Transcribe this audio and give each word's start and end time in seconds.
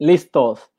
Listos. 0.00 0.72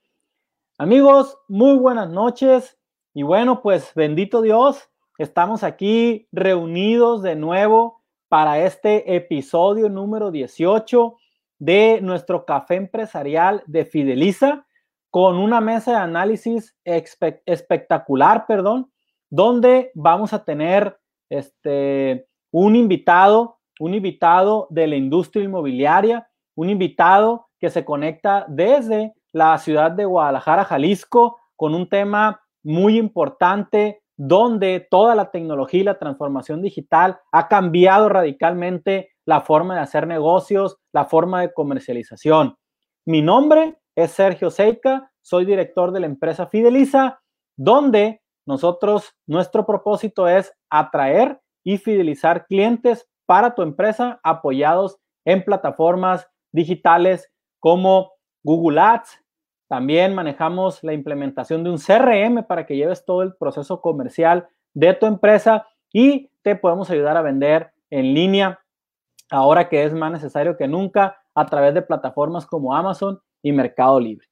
Amigos, 0.79 1.37
muy 1.47 1.77
buenas 1.77 2.09
noches. 2.09 2.79
Y 3.13 3.21
bueno, 3.21 3.61
pues 3.61 3.93
bendito 3.93 4.41
Dios, 4.41 4.89
estamos 5.19 5.63
aquí 5.63 6.27
reunidos 6.31 7.21
de 7.21 7.35
nuevo 7.35 8.01
para 8.29 8.65
este 8.65 9.15
episodio 9.15 9.89
número 9.89 10.31
18 10.31 11.17
de 11.59 11.99
nuestro 12.01 12.45
café 12.45 12.77
empresarial 12.77 13.61
de 13.67 13.85
Fideliza 13.85 14.65
con 15.11 15.37
una 15.37 15.61
mesa 15.61 15.91
de 15.91 15.97
análisis 15.97 16.75
espectacular, 16.83 18.47
perdón, 18.47 18.91
donde 19.29 19.91
vamos 19.93 20.33
a 20.33 20.43
tener 20.43 20.99
este, 21.29 22.27
un 22.49 22.75
invitado, 22.75 23.59
un 23.79 23.93
invitado 23.93 24.65
de 24.71 24.87
la 24.87 24.95
industria 24.95 25.43
inmobiliaria, 25.43 26.27
un 26.55 26.71
invitado 26.71 27.50
que 27.61 27.69
se 27.69 27.85
conecta 27.85 28.45
desde 28.49 29.13
la 29.31 29.57
ciudad 29.59 29.91
de 29.91 30.05
Guadalajara, 30.05 30.65
Jalisco, 30.65 31.39
con 31.55 31.75
un 31.75 31.87
tema 31.87 32.41
muy 32.63 32.97
importante 32.97 34.01
donde 34.17 34.85
toda 34.89 35.15
la 35.15 35.31
tecnología 35.31 35.81
y 35.81 35.85
la 35.85 35.99
transformación 35.99 36.61
digital 36.61 37.19
ha 37.31 37.47
cambiado 37.47 38.09
radicalmente 38.09 39.11
la 39.25 39.41
forma 39.41 39.75
de 39.75 39.81
hacer 39.81 40.07
negocios, 40.07 40.77
la 40.91 41.05
forma 41.05 41.41
de 41.41 41.53
comercialización. 41.53 42.57
Mi 43.05 43.21
nombre 43.21 43.77
es 43.95 44.11
Sergio 44.11 44.49
Seika, 44.49 45.11
soy 45.21 45.45
director 45.45 45.91
de 45.91 46.01
la 46.01 46.07
empresa 46.07 46.47
Fideliza, 46.47 47.21
donde 47.55 48.21
nosotros, 48.45 49.15
nuestro 49.27 49.65
propósito 49.65 50.27
es 50.27 50.51
atraer 50.69 51.39
y 51.63 51.77
fidelizar 51.77 52.47
clientes 52.47 53.07
para 53.27 53.53
tu 53.53 53.61
empresa 53.61 54.19
apoyados 54.23 54.97
en 55.25 55.43
plataformas 55.43 56.27
digitales 56.51 57.30
como 57.61 58.11
Google 58.43 58.81
Ads. 58.81 59.23
También 59.69 60.13
manejamos 60.13 60.83
la 60.83 60.91
implementación 60.91 61.63
de 61.63 61.69
un 61.69 61.77
CRM 61.77 62.43
para 62.45 62.65
que 62.65 62.75
lleves 62.75 63.05
todo 63.05 63.21
el 63.21 63.33
proceso 63.37 63.79
comercial 63.79 64.49
de 64.73 64.93
tu 64.93 65.05
empresa 65.05 65.65
y 65.93 66.29
te 66.41 66.57
podemos 66.57 66.89
ayudar 66.89 67.15
a 67.15 67.21
vender 67.21 67.71
en 67.89 68.13
línea 68.13 68.59
ahora 69.29 69.69
que 69.69 69.85
es 69.85 69.93
más 69.93 70.11
necesario 70.11 70.57
que 70.57 70.67
nunca 70.67 71.21
a 71.33 71.45
través 71.45 71.73
de 71.73 71.81
plataformas 71.81 72.45
como 72.45 72.75
Amazon 72.75 73.21
y 73.41 73.53
Mercado 73.53 73.99
Libre. 73.99 74.27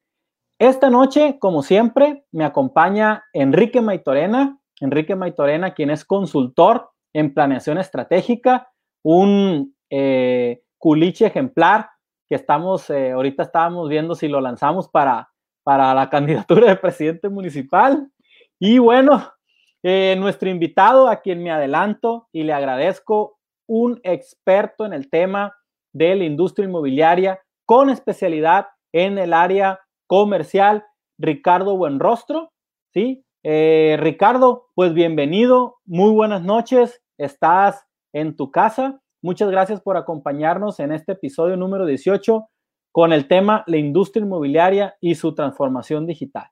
Esta 0.57 0.89
noche, 0.89 1.37
como 1.39 1.61
siempre, 1.63 2.25
me 2.31 2.43
acompaña 2.43 3.23
Enrique 3.31 3.79
Maitorena. 3.79 4.59
Enrique 4.81 5.15
Maitorena, 5.15 5.73
quien 5.73 5.89
es 5.89 6.03
consultor 6.03 6.89
en 7.13 7.33
planeación 7.33 7.77
estratégica, 7.77 8.69
un 9.03 9.73
eh, 9.89 10.61
culiche 10.77 11.27
ejemplar 11.27 11.89
que 12.29 12.35
estamos, 12.35 12.89
eh, 12.91 13.11
ahorita 13.11 13.43
estábamos 13.43 13.89
viendo 13.89 14.13
si 14.13 14.27
lo 14.27 14.39
lanzamos 14.39 14.87
para, 14.87 15.31
para 15.63 15.93
la 15.95 16.09
candidatura 16.11 16.67
de 16.67 16.75
presidente 16.75 17.27
municipal. 17.27 18.09
Y 18.59 18.77
bueno, 18.77 19.33
eh, 19.83 20.15
nuestro 20.17 20.49
invitado, 20.49 21.09
a 21.09 21.21
quien 21.21 21.41
me 21.41 21.51
adelanto 21.51 22.29
y 22.31 22.43
le 22.43 22.53
agradezco, 22.53 23.39
un 23.67 23.99
experto 24.03 24.85
en 24.85 24.93
el 24.93 25.09
tema 25.09 25.55
de 25.93 26.15
la 26.15 26.23
industria 26.23 26.65
inmobiliaria 26.65 27.39
con 27.65 27.89
especialidad 27.89 28.67
en 28.93 29.17
el 29.17 29.33
área 29.33 29.79
comercial, 30.07 30.85
Ricardo 31.19 31.77
Buenrostro. 31.77 32.51
¿sí? 32.93 33.23
Eh, 33.43 33.97
Ricardo, 33.99 34.69
pues 34.75 34.93
bienvenido, 34.93 35.77
muy 35.85 36.11
buenas 36.11 36.41
noches, 36.43 37.01
estás 37.17 37.85
en 38.13 38.35
tu 38.35 38.51
casa 38.51 39.01
Muchas 39.21 39.51
gracias 39.51 39.81
por 39.81 39.97
acompañarnos 39.97 40.79
en 40.79 40.93
este 40.93 41.11
episodio 41.11 41.57
número 41.57 41.85
18 41.85 42.49
con 42.93 43.11
el 43.11 43.27
tema 43.27 43.65
la 43.67 43.75
industria 43.75 44.23
inmobiliaria 44.23 44.95
y 45.01 45.15
su 45.15 45.35
transformación 45.35 46.05
digital. 46.05 46.49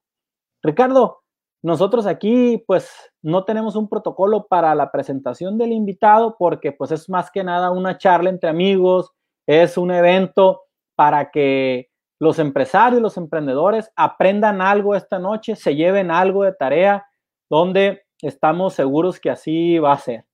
Ricardo, 0.61 1.21
nosotros 1.63 2.05
aquí 2.05 2.61
pues 2.67 2.91
no 3.21 3.45
tenemos 3.45 3.77
un 3.77 3.87
protocolo 3.87 4.47
para 4.47 4.75
la 4.75 4.91
presentación 4.91 5.57
del 5.57 5.71
invitado 5.71 6.35
porque 6.37 6.73
pues 6.73 6.91
es 6.91 7.09
más 7.09 7.31
que 7.31 7.41
nada 7.41 7.71
una 7.71 7.97
charla 7.97 8.29
entre 8.29 8.49
amigos, 8.49 9.13
es 9.47 9.77
un 9.77 9.91
evento 9.91 10.63
para 10.95 11.31
que 11.31 11.89
los 12.19 12.37
empresarios, 12.37 13.01
los 13.01 13.15
emprendedores 13.15 13.91
aprendan 13.95 14.61
algo 14.61 14.93
esta 14.93 15.19
noche, 15.19 15.55
se 15.55 15.75
lleven 15.75 16.11
algo 16.11 16.43
de 16.43 16.51
tarea 16.51 17.07
donde 17.49 18.03
estamos 18.21 18.73
seguros 18.73 19.21
que 19.21 19.29
así 19.29 19.79
va 19.79 19.93
a 19.93 19.99
ser. 19.99 20.25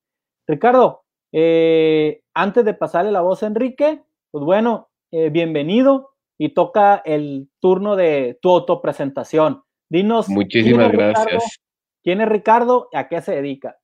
Ricardo, 0.48 1.03
eh, 1.36 2.22
antes 2.32 2.64
de 2.64 2.74
pasarle 2.74 3.10
la 3.10 3.20
voz 3.20 3.42
a 3.42 3.48
Enrique, 3.48 4.00
pues 4.30 4.44
bueno, 4.44 4.88
eh, 5.10 5.30
bienvenido 5.30 6.10
y 6.38 6.50
toca 6.50 7.02
el 7.04 7.48
turno 7.58 7.96
de 7.96 8.38
tu 8.40 8.50
autopresentación. 8.50 9.64
Dinos. 9.88 10.28
Muchísimas 10.28 10.92
gracias. 10.92 11.58
¿Quién 12.04 12.20
es 12.20 12.28
Ricardo 12.28 12.88
y 12.92 12.96
a 12.98 13.08
qué 13.08 13.20
se 13.20 13.34
dedica? 13.34 13.76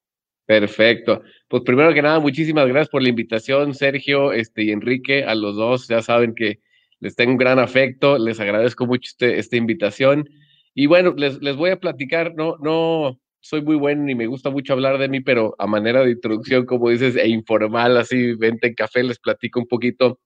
Perfecto. 0.46 1.22
Pues 1.48 1.64
primero 1.64 1.92
que 1.92 2.02
nada, 2.02 2.20
muchísimas 2.20 2.68
gracias 2.68 2.88
por 2.88 3.02
la 3.02 3.08
invitación, 3.08 3.74
Sergio 3.74 4.32
este, 4.32 4.62
y 4.62 4.70
Enrique, 4.70 5.24
a 5.24 5.34
los 5.34 5.56
dos. 5.56 5.88
Ya 5.88 6.02
saben 6.02 6.36
que 6.36 6.60
les 7.00 7.16
tengo 7.16 7.32
un 7.32 7.38
gran 7.38 7.58
afecto, 7.58 8.16
les 8.16 8.38
agradezco 8.38 8.86
mucho 8.86 9.08
este, 9.08 9.40
esta 9.40 9.56
invitación. 9.56 10.28
Y 10.72 10.86
bueno, 10.86 11.14
les, 11.16 11.42
les 11.42 11.56
voy 11.56 11.70
a 11.70 11.80
platicar, 11.80 12.32
no, 12.36 12.56
no, 12.60 13.18
soy 13.40 13.62
muy 13.62 13.76
bueno 13.76 14.08
y 14.10 14.14
me 14.14 14.26
gusta 14.26 14.50
mucho 14.50 14.74
hablar 14.74 14.98
de 14.98 15.08
mí, 15.08 15.20
pero 15.20 15.54
a 15.58 15.66
manera 15.66 16.02
de 16.02 16.12
introducción, 16.12 16.66
como 16.66 16.90
dices, 16.90 17.16
e 17.16 17.28
informal, 17.28 17.96
así, 17.96 18.34
vente 18.34 18.68
en 18.68 18.74
café, 18.74 19.02
les 19.02 19.18
platico 19.18 19.60
un 19.60 19.66
poquito 19.66 20.20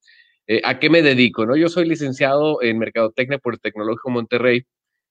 eh, 0.46 0.60
a 0.64 0.78
qué 0.78 0.90
me 0.90 1.02
dedico, 1.02 1.46
¿no? 1.46 1.56
Yo 1.56 1.68
soy 1.68 1.88
licenciado 1.88 2.60
en 2.62 2.78
Mercadotecnia 2.78 3.38
por 3.38 3.54
el 3.54 3.60
Tecnológico 3.60 4.10
Monterrey, 4.10 4.64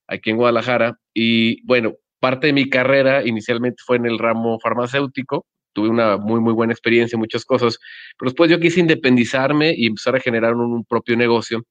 aquí 0.07 0.29
en 0.31 0.37
Guadalajara, 0.37 0.99
y 1.13 1.65
bueno, 1.65 1.93
parte 2.19 2.47
de 2.47 2.53
mi 2.53 2.69
carrera 2.69 3.25
inicialmente 3.25 3.81
fue 3.85 3.97
en 3.97 4.05
el 4.05 4.19
ramo 4.19 4.59
farmacéutico, 4.59 5.45
tuve 5.73 5.89
una 5.89 6.17
muy, 6.17 6.39
muy 6.39 6.53
buena 6.53 6.73
experiencia, 6.73 7.17
muchas 7.17 7.45
cosas, 7.45 7.79
pero 8.17 8.29
después 8.29 8.51
yo 8.51 8.59
quise 8.59 8.79
independizarme 8.79 9.73
y 9.75 9.87
empezar 9.87 10.15
a 10.15 10.19
generar 10.19 10.55
un, 10.55 10.85
propio 10.85 11.17
negocio, 11.17 11.63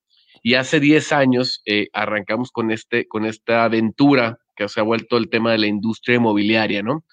y 0.42 0.54
hace 0.54 0.81
10 0.81 1.12
años 1.12 1.62
eh, 1.66 1.88
arrancamos 1.92 2.50
con, 2.50 2.71
este, 2.72 3.06
con 3.06 3.26
esta 3.26 3.65
aventura 3.65 4.38
que 4.57 4.69
se 4.69 4.81
ha 4.81 4.83
vuelto 4.83 5.17
el 5.17 5.29
tema 5.29 5.53
de 5.53 5.59
la 5.59 5.67
industria 5.67 6.17
inmobiliaria, 6.17 6.83
¿no? 6.83 7.05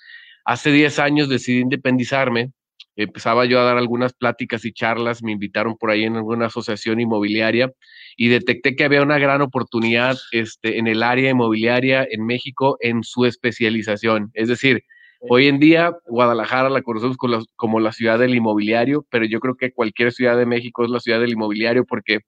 Hace 0.45 0.71
10 0.71 0.99
años 0.99 1.29
decidí 1.29 1.59
independizarme, 1.59 2.51
empezaba 2.95 3.45
yo 3.45 3.59
a 3.59 3.63
dar 3.63 3.77
algunas 3.77 4.13
pláticas 4.13 4.65
y 4.65 4.73
charlas, 4.73 5.23
me 5.23 5.31
invitaron 5.31 5.77
por 5.77 5.91
ahí 5.91 6.03
en 6.03 6.15
alguna 6.15 6.47
asociación 6.47 6.99
inmobiliaria 6.99 7.71
y 8.17 8.27
detecté 8.27 8.75
que 8.75 8.83
había 8.83 9.01
una 9.01 9.19
gran 9.19 9.41
oportunidad 9.41 10.17
este, 10.31 10.77
en 10.79 10.87
el 10.87 11.03
área 11.03 11.29
inmobiliaria 11.29 12.05
en 12.09 12.25
México 12.25 12.77
en 12.81 13.03
su 13.03 13.25
especialización. 13.25 14.31
Es 14.33 14.49
decir, 14.49 14.83
hoy 15.21 15.47
en 15.47 15.59
día 15.59 15.93
Guadalajara 16.07 16.69
la 16.69 16.81
conocemos 16.81 17.17
como 17.17 17.43
como 17.55 17.79
la 17.79 17.93
ciudad 17.93 18.19
del 18.19 18.35
inmobiliario, 18.35 19.05
pero 19.09 19.25
yo 19.25 19.39
creo 19.39 19.55
que 19.55 19.71
cualquier 19.71 20.11
ciudad 20.11 20.37
de 20.37 20.45
México 20.45 20.83
es 20.83 20.89
la 20.89 20.99
ciudad 20.99 21.19
del 21.21 21.31
inmobiliario 21.31 21.85
porque 21.85 22.19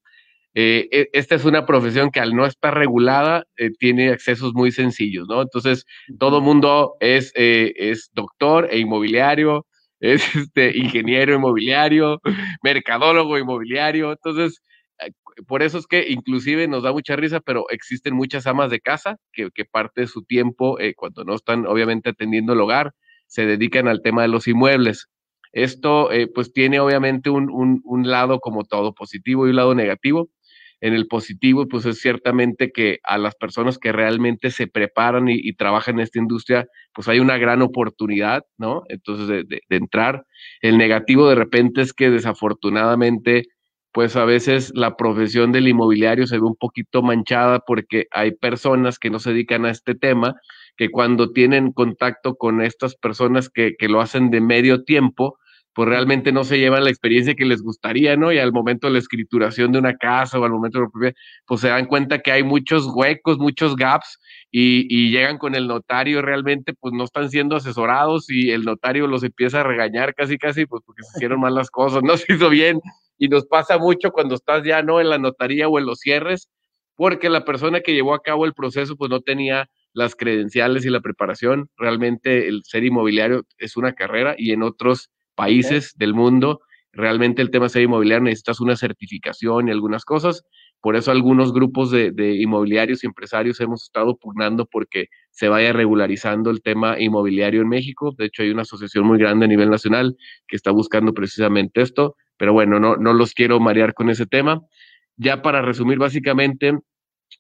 eh, 0.54 0.90
e, 0.92 1.10
esta 1.14 1.36
es 1.36 1.46
una 1.46 1.66
profesión 1.66 2.12
que 2.12 2.20
al 2.20 2.36
no 2.36 2.46
estar 2.46 2.74
regulada 2.76 3.46
eh, 3.58 3.72
tiene 3.72 4.10
accesos 4.10 4.54
muy 4.54 4.72
sencillos, 4.72 5.28
¿no? 5.30 5.42
Entonces, 5.42 5.86
todo 6.20 6.42
mundo 6.42 6.96
es, 7.00 7.32
eh, 7.36 7.74
es 7.78 8.10
doctor 8.14 8.68
e 8.72 8.80
inmobiliario, 8.80 9.66
es 10.02 10.36
este, 10.36 10.78
ingeniero 10.78 11.36
inmobiliario, 11.36 12.20
mercadólogo 12.64 13.38
inmobiliario, 13.38 14.12
entonces, 14.12 14.62
por 15.48 15.64
eso 15.64 15.78
es 15.78 15.88
que 15.88 16.10
inclusive 16.10 16.68
nos 16.68 16.84
da 16.84 16.92
mucha 16.92 17.16
risa, 17.16 17.40
pero 17.40 17.66
existen 17.70 18.16
muchas 18.16 18.48
amas 18.48 18.70
de 18.72 18.80
casa 18.82 19.18
que, 19.32 19.50
que 19.52 19.66
parte 19.66 20.02
de 20.02 20.08
su 20.08 20.24
tiempo, 20.24 20.78
cuando 20.96 21.24
no 21.24 21.36
están 21.36 21.66
obviamente 21.68 22.10
atendiendo 22.10 22.54
el 22.54 22.62
hogar, 22.62 22.94
se 23.28 23.46
dedican 23.46 23.88
al 23.88 24.02
tema 24.02 24.24
de 24.24 24.28
los 24.28 24.48
inmuebles. 24.48 25.08
Esto 25.54 26.10
pues 26.36 26.54
tiene 26.54 26.80
obviamente 26.80 27.30
un, 27.30 27.50
un, 27.52 27.82
un, 27.84 28.10
lado 28.10 28.40
como 28.40 28.64
todo 28.64 28.94
positivo 28.94 29.48
y 29.48 29.52
un 29.52 29.56
lado 29.56 29.76
negativo 29.76 30.30
en 30.82 30.96
el 30.96 31.08
positivo, 31.08 31.68
pues 31.68 31.86
es 31.86 32.00
ciertamente 32.00 32.72
que 32.72 32.98
a 33.04 33.20
las 33.20 33.36
personas 33.36 33.78
que 33.78 33.92
realmente 33.92 34.50
se 34.50 34.68
preparan 34.68 35.30
y, 35.30 35.54
trabajan 35.54 35.96
en 35.96 36.02
esta 36.02 36.18
industria, 36.18 36.66
pues 36.94 37.08
hay 37.08 37.20
una 37.20 37.38
gran 37.38 37.62
oportunidad, 37.62 38.44
¿no? 38.58 38.82
Entonces, 38.90 39.48
de, 39.48 39.62
entrar. 39.70 40.26
El 40.62 40.80
negativo 40.80 41.30
de 41.30 41.36
repente 41.36 41.82
es 41.82 41.94
que 41.94 42.10
desafortunadamente, 42.10 43.44
pues 43.92 44.16
a 44.16 44.26
veces 44.26 44.72
la 44.74 44.98
profesión 44.98 45.52
del 45.52 45.68
inmobiliario 45.68 46.26
se 46.26 46.38
ve 46.38 46.46
un 46.46 46.56
poquito 46.56 47.04
manchada 47.04 47.60
porque 47.60 48.08
hay 48.12 48.32
personas 48.32 48.98
que 48.98 49.12
no 49.12 49.20
se 49.20 49.32
dedican 49.32 49.66
a 49.66 49.72
este 49.72 49.94
tema, 49.94 50.36
que 50.78 50.90
cuando 50.90 51.32
tienen 51.32 51.74
contacto 51.74 52.36
con 52.36 52.62
estas 52.62 52.96
personas 52.96 53.50
que, 53.50 53.76
que 53.78 53.88
lo 53.88 54.02
hacen 54.02 54.32
de 54.32 54.42
medio 54.42 54.84
tiempo, 54.84 55.38
pues 55.74 55.88
realmente 55.88 56.32
no 56.32 56.44
se 56.44 56.60
llevan 56.60 56.84
la 56.84 56.90
experiencia 56.90 57.36
que 57.36 57.46
les 57.46 57.62
gustaría, 57.62 58.18
¿no? 58.18 58.32
Y 58.32 58.40
al 58.40 58.52
momento 58.52 58.88
de 58.88 58.94
la 58.94 59.00
escrituración 59.00 59.72
de 59.72 59.80
una 59.80 59.96
casa 59.96 60.40
o 60.40 60.44
al 60.44 60.52
momento 60.52 60.80
de 60.80 60.86
la 60.86 61.14
pues 61.46 61.62
se 61.62 61.70
dan 61.70 61.86
cuenta 61.86 62.20
que 62.20 62.32
hay 62.32 62.44
muchos 62.44 62.88
huecos, 62.94 63.38
muchos 63.38 63.76
gaps 63.76 64.20
y, 64.52 65.12
llegan 65.12 65.38
con 65.38 65.56
el 65.56 65.68
notario 65.68 66.22
realmente 66.22 66.74
pues 66.74 66.94
no 66.94 67.04
están 67.06 67.30
siendo 67.30 67.56
asesorados 67.56 68.30
y 68.30 68.52
el 68.52 68.64
notario 68.64 69.08
los 69.08 69.24
empieza 69.24 69.62
a 69.62 69.64
regañar 69.64 70.14
casi 70.14 70.38
casi 70.38 70.66
pues 70.66 70.84
porque 70.86 71.04
se 71.04 71.18
hicieron 71.18 71.40
mal 71.40 71.56
las 71.56 71.70
cosas, 71.72 72.04
no 72.04 72.18
se 72.18 72.34
hizo 72.34 72.50
bien 72.50 72.80
y 73.18 73.28
nos 73.30 73.46
pasa 73.46 73.78
mucho 73.78 74.12
cuando 74.12 74.36
estás 74.36 74.64
ya, 74.64 74.82
¿no? 74.82 75.00
En 75.00 75.10
la 75.10 75.20
notaría 75.20 75.68
o 75.68 75.78
en 75.80 75.86
los 75.86 76.00
cierres, 76.00 76.50
porque 76.96 77.30
la 77.30 77.46
persona 77.46 77.82
que 77.82 77.94
llevó 77.94 78.14
a 78.16 78.22
cabo 78.22 78.46
el 78.46 78.54
proceso 78.54 78.96
pues 78.96 79.12
no 79.12 79.22
tenía 79.22 79.70
las 79.94 80.16
credenciales 80.16 80.86
y 80.86 80.90
la 80.90 81.02
preparación. 81.02 81.70
Realmente 81.78 82.48
el 82.48 82.64
ser 82.64 82.84
inmobiliario 82.84 83.44
es 83.58 83.78
una 83.78 83.94
carrera 83.94 84.36
y 84.38 84.54
en 84.54 84.64
otros 84.64 85.12
países 85.42 85.96
del 85.98 86.14
mundo 86.14 86.62
realmente 86.94 87.42
el 87.42 87.52
tema 87.52 87.68
de 87.68 87.82
inmobiliario 87.82 88.26
necesitas 88.26 88.60
una 88.60 88.76
certificación 88.76 89.68
y 89.68 89.72
algunas 89.72 90.06
cosas. 90.06 90.44
Por 90.82 90.96
eso 90.96 91.12
algunos 91.12 91.54
grupos 91.54 91.92
de, 91.92 92.12
inmobiliarios 92.40 93.04
y 93.04 93.08
empresarios 93.08 93.60
hemos 93.62 93.84
estado 93.84 94.18
pugnando 94.18 94.66
porque 94.66 95.08
se 95.30 95.48
vaya 95.48 95.74
regularizando 95.74 96.50
el 96.50 96.62
tema 96.62 97.00
inmobiliario 97.00 97.62
en 97.62 97.70
México. 97.70 98.14
De 98.18 98.26
hecho, 98.26 98.42
hay 98.42 98.50
una 98.50 98.64
asociación 98.64 99.06
muy 99.06 99.20
grande 99.20 99.46
a 99.46 99.48
nivel 99.48 99.70
nacional 99.70 100.16
que 100.48 100.56
está 100.56 100.72
buscando 100.72 101.14
precisamente 101.14 101.82
esto, 101.82 102.16
pero 102.38 102.54
bueno, 102.54 102.80
no, 102.80 102.96
no 102.98 103.14
los 103.14 103.34
quiero 103.34 103.60
marear 103.60 103.94
con 103.94 104.10
ese 104.10 104.26
tema. 104.26 104.62
Ya 105.18 105.44
para 105.44 105.62
resumir, 105.62 106.00
básicamente, 106.00 106.80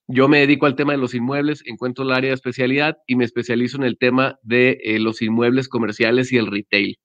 yo 0.08 0.28
me 0.28 0.40
dedico 0.40 0.68
al 0.68 0.76
tema 0.76 0.94
de 0.94 1.00
los 1.00 1.16
inmuebles, 1.16 1.64
encuentro 1.66 2.06
el 2.06 2.12
área 2.12 2.30
de 2.30 2.36
especialidad 2.36 2.98
y 3.08 3.16
me 3.16 3.26
especializo 3.26 3.78
en 3.78 3.84
el 3.84 3.98
tema 3.98 4.38
de 4.44 4.78
eh, 4.84 5.00
los 5.00 5.22
inmuebles 5.24 5.68
comerciales 5.68 6.32
y 6.32 6.38
el 6.38 6.46
retail. 6.46 7.00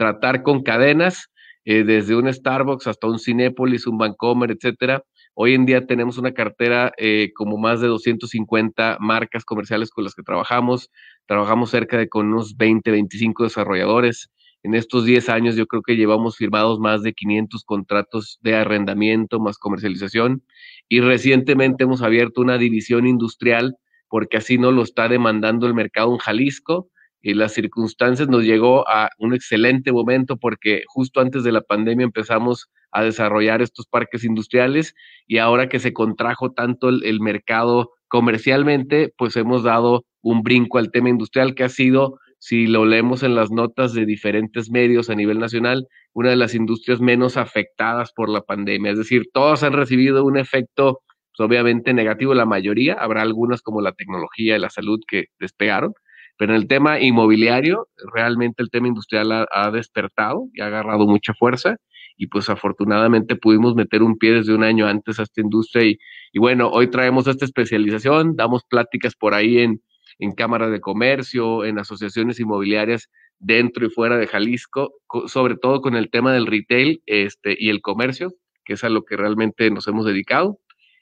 Tratar 0.00 0.42
con 0.42 0.62
cadenas, 0.62 1.26
eh, 1.66 1.84
desde 1.84 2.16
un 2.16 2.32
Starbucks 2.32 2.86
hasta 2.86 3.06
un 3.06 3.18
Cinépolis, 3.18 3.86
un 3.86 3.98
Vancomer, 3.98 4.50
etcétera, 4.50 5.04
Hoy 5.34 5.54
en 5.54 5.64
día 5.64 5.86
tenemos 5.86 6.18
una 6.18 6.32
cartera 6.32 6.92
eh, 6.98 7.30
como 7.34 7.56
más 7.56 7.80
de 7.80 7.86
250 7.86 8.98
marcas 9.00 9.44
comerciales 9.44 9.90
con 9.90 10.04
las 10.04 10.14
que 10.14 10.22
trabajamos. 10.22 10.90
Trabajamos 11.26 11.70
cerca 11.70 11.96
de 11.98 12.08
con 12.08 12.26
unos 12.26 12.56
20, 12.56 12.90
25 12.90 13.44
desarrolladores. 13.44 14.30
En 14.62 14.74
estos 14.74 15.04
10 15.04 15.28
años 15.28 15.56
yo 15.56 15.66
creo 15.66 15.82
que 15.82 15.96
llevamos 15.96 16.36
firmados 16.36 16.80
más 16.80 17.02
de 17.02 17.14
500 17.14 17.64
contratos 17.64 18.38
de 18.42 18.56
arrendamiento 18.56 19.40
más 19.40 19.56
comercialización 19.56 20.42
y 20.88 21.00
recientemente 21.00 21.84
hemos 21.84 22.02
abierto 22.02 22.40
una 22.42 22.58
división 22.58 23.06
industrial 23.06 23.76
porque 24.08 24.36
así 24.38 24.58
no 24.58 24.72
lo 24.72 24.82
está 24.82 25.08
demandando 25.08 25.66
el 25.66 25.74
mercado 25.74 26.12
en 26.12 26.18
Jalisco 26.18 26.90
y 27.22 27.34
las 27.34 27.52
circunstancias 27.52 28.28
nos 28.28 28.44
llegó 28.44 28.88
a 28.88 29.10
un 29.18 29.34
excelente 29.34 29.92
momento 29.92 30.36
porque 30.36 30.84
justo 30.86 31.20
antes 31.20 31.44
de 31.44 31.52
la 31.52 31.60
pandemia 31.60 32.04
empezamos 32.04 32.70
a 32.92 33.02
desarrollar 33.02 33.62
estos 33.62 33.86
parques 33.86 34.24
industriales 34.24 34.94
y 35.26 35.38
ahora 35.38 35.68
que 35.68 35.78
se 35.78 35.92
contrajo 35.92 36.52
tanto 36.52 36.88
el, 36.88 37.20
mercado 37.20 37.92
comercialmente, 38.08 39.12
pues 39.16 39.36
hemos 39.36 39.62
dado 39.62 40.04
un 40.22 40.42
brinco 40.42 40.78
al 40.78 40.90
tema 40.90 41.10
industrial 41.10 41.54
que 41.54 41.64
ha 41.64 41.68
sido, 41.68 42.18
si 42.38 42.66
lo 42.66 42.84
leemos 42.84 43.22
en 43.22 43.34
las 43.34 43.50
notas 43.50 43.92
de 43.92 44.06
diferentes 44.06 44.70
medios 44.70 45.10
a 45.10 45.14
nivel 45.14 45.38
nacional, 45.38 45.86
una 46.12 46.30
de 46.30 46.36
las 46.36 46.54
industrias 46.54 47.00
menos 47.00 47.36
afectadas 47.36 48.12
por 48.12 48.28
la 48.28 48.40
pandemia. 48.40 48.92
Es 48.92 48.98
decir, 48.98 49.28
todos 49.32 49.62
han 49.62 49.74
recibido 49.74 50.24
un 50.24 50.38
efecto 50.38 51.02
pues, 51.36 51.46
obviamente 51.46 51.94
negativo, 51.94 52.34
la 52.34 52.46
mayoría, 52.46 52.94
habrá 52.94 53.22
algunas 53.22 53.62
como 53.62 53.80
la 53.80 53.92
tecnología 53.92 54.56
y 54.56 54.60
la 54.60 54.70
salud 54.70 55.00
que 55.06 55.26
despegaron, 55.38 55.94
pero 56.40 56.54
en 56.54 56.62
el 56.62 56.68
tema 56.68 56.98
inmobiliario, 56.98 57.88
realmente 58.14 58.62
el 58.62 58.70
tema 58.70 58.88
industrial 58.88 59.46
ha, 59.52 59.70
despertado 59.72 60.48
y 60.54 60.62
ha 60.62 60.68
agarrado 60.68 61.06
mucha 61.06 61.34
fuerza 61.34 61.76
y 62.16 62.28
pues 62.28 62.48
afortunadamente 62.48 63.36
pudimos 63.36 63.74
meter 63.74 64.02
un 64.02 64.16
pie 64.16 64.32
desde 64.32 64.54
un 64.54 64.64
año 64.64 64.86
antes 64.86 65.20
a 65.20 65.24
esta 65.24 65.42
industria 65.42 65.84
y, 65.84 65.98
y 66.32 66.38
bueno, 66.38 66.70
hoy 66.70 66.88
traemos 66.88 67.26
esta 67.26 67.44
especialización, 67.44 68.36
damos 68.36 68.64
pláticas 68.64 69.14
por 69.16 69.34
ahí 69.34 69.58
en, 69.58 69.82
en 70.18 70.32
cámaras 70.32 70.70
de 70.70 70.80
comercio, 70.80 71.66
en 71.66 71.78
asociaciones 71.78 72.40
inmobiliarias 72.40 73.10
dentro 73.38 73.84
y 73.84 73.90
fuera 73.90 74.16
de 74.16 74.26
Jalisco, 74.26 74.94
sobre 75.26 75.56
todo 75.56 75.82
con 75.82 75.94
el 75.94 76.08
tema 76.08 76.32
del 76.32 76.46
retail 76.46 77.02
este, 77.04 77.54
y 77.58 77.68
el 77.68 77.82
comercio, 77.82 78.32
que 78.64 78.72
es 78.72 78.84
a 78.84 78.88
lo 78.88 79.02
que 79.04 79.18
realmente 79.18 79.70
nos 79.70 79.86
hemos 79.88 80.06
dedicado. 80.06 80.58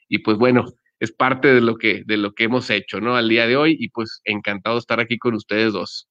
Y 0.09 0.17
pues 0.17 0.37
bueno, 0.37 0.65
es 0.99 1.11
parte 1.11 1.47
de 1.47 1.61
lo 1.61 1.77
que, 1.77 2.03
de 2.05 2.17
lo 2.17 2.33
que 2.33 2.45
hemos 2.45 2.69
hecho, 2.69 2.99
¿no? 2.99 3.15
Al 3.15 3.29
día 3.29 3.47
de 3.47 3.55
hoy 3.55 3.77
y 3.79 3.89
pues 3.89 4.21
encantado 4.25 4.75
de 4.75 4.79
estar 4.79 4.99
aquí 4.99 5.17
con 5.17 5.33
ustedes 5.35 5.73
dos. 5.73 6.09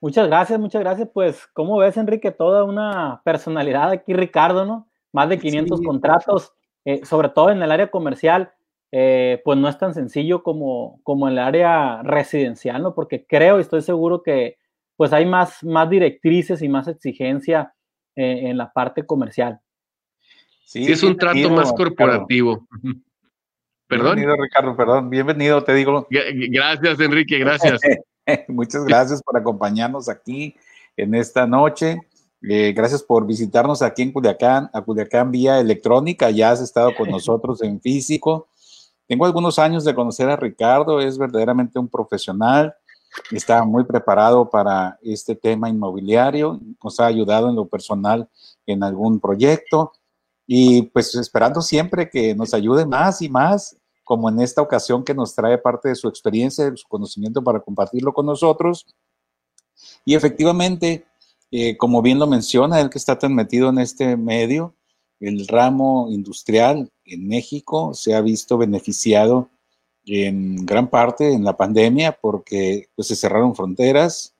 Muchas 0.00 0.26
gracias, 0.26 0.60
muchas 0.60 0.82
gracias. 0.82 1.08
Pues, 1.14 1.46
¿cómo 1.54 1.78
ves, 1.78 1.96
Enrique? 1.96 2.30
Toda 2.30 2.64
una 2.64 3.22
personalidad 3.24 3.90
aquí, 3.90 4.12
Ricardo, 4.12 4.66
¿no? 4.66 4.88
Más 5.12 5.28
de 5.28 5.38
500 5.38 5.80
contratos, 5.80 6.52
eh, 6.84 7.04
sobre 7.06 7.30
todo 7.30 7.50
en 7.50 7.62
el 7.62 7.70
área 7.70 7.90
comercial, 7.90 8.52
eh, 8.92 9.40
pues 9.44 9.58
no 9.58 9.68
es 9.68 9.78
tan 9.78 9.94
sencillo 9.94 10.42
como, 10.42 11.00
como 11.04 11.26
en 11.26 11.32
el 11.32 11.38
área 11.38 12.02
residencial, 12.02 12.82
¿no? 12.82 12.94
Porque 12.94 13.24
creo 13.26 13.58
y 13.58 13.62
estoy 13.62 13.82
seguro 13.82 14.22
que 14.22 14.58
pues 14.96 15.12
hay 15.12 15.26
más, 15.26 15.64
más 15.64 15.88
directrices 15.88 16.62
y 16.62 16.68
más 16.68 16.86
exigencia 16.86 17.74
eh, 18.14 18.50
en 18.50 18.56
la 18.58 18.72
parte 18.72 19.06
comercial. 19.06 19.60
Sí, 20.64 20.84
es 20.90 21.02
un 21.02 21.16
trato 21.16 21.50
más 21.50 21.72
corporativo. 21.72 22.66
Perdón. 23.86 24.16
Bienvenido, 24.16 24.42
Ricardo, 24.42 24.76
perdón. 24.76 25.10
Bienvenido, 25.10 25.64
te 25.64 25.74
digo. 25.74 26.06
Gracias, 26.10 27.00
Enrique, 27.00 27.38
gracias. 27.38 27.80
Muchas 28.48 28.84
gracias 28.84 29.22
por 29.22 29.36
acompañarnos 29.36 30.08
aquí 30.08 30.56
en 30.96 31.14
esta 31.14 31.46
noche. 31.46 31.98
Eh, 32.42 32.72
gracias 32.72 33.02
por 33.02 33.26
visitarnos 33.26 33.82
aquí 33.82 34.02
en 34.02 34.12
Culiacán, 34.12 34.70
a 34.72 34.82
Culiacán 34.82 35.30
vía 35.30 35.60
electrónica. 35.60 36.30
Ya 36.30 36.50
has 36.50 36.60
estado 36.60 36.94
con 36.94 37.10
nosotros 37.10 37.62
en 37.62 37.80
físico. 37.80 38.48
Tengo 39.06 39.26
algunos 39.26 39.58
años 39.58 39.84
de 39.84 39.94
conocer 39.94 40.30
a 40.30 40.36
Ricardo, 40.36 41.00
es 41.00 41.18
verdaderamente 41.18 41.78
un 41.78 41.88
profesional. 41.88 42.74
Está 43.30 43.64
muy 43.64 43.84
preparado 43.84 44.48
para 44.48 44.98
este 45.02 45.36
tema 45.36 45.68
inmobiliario. 45.68 46.58
Nos 46.82 46.98
ha 47.00 47.06
ayudado 47.06 47.50
en 47.50 47.56
lo 47.56 47.66
personal 47.66 48.28
en 48.66 48.82
algún 48.82 49.20
proyecto. 49.20 49.92
Y 50.46 50.82
pues 50.82 51.14
esperando 51.14 51.62
siempre 51.62 52.08
que 52.08 52.34
nos 52.34 52.54
ayude 52.54 52.84
más 52.84 53.22
y 53.22 53.28
más 53.28 53.76
como 54.04 54.28
en 54.28 54.40
esta 54.40 54.60
ocasión 54.60 55.02
que 55.02 55.14
nos 55.14 55.34
trae 55.34 55.56
parte 55.58 55.88
de 55.88 55.94
su 55.94 56.08
experiencia, 56.08 56.70
de 56.70 56.76
su 56.76 56.86
conocimiento 56.86 57.42
para 57.42 57.60
compartirlo 57.60 58.12
con 58.12 58.26
nosotros. 58.26 58.86
Y 60.04 60.14
efectivamente, 60.14 61.06
eh, 61.50 61.76
como 61.76 62.02
bien 62.02 62.18
lo 62.18 62.26
menciona, 62.26 62.80
él 62.80 62.90
que 62.90 62.98
está 62.98 63.18
tan 63.18 63.34
metido 63.34 63.70
en 63.70 63.78
este 63.78 64.16
medio, 64.16 64.74
el 65.20 65.48
ramo 65.48 66.08
industrial 66.10 66.92
en 67.04 67.26
México 67.26 67.94
se 67.94 68.14
ha 68.14 68.20
visto 68.20 68.58
beneficiado 68.58 69.48
en 70.06 70.66
gran 70.66 70.90
parte 70.90 71.32
en 71.32 71.44
la 71.44 71.56
pandemia 71.56 72.18
porque 72.20 72.88
pues, 72.94 73.08
se 73.08 73.16
cerraron 73.16 73.54
fronteras, 73.54 74.34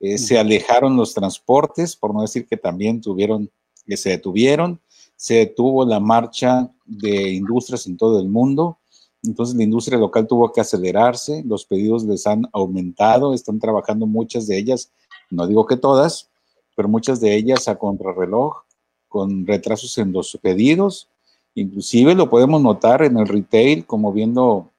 eh, 0.00 0.18
se 0.18 0.38
alejaron 0.38 0.96
los 0.96 1.14
transportes, 1.14 1.94
por 1.96 2.12
no 2.12 2.22
decir 2.22 2.46
que 2.46 2.56
también 2.56 3.00
tuvieron, 3.00 3.50
que 3.86 3.96
se 3.96 4.10
detuvieron, 4.10 4.80
se 5.16 5.34
detuvo 5.34 5.84
la 5.84 6.00
marcha 6.00 6.70
de 6.84 7.32
industrias 7.32 7.86
en 7.86 7.96
todo 7.96 8.20
el 8.20 8.28
mundo, 8.28 8.78
entonces 9.22 9.56
la 9.56 9.64
industria 9.64 9.98
local 9.98 10.26
tuvo 10.26 10.52
que 10.52 10.60
acelerarse, 10.60 11.42
los 11.44 11.64
pedidos 11.64 12.04
les 12.04 12.26
han 12.26 12.48
aumentado, 12.52 13.34
están 13.34 13.58
trabajando 13.58 14.06
muchas 14.06 14.46
de 14.46 14.58
ellas, 14.58 14.92
no 15.30 15.46
digo 15.46 15.66
que 15.66 15.76
todas, 15.76 16.30
pero 16.76 16.88
muchas 16.88 17.20
de 17.20 17.34
ellas 17.34 17.66
a 17.68 17.76
contrarreloj, 17.76 18.66
con 19.08 19.46
retrasos 19.46 19.96
en 19.98 20.12
los 20.12 20.38
pedidos. 20.42 21.08
Inclusive 21.54 22.14
lo 22.14 22.28
podemos 22.28 22.60
notar 22.60 23.02
en 23.02 23.16
el 23.16 23.26
retail, 23.26 23.86
como 23.86 24.12
viendo, 24.12 24.70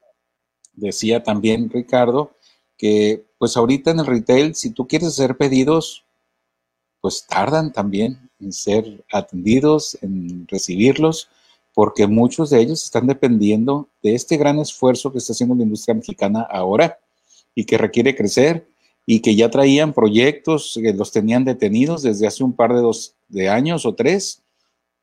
decía 0.73 1.23
también 1.23 1.69
Ricardo, 1.69 2.31
que 2.77 3.25
pues 3.39 3.57
ahorita 3.57 3.91
en 3.91 3.99
el 3.99 4.05
retail, 4.05 4.53
si 4.53 4.69
tú 4.69 4.87
quieres 4.87 5.09
hacer 5.09 5.37
pedidos, 5.37 6.05
pues 7.01 7.25
tardan 7.27 7.73
también 7.73 8.26
en 8.39 8.53
ser 8.53 9.03
atendidos, 9.11 9.97
en 10.01 10.47
recibirlos 10.47 11.29
porque 11.77 12.07
muchos 12.07 12.49
de 12.49 12.59
ellos 12.59 12.83
están 12.83 13.05
dependiendo 13.05 13.87
de 14.01 14.15
este 14.15 14.35
gran 14.35 14.57
esfuerzo 14.57 15.11
que 15.11 15.19
está 15.19 15.33
haciendo 15.33 15.53
la 15.53 15.61
industria 15.61 15.93
mexicana 15.93 16.41
ahora 16.41 16.97
y 17.53 17.65
que 17.65 17.77
requiere 17.77 18.15
crecer 18.15 18.67
y 19.05 19.19
que 19.19 19.35
ya 19.35 19.51
traían 19.51 19.93
proyectos 19.93 20.79
que 20.81 20.91
los 20.91 21.11
tenían 21.11 21.45
detenidos 21.45 22.01
desde 22.01 22.25
hace 22.25 22.43
un 22.43 22.53
par 22.53 22.73
de, 22.73 22.81
dos, 22.81 23.13
de 23.27 23.49
años 23.49 23.85
o 23.85 23.93
tres 23.93 24.41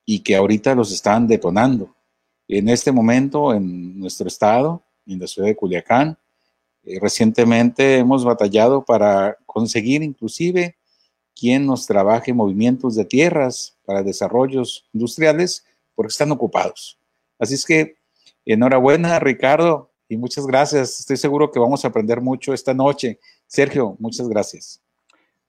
y 0.05 0.19
que 0.25 0.35
ahorita 0.35 0.75
los 0.75 0.91
están 0.91 1.29
detonando. 1.29 1.95
En 2.49 2.69
este 2.69 2.91
momento 2.91 3.55
en 3.55 3.97
nuestro 3.97 4.27
estado, 4.27 4.83
en 5.07 5.21
la 5.21 5.29
ciudad 5.29 5.47
de 5.47 5.55
Culiacán, 5.55 6.19
eh, 6.83 6.99
recientemente 7.01 7.99
hemos 7.99 8.25
batallado 8.25 8.85
para 8.85 9.39
conseguir 9.47 10.03
inclusive 10.03 10.75
quien 11.35 11.67
nos 11.67 11.87
trabaje 11.87 12.33
movimientos 12.33 12.95
de 12.95 13.05
tierras 13.05 13.77
para 13.85 14.03
desarrollos 14.03 14.89
industriales 14.93 15.67
porque 15.95 16.13
están 16.13 16.33
ocupados. 16.33 16.99
Así 17.39 17.55
es 17.55 17.65
que 17.65 17.97
enhorabuena, 18.45 19.19
Ricardo, 19.19 19.91
y 20.09 20.17
muchas 20.17 20.47
gracias. 20.47 21.01
Estoy 21.01 21.17
seguro 21.17 21.51
que 21.51 21.59
vamos 21.59 21.85
a 21.85 21.89
aprender 21.89 22.21
mucho 22.21 22.53
esta 22.53 22.75
noche. 22.75 23.19
Sergio, 23.47 23.97
muchas 23.99 24.29
gracias. 24.29 24.81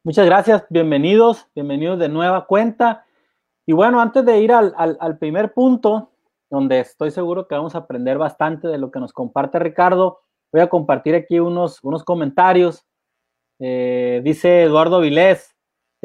Muchas 0.04 0.26
gracias, 0.26 0.64
bienvenidos, 0.70 1.48
bienvenidos 1.56 1.98
de 1.98 2.10
nueva 2.10 2.46
cuenta. 2.46 3.06
Y 3.66 3.74
bueno, 3.74 4.00
antes 4.00 4.24
de 4.24 4.40
ir 4.40 4.52
al, 4.52 5.18
primer 5.18 5.52
punto, 5.54 6.12
donde 6.50 6.80
estoy 6.80 7.10
seguro 7.10 7.48
que 7.48 7.56
vamos 7.56 7.74
a 7.74 7.80
aprender 7.80 8.20
bastante 8.20 8.68
de 8.68 8.78
lo 8.78 8.92
que 8.92 9.00
nos 9.00 9.12
comparte 9.12 9.58
Ricardo, 9.58 10.20
voy 10.52 10.62
a 10.62 10.70
compartir 10.70 11.16
aquí 11.16 11.40
unos, 11.40 11.84
unos 11.84 12.04
comentarios. 12.04 12.86
Eh, 13.58 14.22
dice 14.24 14.62
Eduardo 14.62 15.00
Vilés, 15.00 15.55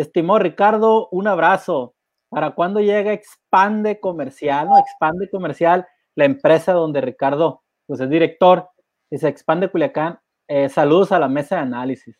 estimó 0.00 0.38
Ricardo, 0.38 1.08
un 1.10 1.26
abrazo. 1.28 1.94
¿Para 2.28 2.52
cuándo 2.52 2.80
llega 2.80 3.12
Expande 3.12 3.98
Comercial? 3.98 4.68
¿no? 4.68 4.78
Expande 4.78 5.28
Comercial. 5.30 5.86
la 6.14 6.24
empresa 6.24 6.72
donde 6.72 7.00
Ricardo 7.00 7.62
pues, 7.86 8.00
es 8.00 8.08
director 8.10 8.68
y 9.10 9.18
se 9.18 9.28
expande 9.28 9.68
Culiacán. 9.68 10.18
Eh, 10.46 10.68
saludos 10.68 11.12
a 11.12 11.18
la 11.18 11.28
mesa 11.28 11.56
de 11.56 11.62
análisis. 11.62 12.16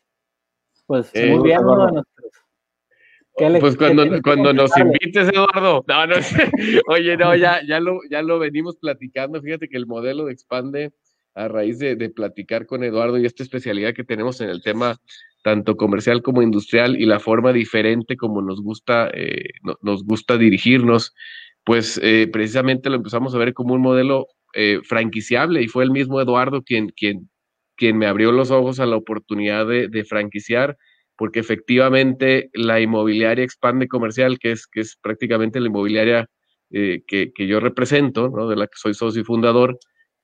Pues 0.87 1.11
Eh, 1.15 1.31
muy 1.35 1.43
bien, 1.45 1.61
uno 1.61 1.87
de 1.87 1.93
nuestros. 1.93 2.33
¿Qué 3.37 3.49
le- 3.49 3.61
Pues 3.61 3.77
cuando, 3.77 4.53
nos 4.53 4.77
invites, 4.77 5.29
Eduardo. 5.29 5.85
No, 5.87 6.07
no 6.07 6.15
sé. 6.17 6.51
Oye, 6.89 7.17
no, 7.17 7.35
ya, 7.37 7.61
ya, 7.67 7.79
lo, 7.81 8.01
ya 8.11 8.23
lo 8.23 8.39
venimos 8.41 8.77
platicando. 8.77 9.41
Fíjate 9.41 9.69
que 9.69 9.77
el 9.77 9.87
modelo 9.87 10.25
de 10.27 10.33
expande 10.33 10.93
a 11.35 11.47
raíz 11.47 11.79
de, 11.79 11.95
de 11.95 12.11
platicar 12.11 12.67
con 12.67 12.83
Eduardo 12.83 13.17
y 13.19 13.27
esta 13.27 13.45
especialidad 13.45 13.95
que 13.95 14.03
tenemos 14.05 14.41
en 14.41 14.49
el 14.51 14.63
tema 14.63 14.97
tanto 15.43 15.77
comercial 15.77 16.23
como 16.23 16.43
industrial 16.43 17.01
y 17.01 17.07
la 17.07 17.21
forma 17.21 17.53
diferente 17.53 18.17
como 18.17 18.43
nos 18.43 18.61
gusta, 18.63 19.11
eh, 19.15 19.45
no- 19.63 19.77
nos 19.83 20.05
gusta 20.05 20.37
dirigirnos, 20.39 21.15
pues 21.65 21.99
eh, 22.03 22.29
precisamente 22.33 22.91
lo 22.91 22.97
empezamos 22.97 23.35
a 23.35 23.39
ver 23.39 23.55
como 23.55 23.75
un 23.75 23.81
modelo 23.83 24.27
eh, 24.55 24.81
franquiciable 24.85 25.63
y 25.63 25.69
fue 25.69 25.85
el 25.85 25.91
mismo 25.93 26.21
Eduardo 26.21 26.63
quien, 26.63 26.89
quien, 26.91 27.31
quien 27.77 27.97
me 27.99 28.07
abrió 28.07 28.33
los 28.33 28.51
ojos 28.51 28.81
a 28.81 28.87
la 28.87 28.97
oportunidad 28.97 29.67
de, 29.67 29.89
de 29.89 30.05
franquiciar 30.05 30.77
porque 31.17 31.41
efectivamente 31.41 32.51
la 32.55 32.81
inmobiliaria 32.81 33.45
expande 33.45 33.89
comercial, 33.89 34.39
que 34.39 34.53
es, 34.53 34.67
que 34.67 34.81
es 34.81 34.97
prácticamente 35.03 35.61
la 35.61 35.67
inmobiliaria 35.67 36.27
que, 36.71 37.03
que 37.35 37.47
yo 37.47 37.59
represento, 37.61 38.29
¿no? 38.31 38.49
de 38.49 38.57
la 38.57 38.67
que 38.67 38.77
soy 38.77 38.95
socio 38.95 39.21
y 39.21 39.25
fundador, 39.25 39.79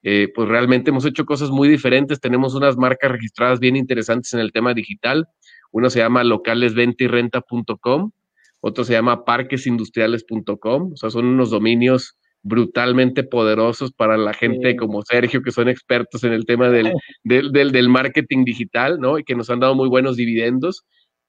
eh, 0.08 0.30
pues 0.32 0.48
realmente 0.48 0.90
hemos 0.90 1.04
hecho 1.04 1.24
cosas 1.26 1.50
muy 1.50 1.68
diferentes. 1.68 2.20
Tenemos 2.20 2.54
unas 2.54 2.76
marcas 2.76 3.10
registradas 3.10 3.58
bien 3.58 3.74
interesantes 3.74 4.32
en 4.34 4.38
el 4.38 4.52
tema 4.52 4.72
digital. 4.72 5.26
Uno 5.72 5.90
se 5.90 5.98
llama 5.98 6.22
localesventirrenta.com, 6.22 8.12
otro 8.60 8.84
se 8.84 8.92
llama 8.92 9.24
parquesindustriales.com, 9.24 10.92
o 10.92 10.96
sea, 10.96 11.10
son 11.10 11.26
unos 11.26 11.50
dominios 11.50 12.16
brutalmente 12.42 13.24
poderosos 13.24 13.90
para 13.90 14.16
la 14.16 14.32
gente 14.32 14.70
Sí. 14.70 14.76
como 14.76 15.02
Sergio, 15.02 15.42
que 15.42 15.50
son 15.50 15.68
expertos 15.68 16.22
en 16.22 16.32
el 16.32 16.46
tema 16.46 16.68
del, 16.68 16.92
del, 17.24 17.50
del, 17.50 17.72
del 17.72 17.88
marketing 17.88 18.44
digital, 18.44 19.00
¿no? 19.00 19.18
Y 19.18 19.24
que 19.24 19.34
nos 19.34 19.50
han 19.50 19.58
dado 19.58 19.74
muy 19.74 19.88
buenos 19.88 20.14
dividendos 20.14 20.84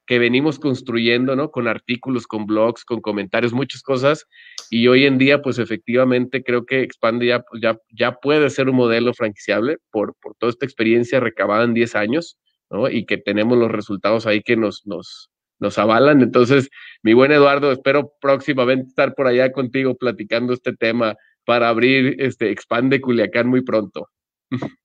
que 0.08 0.18
venimos 0.18 0.58
construyendo, 0.58 1.36
¿no? 1.36 1.50
Con 1.50 1.68
artículos, 1.68 2.26
con 2.26 2.46
blogs, 2.46 2.82
con 2.86 3.02
comentarios, 3.02 3.52
muchas 3.52 3.82
cosas. 3.82 4.26
Y 4.70 4.88
hoy 4.88 5.04
en 5.04 5.18
día, 5.18 5.42
pues 5.42 5.58
efectivamente 5.58 6.42
creo 6.42 6.64
que 6.64 6.80
Expande 6.80 7.26
ya, 7.26 7.44
ya, 7.60 7.78
ya 7.90 8.12
puede 8.12 8.48
ser 8.48 8.70
un 8.70 8.76
modelo 8.76 9.12
franquiciable 9.12 9.76
por, 9.90 10.14
por 10.22 10.34
toda 10.36 10.48
esta 10.48 10.64
experiencia 10.64 11.20
recabada 11.20 11.64
en 11.64 11.74
10 11.74 11.94
años, 11.94 12.38
¿no? 12.70 12.88
Y 12.88 13.04
que 13.04 13.18
tenemos 13.18 13.58
los 13.58 13.70
resultados 13.70 14.26
ahí 14.26 14.40
que 14.40 14.56
nos, 14.56 14.86
nos, 14.86 15.30
nos 15.58 15.76
avalan. 15.76 16.22
Entonces, 16.22 16.70
mi 17.02 17.12
buen 17.12 17.30
Eduardo, 17.30 17.70
espero 17.70 18.10
próximamente 18.18 18.88
estar 18.88 19.14
por 19.14 19.26
allá 19.26 19.52
contigo 19.52 19.94
platicando 19.94 20.54
este 20.54 20.74
tema 20.74 21.16
para 21.44 21.68
abrir 21.68 22.16
este 22.18 22.50
Expande 22.50 23.02
Culiacán 23.02 23.46
muy 23.46 23.60
pronto. 23.60 24.08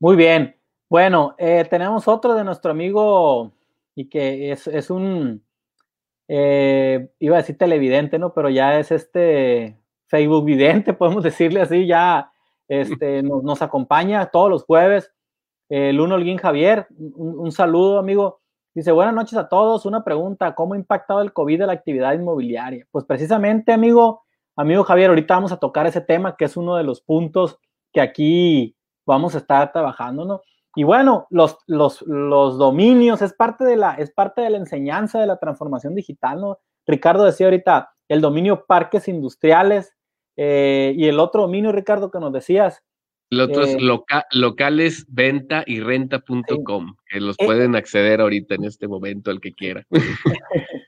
Muy 0.00 0.16
bien. 0.16 0.54
Bueno, 0.90 1.34
eh, 1.38 1.64
tenemos 1.70 2.08
otro 2.08 2.34
de 2.34 2.44
nuestro 2.44 2.72
amigo 2.72 3.54
y 3.94 4.08
que 4.08 4.52
es, 4.52 4.66
es 4.66 4.90
un, 4.90 5.44
eh, 6.28 7.10
iba 7.18 7.36
a 7.36 7.40
decir 7.40 7.58
televidente, 7.58 8.18
¿no? 8.18 8.32
Pero 8.32 8.50
ya 8.50 8.78
es 8.78 8.90
este 8.90 9.78
Facebook 10.06 10.44
vidente, 10.44 10.92
podemos 10.94 11.22
decirle 11.22 11.60
así, 11.60 11.86
ya 11.86 12.30
este, 12.68 13.22
nos, 13.22 13.62
acompaña 13.62 14.26
todos 14.26 14.50
los 14.50 14.64
jueves. 14.64 15.12
El 15.68 16.00
uno 16.00 16.16
Javier, 16.40 16.86
un, 16.98 17.38
un, 17.38 17.52
saludo, 17.52 17.98
amigo. 17.98 18.40
Dice, 18.74 18.92
buenas 18.92 19.14
noches 19.14 19.38
a 19.38 19.48
todos. 19.48 19.86
Una 19.86 20.04
pregunta, 20.04 20.54
¿cómo 20.54 20.74
ha 20.74 20.76
impactado 20.76 21.22
el 21.22 21.32
COVID 21.32 21.62
a 21.62 21.66
la 21.66 21.72
actividad 21.72 22.12
inmobiliaria? 22.12 22.86
Pues 22.90 23.04
precisamente, 23.04 23.72
amigo, 23.72 24.24
amigo 24.56 24.84
Javier, 24.84 25.10
ahorita 25.10 25.34
vamos 25.34 25.52
a 25.52 25.58
tocar 25.58 25.86
ese 25.86 26.00
tema, 26.00 26.36
que 26.36 26.44
es 26.44 26.56
uno 26.56 26.76
de 26.76 26.84
los 26.84 27.00
puntos 27.00 27.58
que 27.92 28.00
aquí 28.00 28.76
vamos 29.06 29.34
a 29.34 29.38
estar 29.38 29.72
trabajando, 29.72 30.24
¿no? 30.24 30.42
Y 30.74 30.82
bueno, 30.82 31.26
los, 31.30 31.58
los, 31.66 32.02
los 32.02 32.58
dominios 32.58 33.22
es 33.22 33.32
parte, 33.32 33.64
de 33.64 33.76
la, 33.76 33.94
es 33.94 34.10
parte 34.10 34.42
de 34.42 34.50
la 34.50 34.58
enseñanza 34.58 35.20
de 35.20 35.26
la 35.26 35.38
transformación 35.38 35.94
digital, 35.94 36.40
¿no? 36.40 36.58
Ricardo 36.86 37.24
decía 37.24 37.46
ahorita 37.46 37.94
el 38.08 38.20
dominio 38.20 38.66
parques 38.66 39.08
industriales 39.08 39.94
eh, 40.36 40.92
y 40.96 41.06
el 41.06 41.20
otro 41.20 41.42
dominio, 41.42 41.72
Ricardo, 41.72 42.10
que 42.10 42.18
nos 42.18 42.32
decías. 42.32 42.82
El 43.30 43.40
otro 43.40 43.64
eh, 43.64 43.70
es 43.70 43.82
loca, 43.82 44.26
locales, 44.32 45.06
venta 45.08 45.64
y 45.66 45.80
renta.com, 45.80 46.96
que 47.08 47.20
los 47.20 47.36
eh, 47.38 47.46
pueden 47.46 47.74
acceder 47.76 48.20
ahorita 48.20 48.54
en 48.54 48.64
este 48.64 48.88
momento 48.88 49.30
el 49.30 49.40
que 49.40 49.52
quiera. 49.54 49.86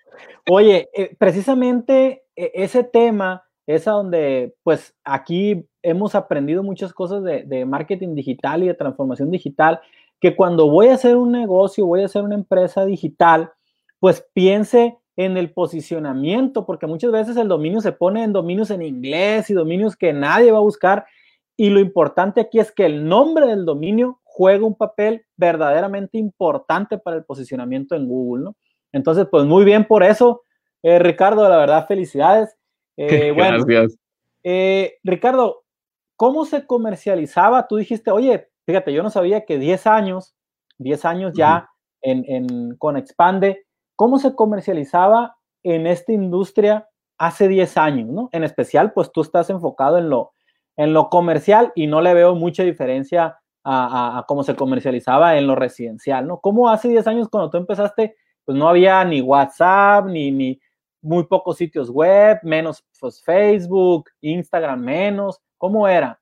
Oye, 0.51 0.89
eh, 0.95 1.17
precisamente 1.19 2.25
ese 2.35 2.85
tema 2.85 3.45
es 3.67 3.89
a 3.89 3.93
donde, 3.93 4.55
pues 4.63 4.95
aquí 5.03 5.67
hemos 5.87 6.15
aprendido 6.15 6.63
muchas 6.63 6.93
cosas 6.93 7.23
de, 7.23 7.45
de, 7.45 7.65
marketing 7.65 8.15
digital 8.15 8.63
y 8.63 8.67
de 8.67 8.75
transformación 8.75 9.31
digital, 9.31 9.81
que 10.21 10.35
cuando 10.35 10.69
voy 10.69 10.89
a 10.89 10.95
hacer 10.95 11.17
un 11.17 11.31
negocio, 11.33 11.87
voy 11.87 12.03
a 12.03 12.07
hacer 12.07 12.23
una 12.23 12.35
empresa 12.35 12.85
digital, 12.85 13.53
pues 14.01 14.27
piense 14.33 14.99
en 15.17 15.37
el 15.37 15.53
posicionamiento, 15.53 16.67
porque 16.67 16.87
muchas 16.87 17.13
veces 17.13 17.37
el 17.37 17.49
dominio 17.49 17.81
se 17.81 17.93
pone 17.93 18.25
en 18.25 18.33
dominios 18.33 18.71
en 18.71 18.83
inglés 18.83 19.49
y 19.49 19.55
dominios 19.55 19.97
que 19.97 20.13
nadie 20.13 20.51
va 20.53 20.59
a 20.59 20.63
buscar. 20.63 21.07
Y 21.57 21.71
lo 21.71 21.81
importante 21.81 22.41
aquí 22.41 22.59
es 22.59 22.73
que 22.73 22.85
el 22.85 23.09
nombre 23.09 23.47
del 23.47 23.65
dominio 23.65 24.21
juega 24.25 24.67
un 24.67 24.75
papel 24.75 25.25
verdaderamente 25.37 26.19
importante 26.19 26.99
para 26.99 27.17
el 27.17 27.25
posicionamiento 27.25 27.95
en 27.95 28.09
Google, 28.09 28.45
¿no? 28.45 28.57
Entonces, 28.93 29.27
pues 29.31 29.45
muy 29.45 29.65
bien 29.65 29.87
por 29.87 30.03
eso, 30.03 30.43
eh, 30.83 30.99
Ricardo, 30.99 31.49
la 31.49 31.57
verdad, 31.57 31.87
felicidades. 31.87 32.55
Eh, 32.99 33.31
bueno, 33.31 33.63
Gracias. 33.63 33.99
Eh, 34.43 34.95
Ricardo, 35.05 35.66
¿cómo 36.17 36.45
se 36.45 36.67
comercializaba? 36.67 37.67
Tú 37.69 37.77
dijiste, 37.77 38.11
oye, 38.11 38.49
fíjate, 38.67 38.93
yo 38.93 39.03
no 39.03 39.11
sabía 39.11 39.45
que 39.45 39.59
10 39.59 39.87
años, 39.87 40.35
10 40.79 41.05
años 41.05 41.33
ya 41.35 41.55
uh 41.55 41.59
-huh. 41.59 41.69
en, 42.03 42.25
en, 42.29 42.77
con 42.77 42.97
Expande, 42.97 43.67
¿cómo 43.97 44.19
se 44.19 44.35
comercializaba 44.35 45.37
en 45.63 45.87
esta 45.87 46.13
industria 46.13 46.89
hace 47.19 47.49
10 47.49 47.77
años, 47.77 48.09
¿no? 48.09 48.29
En 48.33 48.45
especial, 48.45 48.93
pues 48.93 49.11
tú 49.13 49.23
estás 49.23 49.51
enfocado 49.51 49.99
en 49.99 50.11
lo, 50.11 50.33
en 50.77 50.93
lo 50.93 51.09
comercial 51.09 51.73
y 51.75 51.87
no 51.87 52.01
le 52.01 52.15
veo 52.15 52.35
mucha 52.35 52.63
diferencia 52.63 53.39
a, 53.65 54.17
a, 54.17 54.19
a 54.19 54.23
cómo 54.25 54.43
se 54.43 54.55
comercializaba 54.55 55.37
en 55.39 55.47
lo 55.47 55.55
residencial, 55.55 56.27
¿no? 56.27 56.41
¿Cómo 56.41 56.69
hace 56.69 56.89
10 56.89 57.07
años 57.07 57.29
cuando 57.29 57.51
tú 57.51 57.57
empezaste, 57.57 58.17
pues 58.45 58.57
no 58.57 58.69
había 58.69 59.05
ni 59.05 59.21
WhatsApp, 59.21 60.07
ni, 60.07 60.31
ni 60.31 60.61
muy 61.03 61.25
pocos 61.27 61.57
sitios 61.57 61.91
web, 61.91 62.39
menos 62.43 62.85
pues, 63.01 63.23
Facebook, 63.23 64.11
Instagram 64.21 64.81
menos, 64.81 65.41
¿cómo 65.59 65.89
era? 65.89 66.21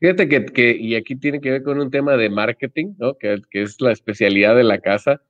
Fíjate 0.00 0.28
que, 0.28 0.46
que, 0.46 0.76
y 0.76 0.96
aquí 0.96 1.14
tiene 1.14 1.40
que 1.40 1.50
ver 1.52 1.62
con 1.62 1.80
un 1.80 1.90
tema 1.90 2.16
de 2.16 2.28
marketing, 2.28 2.94
¿no? 2.98 3.14
Que, 3.18 3.40
que 3.50 3.62
es 3.62 3.80
la 3.80 3.92
especialidad 3.92 4.56
de 4.56 4.64
la 4.64 4.80
casa. 4.80 5.22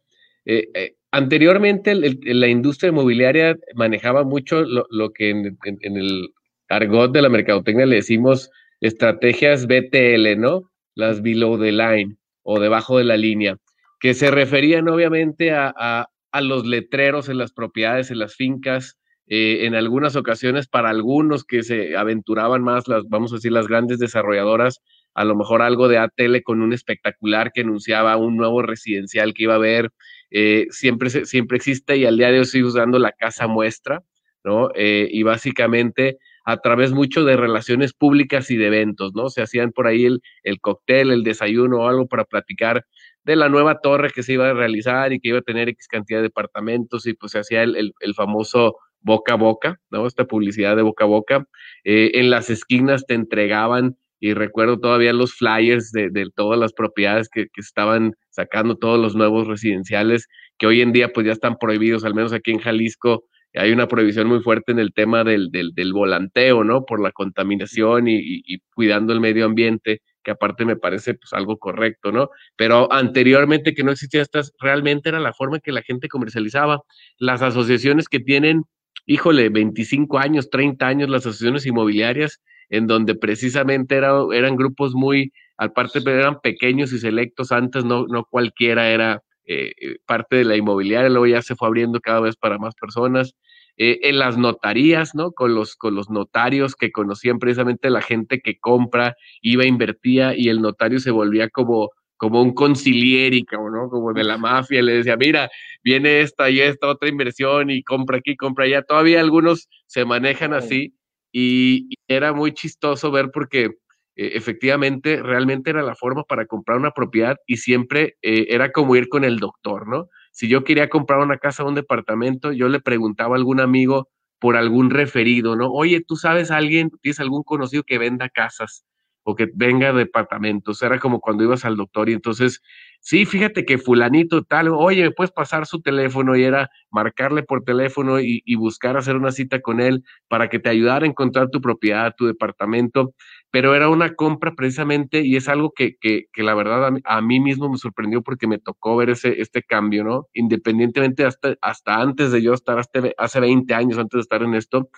Eh, 0.46 0.68
eh, 0.74 0.96
anteriormente 1.10 1.94
la 1.94 2.48
industria 2.48 2.88
inmobiliaria 2.88 3.56
manejaba 3.74 4.24
mucho 4.24 4.62
lo, 4.62 4.86
lo 4.90 5.12
que 5.12 5.30
en, 5.30 5.58
en, 5.64 5.78
en, 5.82 5.96
el 5.98 6.30
argot 6.68 7.12
de 7.12 7.22
la 7.22 7.28
mercadotecnia 7.28 7.86
le 7.86 7.96
decimos 7.96 8.50
estrategias 8.80 9.66
BTL, 9.66 10.38
¿no? 10.38 10.70
Las 10.94 11.22
below 11.22 11.60
the 11.60 11.70
line 11.70 12.16
o 12.42 12.58
debajo 12.58 12.98
de 12.98 13.04
la 13.04 13.16
línea, 13.16 13.58
que 14.00 14.14
se 14.14 14.30
referían 14.30 14.88
obviamente 14.88 15.52
a, 15.52 15.72
a, 15.76 16.08
a 16.32 16.40
los 16.40 16.66
letreros 16.66 17.28
en 17.28 17.38
las 17.38 17.52
propiedades, 17.52 18.10
en 18.10 18.18
las 18.18 18.34
fincas, 18.34 18.98
eh, 19.34 19.64
en 19.64 19.74
algunas 19.74 20.14
ocasiones 20.14 20.68
para 20.68 20.90
algunos 20.90 21.44
que 21.44 21.62
se 21.62 21.96
aventuraban 21.96 22.62
más, 22.62 22.86
las, 22.86 23.08
vamos 23.08 23.32
a 23.32 23.36
decir, 23.36 23.50
las 23.50 23.66
grandes 23.66 23.98
desarrolladoras, 23.98 24.82
a 25.14 25.24
lo 25.24 25.34
mejor 25.34 25.62
algo 25.62 25.88
de 25.88 25.96
ATL 25.96 26.42
con 26.44 26.60
un 26.60 26.74
espectacular 26.74 27.50
que 27.50 27.62
anunciaba 27.62 28.14
un 28.18 28.36
nuevo 28.36 28.60
residencial 28.60 29.32
que 29.32 29.44
iba 29.44 29.54
a 29.54 29.56
haber, 29.56 29.90
eh, 30.30 30.66
siempre, 30.68 31.08
siempre 31.08 31.56
existe 31.56 31.96
y 31.96 32.04
al 32.04 32.18
día 32.18 32.30
de 32.30 32.40
hoy 32.40 32.44
sigue 32.44 32.64
usando 32.64 32.98
la 32.98 33.12
casa 33.12 33.46
muestra, 33.46 34.02
¿no? 34.44 34.68
Eh, 34.74 35.08
y 35.10 35.22
básicamente 35.22 36.18
a 36.44 36.58
través 36.58 36.92
mucho 36.92 37.24
de 37.24 37.38
relaciones 37.38 37.94
públicas 37.94 38.50
y 38.50 38.58
de 38.58 38.66
eventos, 38.66 39.14
¿no? 39.14 39.30
Se 39.30 39.40
hacían 39.40 39.72
por 39.72 39.86
ahí 39.86 40.04
el, 40.04 40.20
el 40.42 40.60
cóctel, 40.60 41.10
el 41.10 41.22
desayuno 41.22 41.78
o 41.78 41.88
algo 41.88 42.06
para 42.06 42.26
platicar 42.26 42.84
de 43.24 43.36
la 43.36 43.48
nueva 43.48 43.80
torre 43.80 44.10
que 44.10 44.22
se 44.22 44.34
iba 44.34 44.50
a 44.50 44.52
realizar 44.52 45.14
y 45.14 45.20
que 45.20 45.28
iba 45.30 45.38
a 45.38 45.42
tener 45.42 45.70
X 45.70 45.88
cantidad 45.88 46.18
de 46.18 46.24
departamentos 46.24 47.06
y 47.06 47.14
pues 47.14 47.32
se 47.32 47.38
hacía 47.38 47.62
el, 47.62 47.76
el, 47.76 47.94
el 48.00 48.14
famoso 48.14 48.76
boca 49.02 49.34
a 49.34 49.36
boca, 49.36 49.80
¿no? 49.90 50.06
Esta 50.06 50.24
publicidad 50.24 50.76
de 50.76 50.82
boca 50.82 51.04
a 51.04 51.08
boca. 51.08 51.46
Eh, 51.84 52.12
en 52.14 52.30
las 52.30 52.50
esquinas 52.50 53.06
te 53.06 53.14
entregaban, 53.14 53.96
y 54.20 54.34
recuerdo 54.34 54.78
todavía 54.78 55.12
los 55.12 55.34
flyers 55.34 55.90
de, 55.90 56.08
de 56.08 56.30
todas 56.34 56.58
las 56.58 56.72
propiedades 56.72 57.28
que, 57.28 57.48
estaban 57.56 58.14
sacando 58.30 58.76
todos 58.76 59.00
los 59.00 59.16
nuevos 59.16 59.48
residenciales, 59.48 60.28
que 60.58 60.68
hoy 60.68 60.80
en 60.80 60.92
día 60.92 61.12
pues 61.12 61.26
ya 61.26 61.32
están 61.32 61.56
prohibidos, 61.58 62.04
al 62.04 62.14
menos 62.14 62.32
aquí 62.32 62.52
en 62.52 62.60
Jalisco 62.60 63.24
hay 63.54 63.72
una 63.72 63.88
prohibición 63.88 64.28
muy 64.28 64.40
fuerte 64.40 64.72
en 64.72 64.78
el 64.78 64.92
tema 64.92 65.24
del, 65.24 65.50
del, 65.50 65.74
del 65.74 65.92
volanteo, 65.92 66.64
¿no? 66.64 66.84
Por 66.86 67.02
la 67.02 67.12
contaminación 67.12 68.06
y, 68.08 68.42
cuidando 68.74 69.12
el 69.12 69.20
medio 69.20 69.44
ambiente 69.44 70.00
que 70.24 70.30
aparte 70.30 70.64
me 70.64 70.76
parece 70.76 71.14
pues 71.14 71.32
algo 71.32 71.58
correcto, 71.58 72.12
¿no? 72.12 72.30
Pero 72.56 72.90
anteriormente 72.92 73.74
que 73.74 73.82
no 73.82 73.90
existía 73.90 74.22
estas, 74.22 74.52
realmente 74.60 75.08
era 75.08 75.18
la 75.18 75.32
forma 75.32 75.56
en 75.56 75.62
que 75.62 75.72
la 75.72 75.82
gente 75.82 76.08
comercializaba. 76.08 76.82
Las 77.18 77.42
asociaciones 77.42 78.08
que 78.08 78.20
tienen, 78.20 78.62
híjole, 79.06 79.48
25 79.48 80.18
años, 80.18 80.50
30 80.50 80.86
años, 80.86 81.10
las 81.10 81.26
asociaciones 81.26 81.66
inmobiliarias, 81.66 82.40
en 82.68 82.86
donde 82.86 83.14
precisamente 83.14 83.96
era, 83.96 84.12
eran 84.32 84.56
grupos 84.56 84.94
muy, 84.94 85.32
aparte 85.56 86.00
eran 86.06 86.40
pequeños 86.40 86.92
y 86.92 86.98
selectos, 86.98 87.52
antes 87.52 87.84
no, 87.84 88.06
no 88.06 88.24
cualquiera 88.24 88.88
era 88.90 89.22
eh, 89.44 89.72
eh, 89.80 89.96
parte 90.06 90.36
de 90.36 90.44
la 90.44 90.56
inmobiliaria, 90.56 91.10
luego 91.10 91.26
ya 91.26 91.42
se 91.42 91.56
fue 91.56 91.68
abriendo 91.68 92.00
cada 92.00 92.20
vez 92.20 92.36
para 92.36 92.58
más 92.58 92.74
personas. 92.74 93.34
Eh, 93.78 94.00
en 94.02 94.18
las 94.18 94.36
notarías, 94.36 95.14
¿no? 95.14 95.32
Con 95.32 95.54
los, 95.54 95.76
con 95.76 95.94
los 95.94 96.10
notarios 96.10 96.76
que 96.76 96.92
conocían 96.92 97.38
precisamente 97.38 97.88
la 97.88 98.02
gente 98.02 98.40
que 98.40 98.58
compra, 98.58 99.16
iba, 99.40 99.64
invertía 99.64 100.36
y 100.36 100.50
el 100.50 100.60
notario 100.60 101.00
se 101.00 101.10
volvía 101.10 101.48
como, 101.48 101.90
como 102.22 102.40
un 102.40 102.54
concilieri, 102.54 103.44
¿no? 103.50 103.88
Como 103.90 104.12
de 104.12 104.22
la 104.22 104.38
mafia, 104.38 104.80
le 104.80 104.92
decía, 104.92 105.16
mira, 105.16 105.50
viene 105.82 106.20
esta 106.20 106.48
y 106.50 106.60
esta 106.60 106.86
otra 106.86 107.08
inversión 107.08 107.68
y 107.68 107.82
compra 107.82 108.18
aquí, 108.18 108.36
compra 108.36 108.64
allá. 108.64 108.82
Todavía 108.82 109.18
algunos 109.18 109.68
se 109.86 110.04
manejan 110.04 110.52
así 110.52 110.94
y, 111.32 111.88
era 112.06 112.32
muy 112.32 112.52
chistoso 112.52 113.10
ver 113.10 113.32
porque 113.34 113.64
eh, 113.64 114.30
efectivamente 114.34 115.20
realmente 115.20 115.70
era 115.70 115.82
la 115.82 115.96
forma 115.96 116.22
para 116.22 116.46
comprar 116.46 116.78
una 116.78 116.92
propiedad 116.92 117.38
y 117.44 117.56
siempre 117.56 118.14
eh, 118.22 118.46
era 118.50 118.70
como 118.70 118.94
ir 118.94 119.08
con 119.08 119.24
el 119.24 119.40
doctor, 119.40 119.88
¿no? 119.88 120.08
Si 120.30 120.46
yo 120.46 120.62
quería 120.62 120.88
comprar 120.88 121.18
una 121.18 121.38
casa 121.38 121.64
o 121.64 121.68
un 121.68 121.74
departamento, 121.74 122.52
yo 122.52 122.68
le 122.68 122.78
preguntaba 122.78 123.34
a 123.34 123.38
algún 123.38 123.58
amigo 123.58 124.10
por 124.38 124.56
algún 124.56 124.90
referido, 124.90 125.56
¿no? 125.56 125.72
Oye, 125.72 126.04
¿tú 126.06 126.14
sabes 126.14 126.52
a 126.52 126.58
alguien, 126.58 126.90
tienes 127.00 127.18
algún 127.18 127.42
conocido 127.42 127.82
que 127.82 127.98
venda 127.98 128.28
casas 128.28 128.84
o 129.24 129.34
que 129.34 129.48
venga 129.54 129.92
departamentos? 129.92 130.82
Era 130.82 130.98
como 130.98 131.20
cuando 131.20 131.44
ibas 131.44 131.64
al 131.64 131.76
doctor 131.76 132.08
y 132.08 132.14
entonces 132.14 132.62
sí, 133.02 133.26
fíjate 133.26 133.64
que 133.64 133.78
fulanito 133.78 134.44
tal, 134.44 134.68
oye, 134.68 135.02
¿me 135.02 135.10
puedes 135.10 135.32
pasar 135.32 135.66
su 135.66 135.82
teléfono? 135.82 136.36
Y 136.36 136.44
era 136.44 136.70
marcarle 136.90 137.42
por 137.42 137.64
teléfono 137.64 138.20
y, 138.20 138.42
buscar 138.56 138.96
hacer 138.96 139.16
una 139.16 139.32
cita 139.32 139.60
con 139.60 139.80
él 139.80 140.04
para 140.28 140.48
que 140.48 140.60
te 140.60 140.68
ayudara 140.70 141.04
a 141.04 141.08
encontrar 141.08 141.50
tu 141.50 141.60
propiedad, 141.60 142.14
tu 142.16 142.26
departamento, 142.26 143.12
pero 143.50 143.74
era 143.74 143.88
una 143.88 144.14
compra 144.14 144.54
precisamente 144.54 145.22
y 145.22 145.36
es 145.36 145.48
algo 145.48 145.72
que, 145.74 145.96
que, 146.00 146.26
que 146.32 146.42
la 146.44 146.54
verdad 146.54 146.92
a 147.04 147.20
mí, 147.20 147.40
mismo 147.40 147.68
me 147.68 147.78
sorprendió 147.78 148.22
porque 148.22 148.46
me 148.46 148.58
tocó 148.58 148.96
ver 148.96 149.10
ese, 149.10 149.40
este 149.40 149.62
cambio, 149.62 150.04
¿no? 150.04 150.28
Independientemente 150.32 151.24
hasta, 151.24 151.56
hasta 151.60 151.96
antes 151.96 152.30
de 152.30 152.40
yo 152.40 152.54
estar, 152.54 152.78
hasta, 152.78 153.00
hace 153.18 153.40
20 153.40 153.74
años 153.74 153.98
antes 153.98 154.18
de 154.18 154.22
estar 154.22 154.42
en 154.42 154.54
esto, 154.54 154.90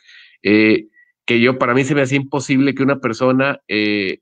eh, 0.42 0.88
que 1.26 1.40
yo 1.40 1.58
para 1.58 1.74
mí 1.74 1.84
se 1.84 1.94
me 1.94 2.02
hacía 2.02 2.18
imposible 2.18 2.74
que 2.74 2.82
una 2.82 3.00
persona 3.00 3.60
eh, 3.68 4.18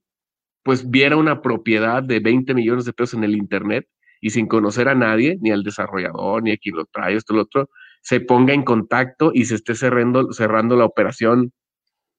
pues 0.63 0.91
viera 0.91 1.17
una 1.17 1.43
propiedad 1.43 2.03
de 2.03 2.21
20 2.21 2.55
millones 2.55 2.85
de 2.85 2.93
pesos 2.93 3.15
en 3.15 3.25
el 3.25 3.37
Internet 3.37 3.87
y 4.21 4.31
sin 4.31 4.47
conocer 4.47 4.89
a 4.89 4.95
nadie, 4.95 5.37
ni 5.41 5.51
al 5.51 5.65
desarrollador, 5.65 6.43
ni 6.43 6.53
a 6.53 6.57
quien 6.57 6.77
lo 6.77 6.85
trae, 6.87 7.17
esto, 7.17 7.35
lo 7.35 7.43
otro, 7.43 7.69
se 8.03 8.21
ponga 8.21 8.55
en 8.55 8.63
contacto 8.63 9.33
y 9.35 9.47
se 9.47 9.57
esté 9.57 9.75
cerrando, 9.75 10.33
cerrando 10.33 10.77
la 10.77 10.85
operación 10.85 11.53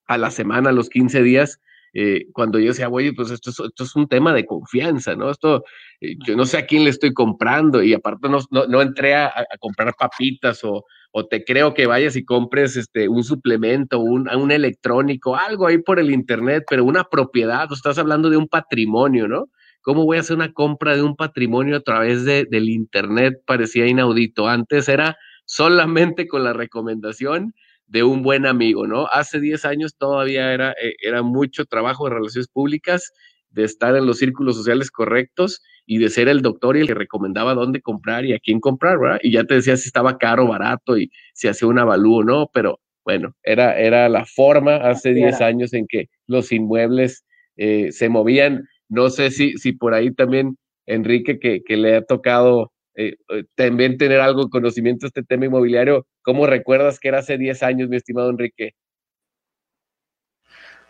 a 0.05 0.17
la 0.17 0.31
semana, 0.31 0.69
a 0.69 0.73
los 0.73 0.89
15 0.89 1.23
días, 1.23 1.61
eh, 1.93 2.25
cuando 2.33 2.57
yo 2.59 2.67
decía, 2.69 2.89
oye, 2.89 3.13
pues 3.13 3.29
esto 3.29 3.51
es, 3.51 3.59
esto 3.59 3.83
es 3.83 3.95
un 3.95 4.07
tema 4.07 4.33
de 4.33 4.45
confianza, 4.45 5.15
¿no? 5.15 5.29
Esto, 5.29 5.63
eh, 6.01 6.15
yo 6.25 6.35
no 6.35 6.45
sé 6.45 6.57
a 6.57 6.65
quién 6.65 6.83
le 6.83 6.89
estoy 6.89 7.13
comprando 7.13 7.83
y 7.83 7.93
aparte 7.93 8.29
no, 8.29 8.39
no, 8.49 8.81
entré 8.81 9.15
a, 9.15 9.31
comprar 9.59 9.93
papitas 9.95 10.63
o, 10.63 10.85
o, 11.11 11.25
te 11.27 11.43
creo 11.45 11.75
que 11.75 11.85
vayas 11.85 12.15
y 12.15 12.25
compres 12.25 12.75
este, 12.77 13.07
un 13.07 13.23
suplemento, 13.23 13.99
un, 13.99 14.27
un 14.27 14.51
electrónico, 14.51 15.35
algo 15.35 15.67
ahí 15.67 15.77
por 15.77 15.99
el 15.99 16.11
internet, 16.11 16.63
pero 16.67 16.83
una 16.83 17.03
propiedad, 17.03 17.67
tú 17.67 17.75
estás 17.75 17.99
hablando 17.99 18.29
de 18.31 18.37
un 18.37 18.47
patrimonio, 18.47 19.27
¿no? 19.27 19.49
¿Cómo 19.81 20.05
voy 20.05 20.17
a 20.17 20.21
hacer 20.21 20.37
una 20.37 20.53
compra 20.53 20.95
de 20.95 21.03
un 21.03 21.15
patrimonio 21.15 21.75
a 21.75 21.81
través 21.81 22.23
de, 22.25 22.45
del 22.45 22.69
internet? 22.69 23.35
Parecía 23.45 23.85
inaudito. 23.85 24.47
Antes 24.47 24.87
era 24.87 25.17
solamente 25.45 26.25
con 26.25 26.43
la 26.43 26.53
recomendación 26.53 27.53
de 27.93 28.01
un 28.01 28.23
buen 28.23 28.47
amigo, 28.47 28.87
¿no? 28.87 29.05
Hace 29.05 29.39
10 29.39 29.65
años 29.65 29.95
todavía 29.95 30.51
era, 30.51 30.71
eh, 30.71 30.95
era 30.99 31.21
mucho 31.21 31.63
trabajo 31.65 32.05
de 32.05 32.15
relaciones 32.15 32.47
públicas, 32.47 33.13
de 33.51 33.65
estar 33.65 33.95
en 33.95 34.07
los 34.07 34.17
círculos 34.17 34.55
sociales 34.55 34.89
correctos 34.89 35.61
y 35.85 35.99
de 35.99 36.09
ser 36.09 36.27
el 36.27 36.41
doctor 36.41 36.75
y 36.75 36.79
el 36.79 36.87
que 36.87 36.95
recomendaba 36.95 37.53
dónde 37.53 37.81
comprar 37.81 38.25
y 38.25 38.33
a 38.33 38.39
quién 38.39 38.59
comprar, 38.59 38.97
¿verdad? 38.97 39.19
Y 39.21 39.31
ya 39.31 39.43
te 39.43 39.53
decía 39.53 39.77
si 39.77 39.89
estaba 39.89 40.17
caro, 40.17 40.47
barato 40.47 40.97
y 40.97 41.11
si 41.35 41.47
hacía 41.47 41.67
un 41.67 41.77
avalúo, 41.77 42.23
¿no? 42.23 42.49
Pero 42.51 42.79
bueno, 43.05 43.35
era, 43.43 43.77
era 43.79 44.09
la 44.09 44.25
forma 44.25 44.77
hace 44.77 45.13
10 45.13 45.39
años 45.41 45.71
en 45.73 45.85
que 45.87 46.07
los 46.25 46.51
inmuebles 46.51 47.23
eh, 47.57 47.91
se 47.91 48.09
movían. 48.09 48.67
No 48.89 49.11
sé 49.11 49.29
si, 49.29 49.53
si 49.57 49.71
por 49.73 49.93
ahí 49.93 50.11
también, 50.11 50.57
Enrique, 50.87 51.37
que, 51.37 51.61
que 51.63 51.77
le 51.77 51.97
ha 51.97 52.01
tocado 52.01 52.71
eh, 52.95 53.17
eh, 53.29 53.43
también 53.53 53.97
tener 53.97 54.19
algo 54.19 54.45
de 54.45 54.49
conocimiento 54.49 55.05
de 55.05 55.09
este 55.09 55.23
tema 55.23 55.45
inmobiliario. 55.45 56.07
¿Cómo 56.23 56.47
recuerdas 56.47 56.99
que 56.99 57.09
era 57.09 57.19
hace 57.19 57.37
10 57.37 57.61
años, 57.63 57.89
mi 57.89 57.97
estimado 57.97 58.29
Enrique? 58.29 58.75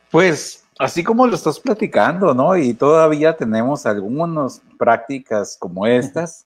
Pues 0.10 0.66
así 0.80 1.04
como 1.04 1.28
lo 1.28 1.36
estás 1.36 1.60
platicando, 1.60 2.34
¿no? 2.34 2.56
Y 2.56 2.74
todavía 2.74 3.36
tenemos 3.36 3.86
algunas 3.86 4.62
prácticas 4.78 5.58
como 5.60 5.88
estas, 5.88 6.46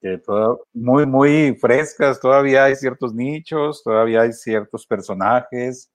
que 0.00 0.20
muy, 0.72 1.06
muy 1.06 1.54
frescas, 1.60 2.20
todavía 2.20 2.64
hay 2.64 2.76
ciertos 2.76 3.14
nichos, 3.14 3.82
todavía 3.82 4.22
hay 4.22 4.32
ciertos 4.32 4.86
personajes, 4.86 5.90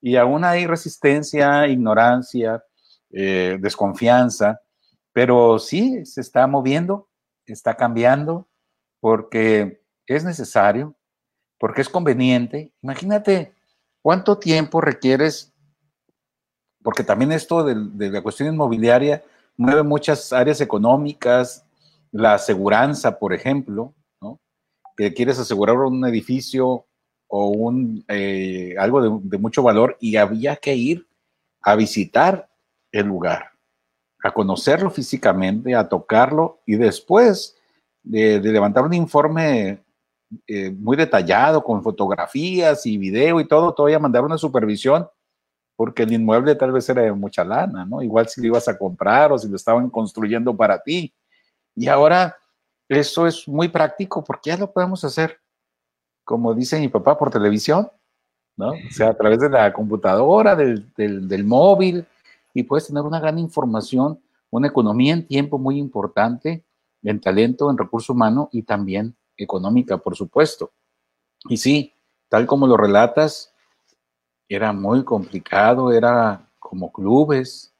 y 0.00 0.16
aún 0.16 0.44
hay 0.44 0.66
resistencia, 0.66 1.66
ignorancia, 1.66 2.62
eh, 3.10 3.58
desconfianza, 3.60 4.60
pero 5.12 5.58
sí 5.58 6.04
se 6.04 6.20
está 6.20 6.46
moviendo 6.46 7.08
está 7.52 7.74
cambiando 7.74 8.48
porque 9.00 9.82
es 10.06 10.24
necesario, 10.24 10.94
porque 11.58 11.82
es 11.82 11.88
conveniente. 11.88 12.72
Imagínate 12.82 13.54
cuánto 14.02 14.38
tiempo 14.38 14.80
requieres, 14.80 15.52
porque 16.82 17.04
también 17.04 17.32
esto 17.32 17.64
de, 17.64 18.10
la 18.10 18.22
cuestión 18.22 18.52
inmobiliaria 18.52 19.22
mueve 19.56 19.82
muchas 19.82 20.32
áreas 20.32 20.60
económicas, 20.60 21.64
la 22.12 22.34
aseguranza, 22.34 23.18
por 23.18 23.32
ejemplo, 23.32 23.94
¿no? 24.20 24.40
que 24.96 25.14
quieres 25.14 25.38
asegurar 25.38 25.76
un 25.76 26.04
edificio 26.06 26.86
o 27.28 27.48
un, 27.48 28.04
eh, 28.08 28.74
algo 28.78 29.02
de, 29.02 29.18
de 29.22 29.38
mucho 29.38 29.62
valor 29.62 29.96
y 30.00 30.16
había 30.16 30.56
que 30.56 30.74
ir 30.74 31.06
a 31.62 31.74
visitar 31.74 32.48
el 32.92 33.06
lugar 33.06 33.54
a 34.24 34.32
conocerlo 34.32 34.90
físicamente, 34.90 35.74
a 35.74 35.86
tocarlo 35.86 36.62
y 36.64 36.76
después 36.76 37.56
de, 38.02 38.40
levantar 38.40 38.82
un 38.82 38.94
informe 38.94 39.83
eh, 40.46 40.70
muy 40.70 40.96
detallado 40.96 41.62
con 41.62 41.82
fotografías 41.82 42.86
y 42.86 42.98
video 42.98 43.40
y 43.40 43.46
todo, 43.46 43.74
todavía 43.74 43.98
mandar 43.98 44.24
una 44.24 44.38
supervisión 44.38 45.06
porque 45.76 46.04
el 46.04 46.12
inmueble 46.12 46.54
tal 46.54 46.72
vez 46.72 46.88
era 46.88 47.02
de 47.02 47.12
mucha 47.12 47.44
lana, 47.44 47.84
¿no? 47.84 48.02
Igual 48.02 48.28
si 48.28 48.40
lo 48.40 48.48
ibas 48.48 48.68
a 48.68 48.78
comprar 48.78 49.32
o 49.32 49.38
si 49.38 49.48
lo 49.48 49.56
estaban 49.56 49.90
construyendo 49.90 50.56
para 50.56 50.80
ti. 50.80 51.12
Y 51.74 51.88
ahora 51.88 52.36
eso 52.88 53.26
es 53.26 53.48
muy 53.48 53.68
práctico 53.68 54.22
porque 54.22 54.50
ya 54.50 54.56
lo 54.56 54.72
podemos 54.72 55.02
hacer, 55.04 55.40
como 56.24 56.54
dice 56.54 56.78
mi 56.78 56.88
papá, 56.88 57.18
por 57.18 57.30
televisión, 57.30 57.90
¿no? 58.56 58.70
O 58.70 58.90
sea, 58.92 59.10
a 59.10 59.14
través 59.16 59.40
de 59.40 59.50
la 59.50 59.72
computadora, 59.72 60.54
del, 60.54 60.92
del, 60.94 61.26
del 61.26 61.44
móvil, 61.44 62.06
y 62.52 62.62
puedes 62.62 62.86
tener 62.86 63.02
una 63.02 63.18
gran 63.18 63.38
información, 63.38 64.20
una 64.50 64.68
economía 64.68 65.12
en 65.12 65.26
tiempo 65.26 65.58
muy 65.58 65.78
importante, 65.78 66.62
en 67.02 67.20
talento, 67.20 67.68
en 67.70 67.76
recurso 67.76 68.12
humano 68.12 68.48
y 68.52 68.62
también 68.62 69.16
económica, 69.36 69.98
por 69.98 70.16
supuesto. 70.16 70.72
Y 71.48 71.56
sí, 71.56 71.94
tal 72.28 72.46
como 72.46 72.66
lo 72.66 72.76
relatas, 72.76 73.52
era 74.48 74.72
muy 74.72 75.04
complicado, 75.04 75.92
era 75.92 76.50
como 76.58 76.92
clubes, 76.92 77.74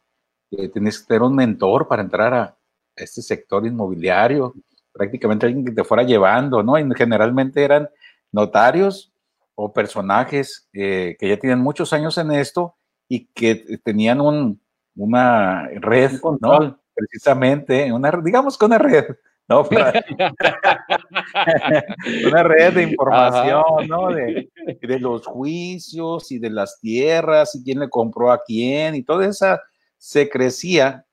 eh, 0.51 0.69
tenías 0.69 0.99
que 0.99 1.07
tener 1.07 1.23
un 1.23 1.35
mentor 1.35 1.89
para 1.89 2.03
entrar 2.03 2.35
a 2.35 2.57
este 2.97 3.23
sector 3.23 3.67
inmobiliario, 3.67 4.55
prácticamente 4.93 5.47
alguien 5.47 5.65
que 5.65 5.73
te 5.73 5.85
fuera 5.85 6.05
llevando, 6.05 6.63
¿no? 6.63 6.79
Y 6.79 6.89
generalmente 6.95 7.65
eran 7.65 7.89
notarios 8.31 9.13
o 9.55 9.73
personajes 9.73 10.69
eh, 10.73 11.17
que 11.19 11.29
ya 11.29 11.39
tienen 11.39 11.61
muchos 11.61 11.93
años 11.93 12.19
en 12.19 12.33
esto 12.33 12.77
y 13.09 13.27
que 13.27 13.79
tenían 13.85 14.21
un, 14.21 14.61
una 14.97 15.69
red, 15.75 16.13
¿no? 16.41 16.81
Precisamente, 16.95 17.93
una, 17.93 18.13
digamos 18.23 18.57
que 18.57 18.65
una 18.65 18.79
red, 18.79 19.05
¿no? 19.49 19.63
una 22.27 22.43
red 22.43 22.75
de 22.75 22.83
información, 22.85 23.89
¿no? 23.89 24.13
De, 24.13 24.51
de, 24.81 24.99
los 24.99 25.27
juicios 25.27 26.33
y 26.33 26.39
de 26.39 26.51
las 26.51 26.81
tierras 26.81 27.55
y 27.55 27.63
quién 27.63 27.81
le 27.81 27.91
compró 27.91 28.33
a 28.33 28.43
quién 28.43 28.95
y 28.95 29.03
toda 29.03 29.27
esa 29.27 29.63
se 29.99 30.29
crecía, 30.29 31.05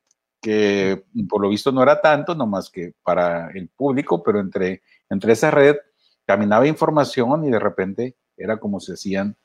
que 0.41 1.04
por 1.30 1.41
lo 1.41 1.50
visto 1.50 1.72
no 1.72 1.84
era 1.84 2.02
tanto, 2.02 2.36
nomás 2.36 2.70
que 2.70 2.94
para 3.04 3.52
el 3.52 3.70
público, 3.70 4.24
pero 4.24 4.39
entre, 4.39 4.82
entre 5.10 5.34
esa 5.34 5.52
red 5.52 5.78
caminaba 6.26 6.67
información 6.67 7.46
y 7.46 7.52
de 7.52 7.60
repente 7.60 8.15
era 8.38 8.58
como 8.58 8.80
se 8.80 8.94
hacían 8.94 9.36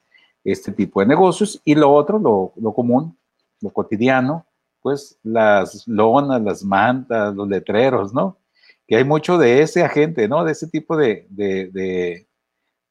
este 0.42 0.72
tipo 0.72 1.01
de 1.01 1.07
negocios 1.07 1.61
y 1.64 1.75
lo 1.75 1.92
otro, 1.92 2.18
lo, 2.18 2.53
lo 2.57 2.72
común, 2.72 3.18
lo 3.61 3.70
cotidiano, 3.70 4.46
pues 4.81 5.18
las 5.22 5.87
lonas, 5.87 6.40
las 6.40 6.62
mantas, 6.62 7.35
los 7.35 7.49
letreros, 7.49 8.14
¿no? 8.14 8.38
Que 8.87 8.96
hay 8.96 9.05
mucho 9.05 9.38
de 9.38 9.62
ese 9.62 9.83
agente, 9.83 10.29
¿no? 10.29 10.44
De 10.44 10.53
ese 10.53 10.68
tipo 10.68 10.96
de, 10.96 11.27
de, 11.31 12.27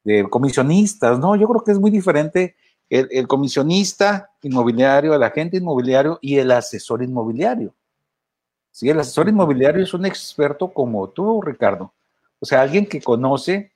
de, 0.03 0.29
comisionistas, 0.29 1.19
¿no? 1.19 1.35
Yo 1.35 1.47
creo 1.47 1.63
que 1.63 1.71
es 1.71 1.79
muy 1.79 1.91
diferente 1.91 2.55
el, 2.89 3.27
comisionista 3.27 4.31
inmobiliario, 4.43 5.13
el 5.13 5.23
agente 5.23 5.57
inmobiliario 5.57 6.19
y 6.21 6.37
el 6.37 6.51
asesor 6.51 7.01
inmobiliario. 7.01 7.73
Sí, 8.71 8.89
el 8.89 8.99
asesor 8.99 9.29
inmobiliario 9.29 9.83
es 9.83 9.93
un 9.93 10.05
experto 10.05 10.71
como 10.71 11.09
tú, 11.09 11.41
Ricardo. 11.41 11.93
O 12.39 12.45
sea, 12.45 12.61
alguien 12.61 12.85
que 12.85 13.01
conoce 13.01 13.71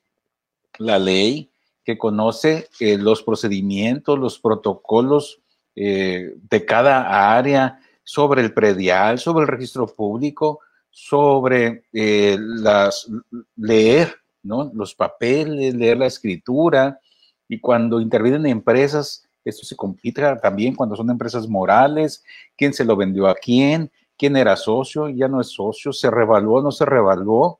la 0.77 0.99
ley, 0.99 1.49
que 1.83 1.97
conoce 1.97 2.67
eh, 2.79 2.97
los 2.97 3.23
procedimientos, 3.23 4.19
los 4.19 4.39
protocolos 4.39 5.39
eh, 5.75 6.35
de 6.49 6.65
cada 6.65 7.37
área, 7.37 7.79
sobre 8.03 8.41
el 8.41 8.55
predial, 8.55 9.19
sobre 9.19 9.43
el 9.43 9.47
registro 9.47 9.85
público, 9.85 10.61
sobre 11.01 11.85
eh, 11.93 12.37
las, 12.39 13.09
leer 13.55 14.15
¿no? 14.43 14.69
los 14.73 14.93
papeles, 14.93 15.73
leer 15.73 15.97
la 15.97 16.07
escritura, 16.07 16.99
y 17.47 17.59
cuando 17.59 18.01
intervienen 18.01 18.45
empresas, 18.45 19.25
esto 19.45 19.65
se 19.65 19.75
compite 19.75 20.21
también 20.41 20.75
cuando 20.75 20.95
son 20.95 21.09
empresas 21.09 21.47
morales, 21.47 22.23
quién 22.57 22.73
se 22.73 22.83
lo 22.83 22.95
vendió 22.97 23.27
a 23.27 23.35
quién, 23.35 23.89
quién 24.17 24.35
era 24.35 24.55
socio, 24.57 25.07
ya 25.09 25.29
no 25.29 25.39
es 25.39 25.47
socio, 25.47 25.93
se 25.93 26.11
revaluó, 26.11 26.61
no 26.61 26.71
se 26.71 26.85
revaluó, 26.85 27.59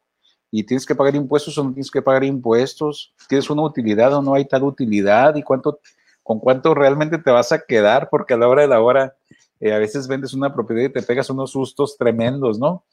y 0.52 0.64
tienes 0.64 0.86
que 0.86 0.96
pagar 0.96 1.16
impuestos 1.16 1.58
o 1.58 1.64
no 1.64 1.72
tienes 1.72 1.90
que 1.90 2.02
pagar 2.02 2.26
impuestos, 2.26 3.14
tienes 3.30 3.50
una 3.50 3.64
utilidad 3.64 4.14
o 4.14 4.22
no 4.22 4.34
hay 4.34 4.46
tal 4.46 4.64
utilidad, 4.64 5.36
y 5.38 5.44
cuánto, 5.44 5.80
con 6.24 6.40
cuánto 6.40 6.76
realmente 6.76 7.18
te 7.18 7.32
vas 7.32 7.54
a 7.54 7.60
quedar, 7.66 8.10
porque 8.12 8.34
a 8.34 8.38
la 8.38 8.50
hora 8.50 8.64
de 8.64 8.68
la 8.68 8.82
hora 8.82 9.16
eh, 9.62 9.74
a 9.74 9.80
veces 9.80 10.08
vendes 10.08 10.34
una 10.34 10.54
propiedad 10.54 10.84
y 10.84 10.94
te 10.94 11.02
pegas 11.02 11.30
unos 11.30 11.52
sustos 11.52 11.98
tremendos, 11.98 12.60
¿no? 12.60 12.84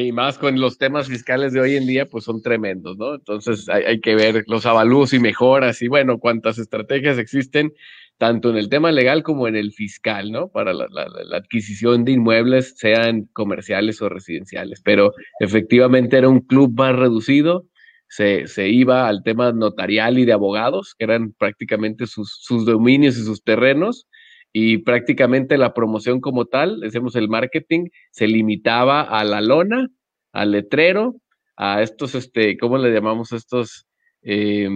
Y 0.00 0.12
más 0.12 0.38
con 0.38 0.58
los 0.58 0.78
temas 0.78 1.08
fiscales 1.08 1.52
de 1.52 1.60
hoy 1.60 1.76
en 1.76 1.86
día, 1.86 2.06
pues 2.06 2.24
son 2.24 2.40
tremendos, 2.40 2.96
¿no? 2.96 3.14
Entonces 3.14 3.68
hay, 3.68 4.00
que 4.00 4.14
ver 4.14 4.44
los 4.46 4.64
avalúos 4.64 5.12
y 5.12 5.18
mejoras 5.18 5.82
y 5.82 5.88
bueno, 5.88 6.18
cuántas 6.18 6.58
estrategias 6.58 7.18
existen, 7.18 7.72
tanto 8.16 8.50
en 8.50 8.56
el 8.56 8.68
tema 8.68 8.92
legal 8.92 9.22
como 9.22 9.46
en 9.46 9.56
el 9.56 9.72
fiscal, 9.72 10.32
¿no? 10.32 10.48
Para 10.48 10.72
la, 10.72 10.86
adquisición 11.32 12.04
de 12.04 12.12
inmuebles, 12.12 12.74
sean 12.78 13.28
comerciales 13.32 14.00
o 14.00 14.08
residenciales. 14.08 14.80
Pero 14.82 15.12
efectivamente 15.38 16.16
era 16.16 16.28
un 16.28 16.40
club 16.40 16.72
más 16.76 16.96
reducido, 16.96 17.66
se, 18.08 18.46
se 18.46 18.68
iba 18.68 19.06
al 19.06 19.22
tema 19.22 19.52
notarial 19.52 20.18
y 20.18 20.24
de 20.24 20.32
abogados, 20.32 20.94
que 20.98 21.04
eran 21.04 21.32
prácticamente 21.32 22.06
sus, 22.06 22.38
sus 22.40 22.64
dominios 22.64 23.18
y 23.18 23.24
sus 23.24 23.44
terrenos, 23.44 24.08
y 24.52 24.78
prácticamente 24.78 25.58
la 25.58 25.74
promoción 25.74 26.20
como 26.20 26.46
tal, 26.46 26.80
decimos 26.80 27.14
el 27.16 27.28
marketing, 27.28 27.88
se 28.10 28.26
limitaba 28.26 29.02
a 29.02 29.24
la 29.24 29.40
lona, 29.40 29.88
al 30.32 30.52
letrero, 30.52 31.16
a 31.56 31.82
estos, 31.82 32.14
este, 32.14 32.56
¿cómo 32.58 32.78
le 32.78 32.92
llamamos 32.92 33.32
estos? 33.32 33.86
Eh, 34.22 34.68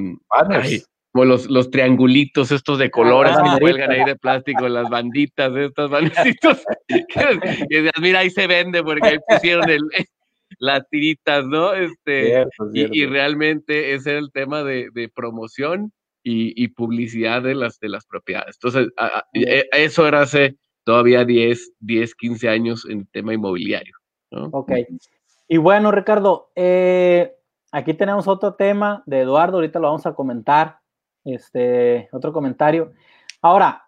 como 1.13 1.27
los, 1.27 1.49
los 1.49 1.71
triangulitos 1.71 2.51
estos 2.51 2.79
de 2.79 2.91
colores 2.91 3.37
que 3.37 3.61
cuelgan 3.61 3.93
ahí 3.93 4.05
de 4.05 4.17
plástico, 4.17 4.69
las 4.69 4.91
banditas, 4.91 5.55
estas 5.57 5.89
bandecitos, 5.89 6.65
que, 7.69 7.91
mira, 8.01 8.21
ahí 8.21 8.31
se 8.31 8.47
vende 8.49 8.83
porque 8.83 9.09
ahí 9.09 9.19
pusieron 9.29 9.71
el, 9.71 9.81
las 10.59 10.89
tiritas, 10.89 11.47
¿no? 11.47 11.73
Este, 11.73 12.45
Y, 12.73 13.07
realmente 13.07 13.95
ese 13.95 14.11
era 14.11 14.19
el 14.19 14.33
tema 14.33 14.65
de, 14.65 14.89
de 14.93 15.09
promoción 15.09 15.93
y, 16.25 16.69
publicidad 16.69 17.43
de 17.43 17.55
las, 17.55 17.79
de 17.79 17.91
las 17.91 18.07
propiedades. 18.07 18.57
Entonces, 18.57 18.89
e, 19.35 19.69
eso 19.73 20.09
era 20.09 20.23
hace 20.23 20.57
todavía 20.83 21.25
10, 21.25 21.75
10, 21.81 22.15
15 22.15 22.49
años 22.49 22.87
en 22.89 23.01
el 23.01 23.09
tema 23.09 23.35
inmobiliario. 23.35 23.95
Ok. 24.31 24.73
Y 25.49 25.59
bueno, 25.59 25.93
Ricardo, 25.93 26.51
eh, 26.57 27.35
aquí 27.71 27.95
tenemos 27.95 28.27
otro 28.27 28.55
tema 28.55 29.03
de 29.07 29.21
Eduardo, 29.21 29.59
ahorita 29.59 29.79
lo 29.79 29.89
vamos 29.89 30.07
a 30.07 30.15
comentar, 30.15 30.79
este, 31.25 32.09
otro 32.13 32.33
comentario. 32.33 32.93
Ahora, 33.43 33.85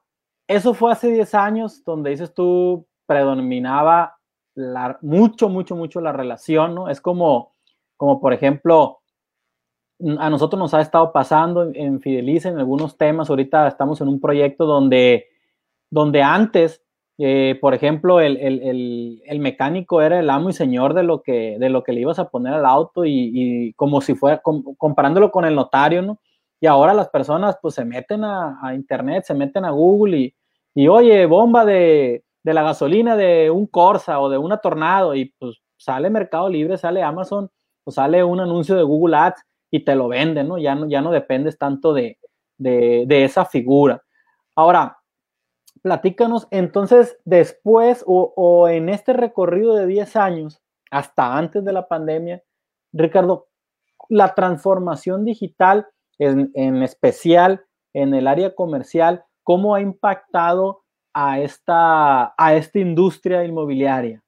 eso 0.46 0.74
fue 0.74 0.92
hace 0.92 1.10
10 1.10 1.34
años 1.34 1.82
donde 1.84 2.10
dices 2.10 2.32
tú 2.34 2.86
predominaba 3.06 4.18
la, 4.54 4.98
mucho, 5.00 5.48
mucho, 5.48 5.76
mucho 5.76 6.00
la 6.00 6.12
relación, 6.12 6.74
¿no? 6.74 6.88
Es 6.88 7.00
como, 7.00 7.54
como 7.96 8.20
por 8.20 8.32
ejemplo, 8.32 9.00
a 10.18 10.30
nosotros 10.30 10.58
nos 10.58 10.74
ha 10.74 10.80
estado 10.80 11.12
pasando 11.12 11.70
en 11.72 12.00
Fideliza 12.00 12.48
en 12.48 12.58
algunos 12.58 12.96
temas. 12.96 13.30
Ahorita 13.30 13.66
estamos 13.68 14.00
en 14.00 14.08
un 14.08 14.20
proyecto 14.20 14.66
donde, 14.66 15.26
donde 15.90 16.22
antes, 16.22 16.82
eh, 17.18 17.58
por 17.60 17.72
ejemplo, 17.74 18.20
el, 18.20 18.36
el, 18.36 19.22
el, 19.24 19.40
mecánico 19.40 20.02
era 20.02 20.18
el 20.20 20.28
amo 20.28 20.50
y 20.50 20.52
señor 20.52 20.92
de 20.92 21.02
lo 21.02 21.22
que, 21.22 21.56
de 21.58 21.70
lo 21.70 21.82
que 21.82 21.92
le 21.92 22.02
ibas 22.02 22.18
a 22.18 22.28
poner 22.28 22.52
al 22.52 22.66
auto 22.66 23.04
y, 23.06 23.72
como 23.76 24.02
si 24.02 24.14
fuera, 24.14 24.42
comparándolo 24.42 25.30
con 25.30 25.46
el 25.46 25.54
notario, 25.54 26.02
¿no? 26.02 26.20
Y 26.60 26.66
ahora 26.66 26.94
las 26.94 27.08
personas 27.08 27.58
pues 27.60 27.74
se 27.74 27.84
meten 27.84 28.24
a, 28.24 28.58
a 28.62 28.74
internet, 28.74 29.24
se 29.24 29.34
meten 29.34 29.64
a 29.64 29.70
Google 29.70 30.18
y, 30.18 30.34
y 30.74 30.88
oye, 30.88 31.26
bomba 31.26 31.64
de, 31.64 32.24
de, 32.42 32.54
la 32.54 32.62
gasolina 32.62 33.16
de 33.16 33.50
un 33.50 33.66
Corsa 33.66 34.20
o 34.20 34.28
de 34.30 34.38
una 34.38 34.58
Tornado 34.58 35.14
y 35.14 35.34
pues 35.38 35.58
sale 35.76 36.08
Mercado 36.08 36.48
Libre, 36.48 36.78
sale 36.78 37.02
Amazon 37.02 37.50
o 37.84 37.90
sale 37.90 38.24
un 38.24 38.40
anuncio 38.40 38.74
de 38.74 38.82
Google 38.82 39.16
Ads 39.16 39.44
y 39.70 39.84
te 39.84 39.94
lo 39.94 40.08
venden, 40.08 40.48
¿no? 40.48 40.58
Ya 40.58 40.74
no, 40.74 40.88
ya 40.88 41.00
no 41.00 41.10
dependes 41.10 41.58
tanto 41.58 41.92
de, 41.92 42.18
esa 42.58 43.44
figura. 43.44 44.02
Ahora, 44.54 44.98
platícanos, 45.82 46.48
entonces, 46.50 47.18
después 47.24 48.04
o, 48.06 48.68
en 48.68 48.88
este 48.88 49.12
recorrido 49.12 49.74
de 49.74 49.86
10 49.86 50.16
años, 50.16 50.62
hasta 50.90 51.36
antes 51.36 51.64
de 51.64 51.72
la 51.72 51.88
pandemia, 51.88 52.42
Ricardo, 52.92 53.48
la 54.08 54.34
transformación 54.34 55.24
digital, 55.24 55.86
en, 56.18 56.50
en 56.54 56.82
especial 56.82 57.66
en 57.92 58.14
el 58.14 58.26
área 58.26 58.54
comercial, 58.54 59.24
¿cómo 59.42 59.74
ha 59.74 59.80
impactado 59.80 60.84
a 61.14 61.40
esta, 61.40 62.34
a 62.36 62.54
esta 62.54 62.78
industria 62.78 63.42
inmobiliaria? 63.42 64.22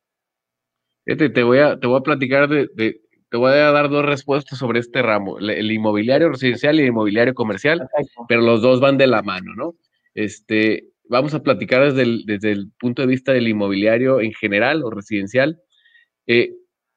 Te, 1.05 1.43
voy, 1.43 1.59
a, 1.59 1.79
te 1.79 1.87
voy 1.87 1.99
a 1.99 2.03
platicar 2.03 2.49
de, 2.49 3.01
te 3.31 3.37
voy 3.37 3.53
a 3.53 3.73
dar 3.73 3.91
dos 3.91 4.05
respuestas 4.05 4.59
sobre 4.59 4.81
este 4.81 5.03
ramo, 5.03 5.39
el 5.39 5.71
inmobiliario 5.71 6.31
residencial 6.31 6.79
y 6.79 6.83
el 6.83 6.89
inmobiliario 6.89 7.35
comercial, 7.35 7.87
pero 8.29 8.41
los 8.41 8.63
dos 8.63 8.81
van 8.81 8.97
de 8.97 9.07
la 9.07 9.23
mano, 9.23 9.55
¿no? 9.55 9.75
Este, 10.15 10.89
vamos 11.09 11.35
a 11.35 11.43
platicar 11.43 11.85
desde 11.85 12.03
el, 12.03 12.25
desde 12.27 12.53
el 12.53 12.71
punto 12.79 13.03
de 13.03 13.09
vista 13.09 13.33
del 13.33 13.49
inmobiliario 13.49 14.21
en 14.21 14.33
general 14.33 14.83
o 14.83 14.91
residencial. 14.91 15.61
Eh, 16.27 16.55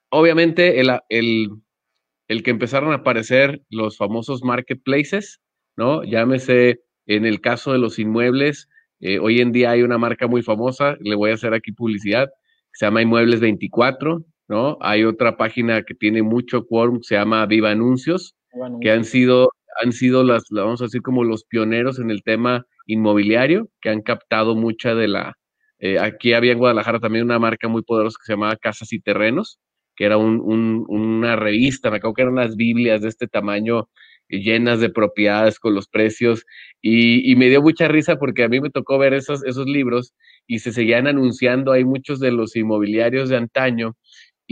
obviamente, 0.09 0.79
el, 0.79 0.89
el, 1.09 1.49
el, 2.27 2.43
que 2.43 2.51
empezaron 2.51 2.91
a 2.91 2.97
aparecer 2.97 3.61
los 3.69 3.97
famosos 3.97 4.43
marketplaces, 4.43 5.41
¿no? 5.75 6.03
Llámese 6.03 6.81
en 7.07 7.25
el 7.25 7.41
caso 7.41 7.73
de 7.73 7.79
los 7.79 7.99
inmuebles, 7.99 8.69
eh, 9.01 9.19
hoy 9.19 9.41
en 9.41 9.51
día 9.51 9.71
hay 9.71 9.81
una 9.81 9.97
marca 9.97 10.27
muy 10.27 10.43
famosa, 10.43 10.95
le 11.01 11.15
voy 11.15 11.31
a 11.31 11.33
hacer 11.33 11.53
aquí 11.53 11.71
publicidad, 11.71 12.29
se 12.71 12.85
llama 12.85 13.01
Inmuebles 13.01 13.39
24, 13.39 14.23
¿no? 14.51 14.77
Hay 14.81 15.05
otra 15.05 15.37
página 15.37 15.81
que 15.83 15.95
tiene 15.95 16.21
mucho 16.23 16.67
quórum, 16.67 17.01
se 17.01 17.15
llama 17.15 17.45
Viva 17.45 17.71
Anuncios, 17.71 18.35
que 18.81 18.91
han 18.91 19.05
sido, 19.05 19.53
han 19.81 19.93
sido 19.93 20.25
las, 20.25 20.43
vamos 20.49 20.81
a 20.81 20.85
decir, 20.85 21.01
como 21.01 21.23
los 21.23 21.45
pioneros 21.45 21.99
en 21.99 22.11
el 22.11 22.21
tema 22.21 22.65
inmobiliario, 22.85 23.69
que 23.81 23.89
han 23.89 24.01
captado 24.01 24.53
mucha 24.55 24.93
de 24.93 25.07
la... 25.07 25.37
Eh, 25.79 25.99
aquí 25.99 26.33
había 26.33 26.51
en 26.51 26.57
Guadalajara 26.57 26.99
también 26.99 27.23
una 27.23 27.39
marca 27.39 27.69
muy 27.69 27.81
poderosa 27.81 28.17
que 28.19 28.25
se 28.25 28.33
llamaba 28.33 28.57
Casas 28.57 28.91
y 28.91 28.99
Terrenos, 28.99 29.57
que 29.95 30.03
era 30.03 30.17
una 30.17 31.35
revista, 31.37 31.89
me 31.89 31.97
acuerdo 31.97 32.13
que 32.15 32.21
eran 32.23 32.33
unas 32.33 32.57
Biblias 32.57 33.01
de 33.01 33.07
este 33.07 33.27
tamaño 33.29 33.87
llenas 34.27 34.79
de 34.79 34.89
propiedades 34.89 35.59
con 35.59 35.75
los 35.75 35.87
precios 35.87 36.45
y, 36.81 37.35
me 37.35 37.49
dio 37.49 37.61
mucha 37.61 37.87
risa 37.87 38.17
porque 38.17 38.43
a 38.43 38.49
mí 38.49 38.59
me 38.61 38.69
tocó 38.69 38.97
ver 38.97 39.13
esos, 39.13 39.43
esos 39.45 39.65
libros 39.65 40.13
y 40.47 40.59
se 40.59 40.71
seguían 40.71 41.07
anunciando 41.07 41.71
hay 41.71 41.83
muchos 41.83 42.19
de 42.19 42.31
los 42.31 42.55
inmobiliarios 42.55 43.29
de 43.29 43.37
antaño 43.37 43.95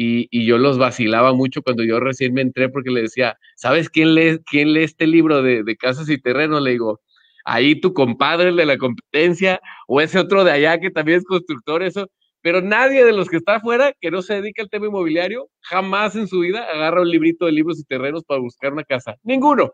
y, 0.01 0.45
yo 0.45 0.57
los 0.57 0.77
vacilaba 0.77 1.33
mucho 1.33 1.61
cuando 1.61 1.83
yo 1.83 1.99
recién 1.99 2.33
me 2.33 2.41
entré 2.41 2.69
porque 2.69 2.89
le 2.89 3.01
decía, 3.01 3.37
¿sabes 3.55 3.89
quién 3.89 4.15
lee, 4.15 4.39
quién 4.45 4.73
lee 4.73 4.83
este 4.83 5.07
libro 5.07 5.41
de, 5.41 5.63
de 5.63 5.75
casas 5.75 6.09
y 6.09 6.17
terrenos? 6.17 6.61
Le 6.61 6.71
digo, 6.71 7.01
ahí 7.43 7.79
tu 7.79 7.93
compadre, 7.93 8.49
el 8.49 8.55
de 8.55 8.65
la 8.65 8.77
competencia, 8.77 9.59
o 9.87 9.99
ese 9.99 10.19
otro 10.19 10.45
de 10.45 10.51
allá 10.51 10.79
que 10.79 10.89
también 10.89 11.19
es 11.19 11.25
constructor, 11.25 11.83
eso. 11.83 12.09
Pero 12.41 12.61
nadie 12.61 13.03
de 13.03 13.11
los 13.11 13.27
que 13.27 13.35
está 13.35 13.55
afuera, 13.55 13.91
que 13.99 14.11
no 14.11 14.21
se 14.21 14.35
dedica 14.35 14.61
al 14.61 14.69
tema 14.69 14.87
inmobiliario, 14.87 15.49
jamás 15.59 16.15
en 16.15 16.27
su 16.27 16.39
vida 16.39 16.63
agarra 16.63 17.01
un 17.01 17.09
librito 17.09 17.45
de 17.45 17.51
libros 17.51 17.77
y 17.81 17.83
terrenos 17.83 18.23
para 18.23 18.39
buscar 18.39 18.71
una 18.71 18.85
casa. 18.85 19.17
Ninguno. 19.23 19.73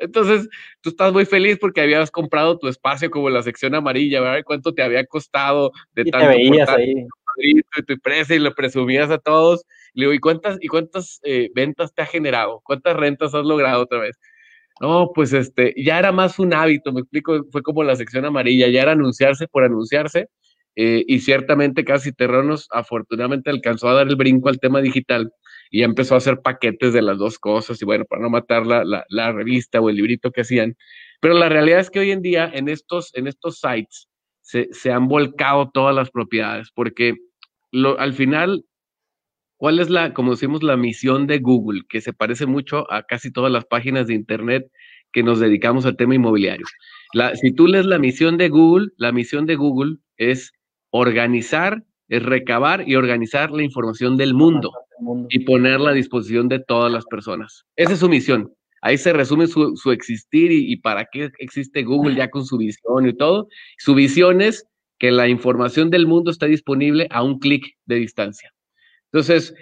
Entonces, 0.00 0.48
tú 0.80 0.90
estás 0.90 1.12
muy 1.12 1.24
feliz 1.24 1.58
porque 1.60 1.80
habías 1.80 2.10
comprado 2.10 2.58
tu 2.58 2.66
espacio 2.66 3.10
como 3.10 3.30
la 3.30 3.42
sección 3.42 3.76
amarilla, 3.76 4.20
¿verdad? 4.20 4.42
¿Cuánto 4.44 4.74
te 4.74 4.82
había 4.82 5.06
costado 5.06 5.70
de 5.92 6.02
y 6.02 6.10
tanto 6.10 6.28
te 6.28 6.34
veías 6.34 6.68
ahí 6.68 7.06
y 7.38 7.62
tu 7.62 7.92
empresa 7.94 8.34
y 8.34 8.38
lo 8.38 8.54
presumías 8.54 9.10
a 9.10 9.18
todos. 9.18 9.64
Le 9.94 10.04
digo, 10.04 10.14
¿y 10.14 10.20
cuántas, 10.20 10.58
y 10.60 10.68
cuántas 10.68 11.20
eh, 11.24 11.50
ventas 11.54 11.94
te 11.94 12.02
ha 12.02 12.06
generado? 12.06 12.60
¿Cuántas 12.64 12.96
rentas 12.96 13.34
has 13.34 13.44
logrado 13.44 13.82
otra 13.82 13.98
vez? 14.00 14.18
No, 14.80 15.12
pues 15.14 15.32
este, 15.32 15.74
ya 15.76 15.98
era 15.98 16.12
más 16.12 16.38
un 16.38 16.54
hábito, 16.54 16.92
me 16.92 17.00
explico, 17.00 17.44
fue 17.52 17.62
como 17.62 17.84
la 17.84 17.96
sección 17.96 18.24
amarilla, 18.24 18.68
ya 18.68 18.82
era 18.82 18.92
anunciarse 18.92 19.46
por 19.48 19.64
anunciarse, 19.64 20.28
eh, 20.76 21.04
y 21.06 21.20
ciertamente 21.20 21.84
casi 21.84 22.12
Terrenos 22.12 22.68
afortunadamente 22.72 23.50
alcanzó 23.50 23.88
a 23.88 23.94
dar 23.94 24.08
el 24.08 24.16
brinco 24.16 24.48
al 24.48 24.58
tema 24.58 24.80
digital 24.80 25.32
y 25.70 25.82
empezó 25.84 26.14
a 26.14 26.18
hacer 26.18 26.40
paquetes 26.42 26.92
de 26.94 27.02
las 27.02 27.18
dos 27.18 27.38
cosas, 27.38 27.80
y 27.82 27.84
bueno, 27.84 28.04
para 28.06 28.22
no 28.22 28.30
matar 28.30 28.66
la, 28.66 28.84
la, 28.84 29.04
la 29.08 29.32
revista 29.32 29.80
o 29.80 29.90
el 29.90 29.96
librito 29.96 30.30
que 30.32 30.42
hacían, 30.42 30.76
Pero 31.20 31.34
la 31.34 31.48
realidad 31.48 31.80
es 31.80 31.90
que 31.90 32.00
hoy 32.00 32.10
en 32.10 32.22
día 32.22 32.50
en 32.52 32.68
estos, 32.68 33.14
en 33.14 33.28
estos 33.28 33.60
sites 33.60 34.08
se, 34.42 34.68
se 34.72 34.92
han 34.92 35.08
volcado 35.08 35.70
todas 35.72 35.94
las 35.94 36.10
propiedades, 36.10 36.70
porque 36.74 37.14
lo, 37.70 37.98
al 37.98 38.12
final, 38.12 38.64
¿cuál 39.56 39.80
es 39.80 39.88
la, 39.88 40.12
como 40.12 40.32
decimos, 40.32 40.62
la 40.62 40.76
misión 40.76 41.26
de 41.26 41.38
Google? 41.38 41.82
Que 41.88 42.00
se 42.00 42.12
parece 42.12 42.46
mucho 42.46 42.90
a 42.92 43.02
casi 43.04 43.32
todas 43.32 43.50
las 43.50 43.64
páginas 43.64 44.06
de 44.06 44.14
Internet 44.14 44.70
que 45.12 45.22
nos 45.22 45.40
dedicamos 45.40 45.86
al 45.86 45.96
tema 45.96 46.14
inmobiliario. 46.14 46.66
La, 47.12 47.34
si 47.36 47.52
tú 47.52 47.66
lees 47.66 47.86
la 47.86 47.98
misión 47.98 48.36
de 48.36 48.48
Google, 48.48 48.88
la 48.96 49.12
misión 49.12 49.46
de 49.46 49.56
Google 49.56 49.96
es 50.16 50.52
organizar, 50.90 51.84
es 52.08 52.22
recabar 52.22 52.88
y 52.88 52.96
organizar 52.96 53.50
la 53.50 53.62
información 53.62 54.16
del 54.16 54.34
mundo 54.34 54.72
y 55.28 55.40
ponerla 55.40 55.90
a 55.90 55.94
disposición 55.94 56.48
de 56.48 56.60
todas 56.60 56.92
las 56.92 57.04
personas. 57.06 57.64
Esa 57.76 57.94
es 57.94 57.98
su 57.98 58.08
misión. 58.08 58.52
Ahí 58.82 58.98
se 58.98 59.12
resume 59.12 59.46
su, 59.46 59.92
existir 59.92 60.50
y, 60.50 60.76
para 60.76 61.06
qué 61.10 61.30
existe 61.38 61.84
Google 61.84 62.16
ya 62.16 62.28
con 62.30 62.44
su 62.44 62.58
visión 62.58 63.08
y 63.08 63.16
todo. 63.16 63.48
Su 63.78 63.94
visión 63.94 64.42
es 64.42 64.66
que 64.98 65.12
la 65.12 65.28
información 65.28 65.88
del 65.88 66.06
mundo 66.06 66.32
está 66.32 66.46
disponible 66.46 67.06
a 67.10 67.22
un 67.22 67.38
clic 67.38 67.64
de 67.86 67.96
distancia. 67.96 68.52
Entonces, 69.12 69.54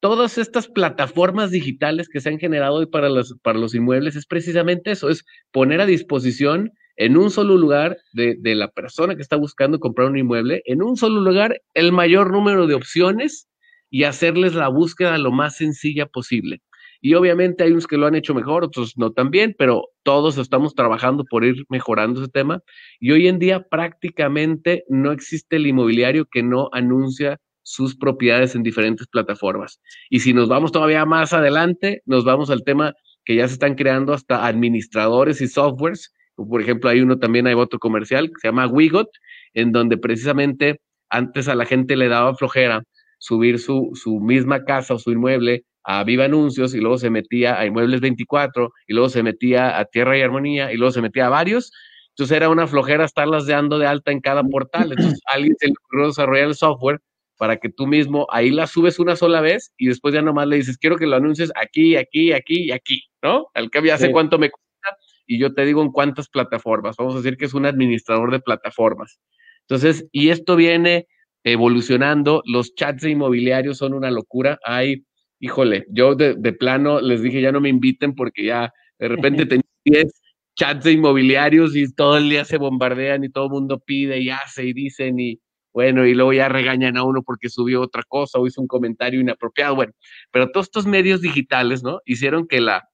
todas 0.00 0.38
estas 0.38 0.68
plataformas 0.68 1.50
digitales 1.50 2.08
que 2.08 2.20
se 2.20 2.28
han 2.28 2.38
generado 2.38 2.76
hoy 2.76 2.86
para 2.86 3.08
los, 3.08 3.74
inmuebles 3.74 4.14
es 4.14 4.26
precisamente 4.26 4.92
eso, 4.92 5.08
es 5.10 5.24
poner 5.50 5.80
a 5.80 5.86
disposición 5.86 6.72
en 6.96 7.16
un 7.16 7.30
solo 7.30 7.56
lugar 7.56 7.96
de, 8.12 8.36
la 8.54 8.70
persona 8.70 9.16
que 9.16 9.22
está 9.22 9.36
buscando 9.36 9.80
comprar 9.80 10.08
un 10.08 10.18
inmueble, 10.18 10.62
en 10.66 10.82
un 10.82 10.96
solo 10.96 11.20
lugar 11.20 11.60
el 11.74 11.90
mayor 11.90 12.30
número 12.32 12.68
de 12.68 12.74
opciones 12.74 13.48
y 13.90 14.04
hacerles 14.04 14.54
la 14.54 14.68
búsqueda 14.68 15.18
lo 15.18 15.32
más 15.32 15.56
sencilla 15.56 16.06
posible. 16.06 16.60
Y 17.00 17.14
obviamente 17.14 17.64
hay 17.64 17.72
unos 17.72 17.86
que 17.86 17.96
lo 17.96 18.06
han 18.06 18.14
hecho 18.14 18.34
mejor, 18.34 18.64
otros 18.64 18.94
no 18.96 19.12
tan 19.12 19.30
bien, 19.30 19.54
pero 19.56 19.84
todos 20.02 20.36
estamos 20.38 20.74
trabajando 20.74 21.24
por 21.24 21.44
ir 21.44 21.64
mejorando 21.68 22.20
ese 22.20 22.30
tema. 22.30 22.60
Y 22.98 23.12
hoy 23.12 23.28
en 23.28 23.38
día 23.38 23.66
prácticamente 23.68 24.84
no 24.88 25.12
existe 25.12 25.56
el 25.56 25.66
inmobiliario 25.66 26.26
que 26.26 26.42
no 26.42 26.68
anuncia 26.72 27.38
sus 27.62 27.96
propiedades 27.96 28.54
en 28.54 28.62
diferentes 28.62 29.06
plataformas. 29.06 29.80
Y 30.10 30.20
si 30.20 30.32
nos 30.32 30.48
vamos 30.48 30.72
todavía 30.72 31.04
más 31.04 31.32
adelante, 31.32 32.02
nos 32.06 32.24
vamos 32.24 32.50
al 32.50 32.64
tema 32.64 32.94
que 33.24 33.36
ya 33.36 33.46
se 33.46 33.54
están 33.54 33.74
creando 33.74 34.14
hasta 34.14 34.46
administradores 34.46 35.40
y 35.42 35.48
softwares. 35.48 36.14
Por 36.34 36.62
ejemplo, 36.62 36.88
hay 36.88 37.00
uno 37.00 37.18
también, 37.18 37.46
hay 37.46 37.54
otro 37.54 37.78
comercial 37.78 38.28
que 38.28 38.40
se 38.40 38.48
llama 38.48 38.66
Wigot, 38.66 39.10
en 39.52 39.70
donde 39.72 39.98
precisamente 39.98 40.80
antes 41.10 41.46
a 41.46 41.54
la 41.54 41.66
gente 41.66 41.96
le 41.96 42.08
daba 42.08 42.34
flojera 42.34 42.82
subir 43.18 43.58
su, 43.58 43.90
su 43.94 44.18
misma 44.20 44.64
casa 44.64 44.94
o 44.94 44.98
su 44.98 45.10
inmueble 45.10 45.64
a 45.90 46.04
Viva 46.04 46.26
Anuncios 46.26 46.74
y 46.74 46.80
luego 46.80 46.98
se 46.98 47.08
metía 47.08 47.58
a 47.58 47.64
Inmuebles 47.64 48.02
24 48.02 48.70
y 48.88 48.92
luego 48.92 49.08
se 49.08 49.22
metía 49.22 49.78
a 49.78 49.86
Tierra 49.86 50.18
y 50.18 50.20
Armonía 50.20 50.70
y 50.70 50.76
luego 50.76 50.92
se 50.92 51.00
metía 51.00 51.28
a 51.28 51.30
varios. 51.30 51.72
Entonces 52.10 52.36
era 52.36 52.50
una 52.50 52.66
flojera 52.66 53.06
estarlas 53.06 53.46
dando 53.46 53.78
de 53.78 53.86
alta 53.86 54.12
en 54.12 54.20
cada 54.20 54.44
portal. 54.44 54.92
Entonces 54.92 55.18
alguien 55.32 55.56
se 55.58 55.68
le 55.68 55.72
ocurrió 55.82 56.08
desarrollar 56.08 56.48
el 56.48 56.54
software 56.54 57.00
para 57.38 57.56
que 57.56 57.70
tú 57.70 57.86
mismo 57.86 58.26
ahí 58.30 58.50
la 58.50 58.66
subes 58.66 58.98
una 58.98 59.16
sola 59.16 59.40
vez 59.40 59.72
y 59.78 59.86
después 59.86 60.12
ya 60.12 60.20
nomás 60.20 60.46
le 60.46 60.56
dices, 60.56 60.76
quiero 60.76 60.98
que 60.98 61.06
lo 61.06 61.16
anuncies 61.16 61.50
aquí, 61.54 61.96
aquí, 61.96 62.32
aquí 62.32 62.64
y 62.64 62.72
aquí, 62.72 63.04
¿no? 63.22 63.46
Al 63.54 63.70
que 63.70 63.82
ya 63.82 63.96
sé 63.96 64.12
cuánto 64.12 64.38
me 64.38 64.50
cuesta 64.50 64.98
y 65.26 65.38
yo 65.38 65.54
te 65.54 65.64
digo 65.64 65.80
en 65.80 65.90
cuántas 65.90 66.28
plataformas. 66.28 66.96
Vamos 66.98 67.14
a 67.14 67.18
decir 67.18 67.38
que 67.38 67.46
es 67.46 67.54
un 67.54 67.64
administrador 67.64 68.30
de 68.30 68.40
plataformas. 68.40 69.18
Entonces, 69.62 70.06
y 70.12 70.28
esto 70.28 70.54
viene 70.54 71.06
evolucionando. 71.44 72.42
Los 72.44 72.74
chats 72.74 73.04
inmobiliarios 73.04 73.78
son 73.78 73.94
una 73.94 74.10
locura. 74.10 74.58
Hay 74.64 75.06
híjole, 75.40 75.86
yo 75.90 76.14
de, 76.14 76.52
plano 76.52 77.00
les 77.00 77.22
dije, 77.22 77.40
ya 77.40 77.52
no 77.52 77.60
me 77.60 77.68
inviten 77.68 78.14
porque 78.14 78.44
ya 78.44 78.72
de 78.98 79.08
repente 79.08 79.46
tenía 79.46 79.62
10 79.84 80.12
chats 80.56 80.84
de 80.84 80.92
inmobiliarios 80.92 81.76
y 81.76 81.92
todo 81.94 82.18
el 82.18 82.28
día 82.28 82.44
se 82.44 82.58
bombardean 82.58 83.24
y 83.24 83.30
todo 83.30 83.44
el 83.44 83.50
mundo 83.50 83.78
pide 83.78 84.20
y 84.20 84.30
hace 84.30 84.64
y 84.64 84.72
dicen 84.72 85.20
y 85.20 85.40
bueno, 85.72 86.06
y 86.06 86.14
luego 86.14 86.32
ya 86.32 86.48
regañan 86.48 86.96
a 86.96 87.04
uno 87.04 87.22
porque 87.22 87.48
subió 87.48 87.82
otra 87.82 88.02
cosa 88.08 88.38
o 88.38 88.46
hizo 88.46 88.60
un 88.60 88.66
comentario 88.66 89.20
inapropiado, 89.20 89.76
bueno, 89.76 89.92
pero 90.32 90.50
todos 90.50 90.66
estos 90.66 90.86
medios 90.86 91.20
digitales, 91.20 91.84
¿no? 91.84 92.00
Hicieron 92.04 92.48
que 92.48 92.60
la, 92.60 92.88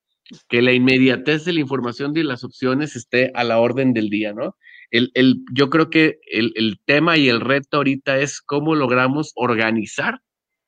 que 0.48 0.60
la 0.60 0.72
inmediatez 0.72 1.44
de 1.46 1.54
la 1.54 1.60
información 1.60 2.14
y 2.14 2.22
las 2.22 2.44
opciones 2.44 2.94
esté 2.96 3.30
a 3.34 3.44
la 3.44 3.58
orden 3.58 3.94
del 3.94 4.10
día, 4.10 4.34
¿no? 4.34 4.56
El, 4.90 5.10
el, 5.14 5.36
yo 5.54 5.70
creo 5.70 5.88
que 5.88 6.18
el, 6.30 6.52
el 6.56 6.78
tema 6.84 7.16
y 7.16 7.28
el 7.28 7.40
reto 7.40 7.78
ahorita 7.78 8.18
es 8.18 8.42
cómo 8.42 8.74
logramos 8.74 9.32
organizar 9.34 10.20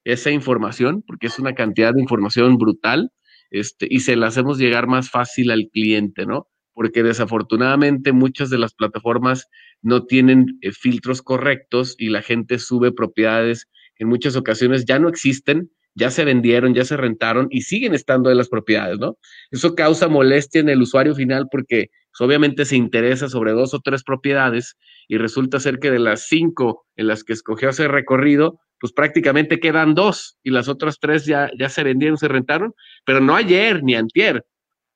esa 0.07 0.31
información, 0.31 1.03
porque 1.07 1.27
es 1.27 1.39
una 1.39 1.55
cantidad 1.55 1.93
de 1.93 2.01
información 2.01 2.59
brutal, 2.59 3.11
este, 3.51 3.87
y 3.91 4.01
se 4.01 4.17
la 4.17 4.29
hacemos 4.29 4.59
llegar 4.59 4.87
más 4.87 5.11
fácil 5.11 5.51
al 5.51 5.69
cliente, 5.73 6.27
¿no? 6.27 6.49
Porque 6.73 7.03
desafortunadamente 7.03 8.13
muchas 8.13 8.49
de 8.49 8.59
las 8.59 8.75
plataformas 8.75 9.49
no 9.83 10.05
tienen 10.05 10.59
eh, 10.63 10.71
filtros 10.73 11.23
correctos 11.23 11.97
y 11.99 12.11
la 12.11 12.23
gente 12.23 12.59
sube 12.59 12.93
propiedades 12.93 13.67
en 13.99 14.09
muchas 14.09 14.37
ocasiones 14.37 14.85
ya 14.85 14.99
no 14.99 15.09
existen, 15.09 15.71
ya 15.95 16.11
se 16.11 16.25
vendieron, 16.25 16.75
ya 16.75 16.85
se 16.85 16.97
rentaron 16.97 17.49
y 17.51 17.63
siguen 17.63 17.95
estando 17.95 18.31
en 18.31 18.37
las 18.37 18.49
propiedades, 18.49 18.99
¿no? 18.99 19.17
Eso 19.51 19.75
causa 19.75 20.09
molestia 20.09 20.61
en 20.61 20.69
el 20.69 20.83
usuario 20.83 21.15
final 21.15 21.49
porque 21.51 21.89
obviamente 22.21 22.65
se 22.65 22.77
interesa 22.77 23.29
sobre 23.29 23.53
dos 23.53 23.75
o 23.75 23.81
tres 23.81 24.03
propiedades 24.03 24.77
y 25.09 25.19
resulta 25.19 25.61
ser 25.61 25.79
que 25.79 25.91
de 25.91 25.99
las 25.99 26.27
cinco 26.27 26.87
en 26.97 27.09
las 27.09 27.25
que 27.25 27.33
escogió 27.33 27.71
ese 27.71 27.89
recorrido, 27.89 28.61
pues 28.81 28.93
prácticamente 28.93 29.61
quedan 29.61 29.95
dos 29.95 30.39
y 30.43 30.51
las 30.51 30.69
otras 30.69 30.99
tres 31.01 31.27
ya, 31.27 31.51
ya 31.59 31.69
se 31.69 31.85
vendieron, 31.85 32.19
se 32.19 32.29
rentaron, 32.29 32.75
pero 33.05 33.21
no 33.21 33.35
ayer 33.37 33.83
ni 33.83 33.95
antier, 33.95 34.45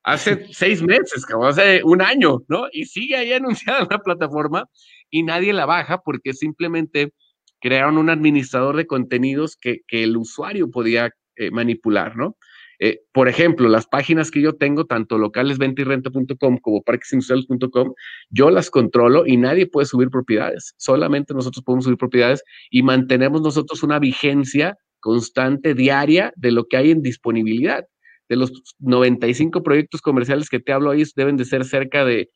hace 0.03 0.47
seis 0.53 0.83
meses, 0.83 1.27
como 1.27 1.47
hace 1.47 1.83
un 1.85 2.03
año, 2.03 2.43
¿no? 2.49 2.67
Y 2.73 2.87
sigue 2.87 3.17
ahí 3.17 3.33
anunciada 3.35 3.87
la 3.91 3.99
plataforma 3.99 4.67
y 5.11 5.23
nadie 5.23 5.53
la 5.53 5.67
baja 5.67 5.99
porque 5.99 6.33
simplemente 6.33 7.13
crearon 7.61 7.99
un 7.99 8.11
administrador 8.11 8.77
de 8.77 8.87
contenidos 8.87 9.57
que, 9.57 9.81
que 9.87 10.05
el 10.05 10.17
usuario 10.17 10.71
podía 10.71 11.11
eh, 11.37 11.51
manipular, 11.51 12.17
¿no? 12.17 12.37
Eh, 12.83 13.03
por 13.13 13.29
ejemplo, 13.29 13.69
las 13.69 13.87
páginas 13.87 14.31
que 14.31 14.41
yo 14.41 14.55
tengo, 14.55 14.87
tanto 14.87 15.19
localesventirrenta.com 15.19 16.59
como 16.59 16.83
parquesindustriales.com, 16.83 17.93
yo 18.31 18.51
las 18.51 18.71
controlo 18.71 19.27
y 19.27 19.37
nadie 19.37 19.67
puede 19.67 19.87
subir 19.87 20.09
propiedades. 20.09 20.75
Solamente 20.79 21.35
nosotros 21.35 21.63
podemos 21.63 21.85
subir 21.85 21.99
propiedades 21.99 22.43
y 22.71 22.83
mantenemos 22.83 23.43
nosotros 23.43 23.83
una 23.83 23.99
vigencia 23.99 24.79
constante, 25.01 25.75
diaria, 25.75 26.33
de 26.37 26.53
lo 26.53 26.65
que 26.67 26.79
hay 26.79 26.91
en 26.91 27.03
disponibilidad. 27.03 27.85
De 28.31 28.37
los 28.37 28.51
95 28.79 29.63
proyectos 29.63 30.01
comerciales 30.01 30.49
que 30.49 30.61
te 30.61 30.73
hablo 30.73 30.91
ahí, 30.91 31.05
deben 31.17 31.37
de 31.37 31.45
ser 31.45 31.67
cerca 31.67 32.07
de 32.07 32.31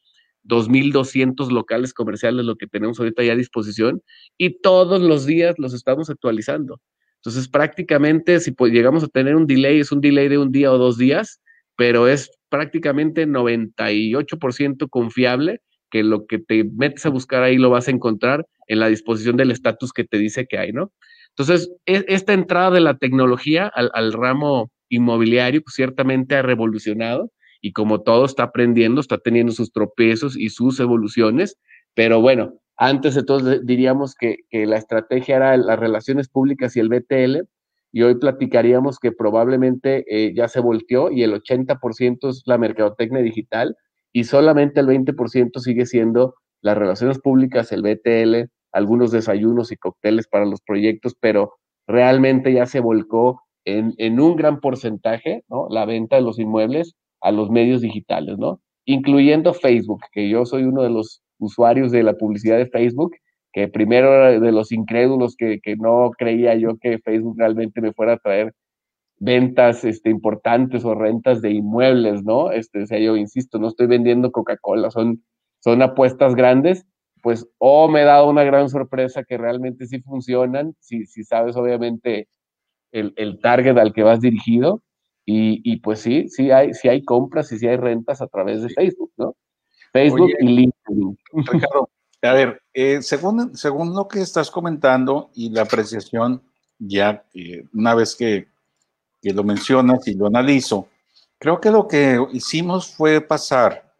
2.200 0.44 1.50
locales 1.50 1.94
comerciales 1.94 2.44
lo 2.44 2.56
que 2.56 2.66
tenemos 2.66 2.98
ahorita 2.98 3.22
ya 3.22 3.32
a 3.32 3.36
disposición 3.36 4.02
y 4.36 4.60
todos 4.60 5.00
los 5.00 5.24
días 5.24 5.54
los 5.58 5.72
estamos 5.72 6.10
actualizando. 6.10 6.80
Entonces, 7.24 7.48
prácticamente, 7.48 8.38
si 8.38 8.54
llegamos 8.70 9.02
a 9.02 9.08
tener 9.08 9.34
un 9.34 9.46
delay, 9.46 9.80
es 9.80 9.90
un 9.92 10.02
delay 10.02 10.28
de 10.28 10.36
un 10.36 10.52
día 10.52 10.70
o 10.70 10.76
dos 10.76 10.98
días, 10.98 11.40
pero 11.74 12.06
es 12.06 12.30
prácticamente 12.50 13.26
98% 13.26 14.88
confiable 14.90 15.62
que 15.90 16.02
lo 16.02 16.26
que 16.26 16.38
te 16.38 16.64
metes 16.64 17.06
a 17.06 17.08
buscar 17.08 17.42
ahí 17.42 17.56
lo 17.56 17.70
vas 17.70 17.88
a 17.88 17.92
encontrar 17.92 18.46
en 18.66 18.78
la 18.78 18.88
disposición 18.88 19.38
del 19.38 19.52
estatus 19.52 19.92
que 19.92 20.04
te 20.04 20.18
dice 20.18 20.46
que 20.46 20.58
hay, 20.58 20.72
¿no? 20.72 20.92
Entonces, 21.30 21.70
e, 21.86 22.04
esta 22.08 22.34
entrada 22.34 22.72
de 22.72 22.80
la 22.80 22.98
tecnología 22.98 23.68
al, 23.74 23.90
al 23.94 24.12
ramo 24.12 24.70
inmobiliario 24.90 25.62
pues, 25.62 25.76
ciertamente 25.76 26.36
ha 26.36 26.42
revolucionado 26.42 27.30
y 27.62 27.72
como 27.72 28.02
todo 28.02 28.26
está 28.26 28.42
aprendiendo, 28.42 29.00
está 29.00 29.16
teniendo 29.16 29.52
sus 29.52 29.72
tropiezos 29.72 30.36
y 30.36 30.50
sus 30.50 30.78
evoluciones, 30.78 31.58
pero 31.94 32.20
bueno, 32.20 32.60
antes 32.76 33.14
de 33.14 33.22
todo 33.22 33.58
diríamos 33.60 34.14
que, 34.14 34.38
la 34.50 34.76
estrategia 34.76 35.36
era 35.36 35.56
las 35.56 35.78
relaciones 35.78 36.28
públicas 36.28 36.76
y 36.76 36.80
el 36.80 36.88
BTL, 36.88 37.48
y 37.92 38.02
hoy 38.02 38.16
platicaríamos 38.16 38.98
que 38.98 39.12
probablemente 39.12 40.04
eh, 40.08 40.34
ya 40.34 40.48
se 40.48 40.58
volteó 40.60 41.12
y 41.12 41.22
el 41.22 41.32
80% 41.32 42.28
es 42.28 42.42
la 42.44 42.58
mercadotecnia 42.58 43.22
digital 43.22 43.76
y 44.12 44.24
solamente 44.24 44.80
el 44.80 44.88
20% 44.88 45.60
sigue 45.60 45.86
siendo 45.86 46.34
las 46.60 46.76
relaciones 46.76 47.20
públicas, 47.20 47.70
el 47.70 47.82
BTL, 47.82 48.50
algunos 48.72 49.12
desayunos 49.12 49.70
y 49.70 49.76
cócteles 49.76 50.26
para 50.26 50.44
los 50.44 50.60
proyectos, 50.62 51.14
pero 51.20 51.52
realmente 51.86 52.52
ya 52.52 52.66
se 52.66 52.80
volcó 52.80 53.42
en, 53.64 53.94
en, 53.98 54.18
un 54.18 54.34
gran 54.34 54.60
porcentaje, 54.60 55.44
¿no? 55.48 55.68
La 55.70 55.84
venta 55.84 56.16
de 56.16 56.22
los 56.22 56.38
inmuebles 56.38 56.94
a 57.20 57.30
los 57.30 57.50
medios 57.50 57.80
digitales, 57.80 58.38
¿no? 58.38 58.60
Incluyendo 58.86 59.54
Facebook, 59.54 60.02
que 60.12 60.28
yo 60.28 60.44
soy 60.46 60.64
uno 60.64 60.82
de 60.82 60.90
los 60.90 61.23
usuarios 61.38 61.92
de 61.92 62.02
la 62.02 62.14
publicidad 62.14 62.58
de 62.58 62.66
Facebook, 62.66 63.14
que 63.52 63.68
primero 63.68 64.40
de 64.40 64.52
los 64.52 64.72
incrédulos 64.72 65.36
que, 65.36 65.60
que, 65.60 65.76
no 65.76 66.10
creía 66.18 66.54
yo 66.56 66.76
que 66.76 66.98
Facebook 66.98 67.36
realmente 67.38 67.80
me 67.80 67.92
fuera 67.92 68.14
a 68.14 68.18
traer 68.18 68.52
ventas 69.18 69.84
este, 69.84 70.10
importantes 70.10 70.84
o 70.84 70.94
rentas 70.94 71.40
de 71.40 71.52
inmuebles, 71.52 72.24
¿no? 72.24 72.50
Este, 72.50 72.82
o 72.82 72.86
sea, 72.86 72.98
yo 72.98 73.16
insisto, 73.16 73.58
no 73.58 73.68
estoy 73.68 73.86
vendiendo 73.86 74.32
Coca-Cola, 74.32 74.90
son, 74.90 75.22
son 75.60 75.82
apuestas 75.82 76.34
grandes, 76.34 76.84
pues 77.22 77.48
o 77.58 77.88
me 77.88 78.02
he 78.02 78.04
dado 78.04 78.28
una 78.28 78.44
gran 78.44 78.68
sorpresa 78.68 79.24
que 79.24 79.38
realmente 79.38 79.86
sí 79.86 80.00
funcionan, 80.00 80.74
si, 80.80 81.06
si 81.06 81.24
sabes 81.24 81.56
obviamente 81.56 82.28
el, 82.92 83.14
el 83.16 83.40
target 83.40 83.78
al 83.78 83.92
que 83.92 84.02
vas 84.02 84.20
dirigido, 84.20 84.82
y, 85.26 85.62
y, 85.64 85.78
pues 85.80 86.00
sí, 86.00 86.28
sí 86.28 86.50
hay, 86.50 86.74
sí 86.74 86.88
hay 86.88 87.02
compras 87.02 87.50
y 87.52 87.58
sí 87.58 87.66
hay 87.66 87.76
rentas 87.78 88.20
a 88.20 88.26
través 88.26 88.62
de 88.62 88.68
Facebook, 88.68 89.10
¿no? 89.16 89.36
Facebook 89.94 90.30
y 90.40 90.46
LinkedIn. 90.46 91.18
Ricardo, 91.32 91.88
a 92.20 92.32
ver, 92.32 92.62
eh, 92.74 93.00
según, 93.00 93.56
según 93.56 93.94
lo 93.94 94.08
que 94.08 94.20
estás 94.20 94.50
comentando 94.50 95.30
y 95.34 95.50
la 95.50 95.62
apreciación, 95.62 96.42
ya 96.78 97.24
una 97.72 97.94
vez 97.94 98.14
que, 98.14 98.48
que 99.22 99.32
lo 99.32 99.44
mencionas 99.44 100.06
y 100.06 100.14
lo 100.14 100.26
analizo, 100.26 100.88
creo 101.38 101.60
que 101.60 101.70
lo 101.70 101.86
que 101.88 102.18
hicimos 102.32 102.94
fue 102.94 103.20
pasar 103.20 103.94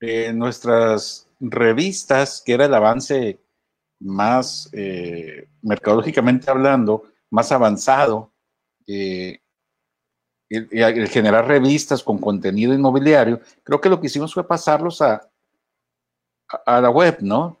eh, 0.00 0.32
nuestras 0.32 1.28
revistas, 1.38 2.42
que 2.44 2.54
era 2.54 2.64
el 2.64 2.74
avance 2.74 3.38
más 4.00 4.68
eh, 4.72 5.48
mercadológicamente 5.62 6.50
hablando, 6.50 7.04
más 7.30 7.52
avanzado, 7.52 8.32
eh, 8.86 9.38
el, 10.56 11.08
generar 11.08 11.46
revistas 11.46 12.02
con 12.02 12.18
contenido 12.18 12.74
inmobiliario, 12.74 13.40
creo 13.62 13.80
que 13.80 13.88
lo 13.88 14.00
que 14.00 14.06
hicimos 14.06 14.34
fue 14.34 14.46
pasarlos 14.46 15.00
a, 15.02 15.28
a, 16.66 16.80
la 16.80 16.90
web, 16.90 17.18
¿no? 17.20 17.58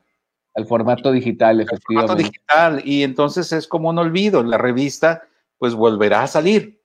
Al 0.54 0.66
formato 0.66 1.10
digital, 1.10 1.60
efectivamente. 1.60 2.12
formato 2.12 2.14
digital, 2.16 2.82
y 2.84 3.02
entonces 3.02 3.52
es 3.52 3.66
como 3.66 3.88
un 3.88 3.98
olvido, 3.98 4.42
la 4.42 4.58
revista 4.58 5.22
pues 5.58 5.74
volverá 5.74 6.24
a 6.24 6.26
salir 6.26 6.82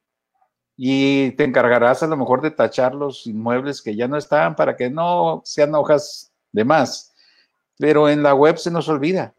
y 0.78 1.32
te 1.32 1.44
encargarás 1.44 2.04
a 2.04 2.08
lo 2.08 2.16
mejor 2.16 2.42
de 2.42 2.52
tachar 2.52 2.94
los 2.94 3.26
inmuebles 3.26 3.82
que 3.82 3.96
ya 3.96 4.08
no 4.08 4.16
están 4.16 4.56
para 4.56 4.78
que 4.78 4.92
no 4.92 5.42
sean 5.44 5.74
hojas 5.74 6.32
de 6.52 6.64
más. 6.64 7.16
Pero 7.80 8.08
en 8.08 8.22
la 8.22 8.36
web 8.36 8.58
se 8.58 8.70
nos 8.70 8.88
olvida. 8.88 9.34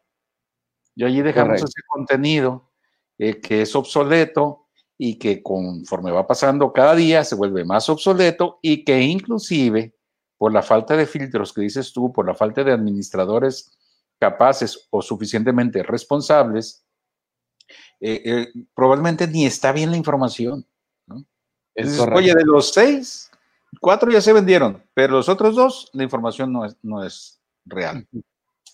Y 0.97 1.05
allí 1.05 1.23
dejamos 1.23 1.63
ese 1.63 1.81
contenido 1.87 2.69
eh, 3.17 3.41
que 3.41 3.63
es 3.63 3.77
obsoleto 3.77 4.68
y 4.99 5.19
que 5.19 5.43
conforme 5.43 6.11
va 6.11 6.27
pasando 6.27 6.73
cada 6.73 6.95
día 6.95 7.25
se 7.25 7.37
vuelve 7.37 7.65
más 7.65 7.89
obsoleto 7.89 8.59
y 8.61 8.85
que 8.85 9.01
inclusive 9.01 9.95
por 10.37 10.53
la 10.53 10.63
falta 10.63 10.97
de 10.97 11.07
filtros 11.07 11.53
que 11.53 11.63
dices 11.63 11.93
tú, 11.93 12.13
por 12.13 12.27
la 12.27 12.35
falta 12.35 12.65
de 12.65 12.73
administradores 12.73 13.73
capaces 14.19 14.89
o 14.91 15.01
suficientemente 15.01 15.83
responsables, 15.83 16.85
eh, 18.01 18.23
eh, 18.25 18.65
probablemente 18.75 19.27
ni 19.27 19.47
está 19.47 19.73
bien 19.73 19.91
la 19.91 19.97
información. 19.97 20.67
Oye, 22.13 22.35
de 22.35 22.45
los 22.45 22.73
seis, 22.73 23.31
cuatro 23.81 24.11
ya 24.11 24.21
se 24.21 24.33
vendieron, 24.33 24.83
pero 24.95 25.15
los 25.15 25.29
otros 25.29 25.55
dos, 25.55 25.91
la 25.93 26.03
información 26.03 26.53
no 26.53 26.65
es, 26.65 26.77
no 26.83 27.05
es 27.05 27.41
real. 27.65 28.07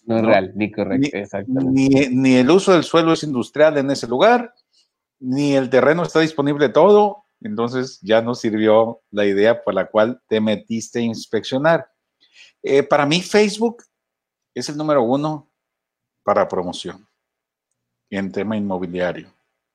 No, 0.06 0.18
es 0.18 0.24
real, 0.24 0.52
ni 0.54 0.70
correcto, 0.70 1.08
ni, 1.12 1.20
exactamente. 1.20 2.10
Ni, 2.10 2.36
el 2.36 2.50
uso 2.50 2.72
del 2.72 2.84
suelo 2.84 3.12
es 3.12 3.22
industrial 3.22 3.76
en 3.78 3.90
ese 3.90 4.06
lugar, 4.06 4.54
ni 5.24 5.54
el 5.54 5.70
terreno 5.70 6.02
está 6.02 6.20
disponible 6.20 6.68
todo, 6.68 7.24
entonces 7.40 7.98
ya 8.02 8.20
no 8.20 8.34
sirvió 8.34 9.00
la 9.10 9.24
idea 9.24 9.62
por 9.64 9.72
la 9.72 9.86
cual 9.86 10.20
te 10.28 10.40
metiste 10.40 10.98
a 10.98 11.02
inspeccionar. 11.02 11.90
Eh, 12.62 12.82
para 12.82 13.06
mí, 13.06 13.22
Facebook 13.22 13.84
es 14.54 14.68
el 14.68 14.76
número 14.76 15.02
uno 15.02 15.50
para 16.22 16.46
promoción 16.46 17.06
en 18.10 18.30
tema 18.32 18.56
inmobiliario 18.56 19.32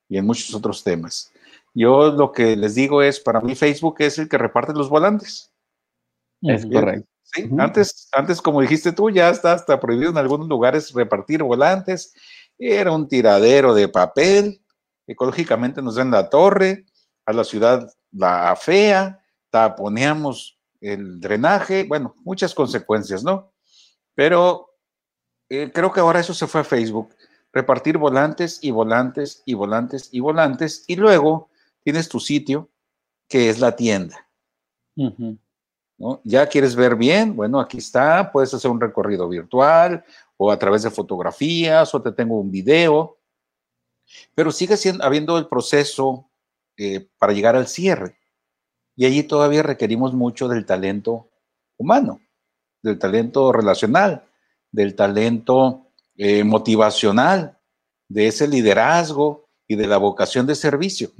y 0.08 0.18
en 0.18 0.26
muchos 0.26 0.54
otros 0.54 0.84
temas. 0.84 1.32
Yo 1.74 2.12
lo 2.12 2.32
que 2.32 2.56
les 2.56 2.76
digo 2.76 3.02
es, 3.02 3.20
para 3.20 3.42
mí 3.42 3.56
Facebook 3.56 3.96
es 4.00 4.20
el 4.20 4.30
que 4.30 4.38
reparte 4.38 4.74
los 4.74 4.90
volantes. 4.90 5.52
Es 6.42 6.66
correcto. 6.66 7.08
Sí, 7.24 7.48
antes, 7.60 8.10
antes, 8.12 8.42
como 8.42 8.62
dijiste 8.62 8.92
tú, 8.92 9.10
ya 9.10 9.30
está 9.30 9.54
hasta 9.54 9.80
prohibido 9.80 10.10
en 10.10 10.18
algunos 10.18 10.48
lugares 10.48 10.94
repartir 10.94 11.44
volantes. 11.44 12.14
Era 12.58 12.92
un 12.92 13.08
tiradero 13.08 13.74
de 13.74 13.88
papel. 13.88 14.59
Ecológicamente 15.10 15.82
nos 15.82 15.96
dan 15.96 16.12
la 16.12 16.30
torre, 16.30 16.86
a 17.26 17.34
la 17.34 17.44
ciudad 17.44 17.92
la 18.12 18.56
fea, 18.56 19.24
taponeamos 19.50 20.60
el 20.82 21.20
drenaje, 21.20 21.86
bueno, 21.88 22.16
muchas 22.24 22.54
consecuencias, 22.54 23.24
¿no? 23.24 23.52
Pero 24.14 24.76
eh, 25.50 25.72
creo 25.74 25.92
que 25.92 26.00
ahora 26.00 26.20
eso 26.20 26.36
se 26.36 26.46
fue 26.46 26.62
a 26.62 26.64
Facebook. 26.64 27.16
Repartir 27.52 27.98
volantes 27.98 28.60
y 28.62 28.70
volantes 28.70 29.42
y 29.46 29.56
volantes 29.56 30.10
y 30.12 30.20
volantes 30.20 30.84
y 30.86 30.96
luego 30.96 31.50
tienes 31.84 32.08
tu 32.08 32.20
sitio, 32.20 32.70
que 33.28 33.50
es 33.50 33.60
la 33.60 33.76
tienda. 33.76 34.28
¿no? 35.98 36.22
Ya 36.24 36.46
quieres 36.48 36.76
ver 36.76 36.96
bien, 36.96 37.36
bueno, 37.36 37.60
aquí 37.60 37.80
está, 37.80 38.32
puedes 38.32 38.54
hacer 38.54 38.70
un 38.70 38.80
recorrido 38.80 39.28
virtual 39.28 40.06
o 40.38 40.52
a 40.52 40.60
través 40.60 40.84
de 40.84 40.92
fotografías 40.92 41.96
o 41.96 42.02
te 42.02 42.12
tengo 42.12 42.40
un 42.40 42.52
video, 42.52 43.19
pero 44.36 44.52
sigue 44.52 44.78
siendo, 44.78 45.04
habiendo 45.04 45.38
el 45.38 45.48
proceso 45.48 46.30
eh, 46.78 47.10
para 47.18 47.34
llegar 47.34 47.56
al 47.56 47.68
cierre. 47.68 48.18
Y 48.96 49.06
allí 49.06 49.24
todavía 49.24 49.64
requerimos 49.64 50.14
mucho 50.14 50.48
del 50.48 50.66
talento 50.66 51.30
humano, 51.78 52.22
del 52.82 53.00
talento 53.00 53.52
relacional, 53.52 54.26
del 54.72 54.96
talento 54.96 55.88
eh, 56.16 56.44
motivacional, 56.44 57.58
de 58.08 58.28
ese 58.28 58.48
liderazgo 58.48 59.50
y 59.68 59.76
de 59.76 59.88
la 59.88 59.98
vocación 59.98 60.46
de 60.48 60.56
servicio. 60.56 61.12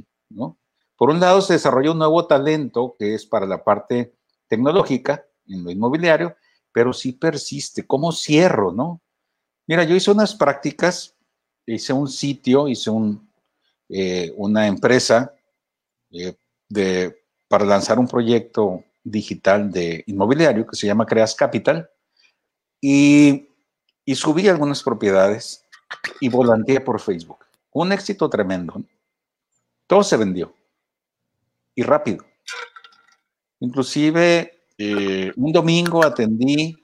Por 0.98 1.10
un 1.10 1.20
lado, 1.20 1.42
se 1.42 1.54
desarrolla 1.54 1.92
un 1.92 2.00
nuevo 2.00 2.26
talento 2.28 2.96
que 3.00 3.14
es 3.14 3.26
para 3.26 3.46
la 3.46 3.64
parte 3.64 4.16
tecnológica 4.48 5.26
en 5.48 5.64
lo 5.64 5.72
inmobiliario, 5.72 6.36
pero 6.72 6.92
sí 6.92 7.14
persiste. 7.14 7.88
¿Cómo 7.88 8.12
cierro, 8.12 8.74
no? 8.74 9.02
Mira, 9.68 9.84
yo 9.84 9.96
hice 9.96 10.12
unas 10.12 10.36
prácticas, 10.36 11.16
hice 11.74 11.94
un 11.94 12.08
sitio, 12.08 12.68
hice 12.68 12.90
un, 12.90 13.30
eh, 13.88 14.34
una 14.36 14.68
empresa 14.68 15.34
eh, 16.12 16.36
de, 16.68 17.24
para 17.48 17.66
lanzar 17.66 18.00
un 18.00 18.08
proyecto 18.08 18.84
digital 19.04 19.72
de 19.72 20.04
inmobiliario 20.08 20.66
que 20.66 20.76
se 20.76 20.88
llama 20.88 21.06
Creas 21.06 21.36
Capital 21.36 21.90
y, 22.82 23.48
y 24.06 24.16
subí 24.16 24.48
algunas 24.48 24.84
propiedades 24.84 25.66
y 26.20 26.30
volanteé 26.30 26.82
por 26.82 27.00
Facebook. 27.00 27.46
Un 27.72 27.92
éxito 27.92 28.30
tremendo. 28.30 28.82
Todo 29.88 30.04
se 30.04 30.18
vendió. 30.18 30.54
Y 31.76 31.84
rápido. 31.84 32.26
Inclusive, 33.60 34.64
eh, 34.78 35.32
un 35.36 35.52
domingo 35.52 36.04
atendí 36.04 36.76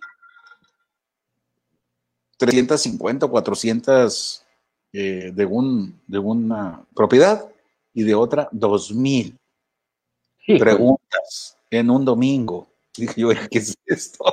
350 2.37 3.25
o 3.25 3.29
400 3.29 4.44
eh, 4.97 5.31
de, 5.33 5.45
un, 5.45 5.99
de 6.07 6.19
una 6.19 6.81
propiedad 6.95 7.45
y 7.93 8.03
de 8.03 8.15
otra 8.15 8.47
2000 8.53 9.37
preguntas 10.57 11.57
en 11.69 11.89
un 11.89 12.05
domingo. 12.05 12.69
Dije 12.97 13.19
yo, 13.19 13.29
¿qué 13.51 13.59
es 13.59 13.75
esto? 13.87 14.23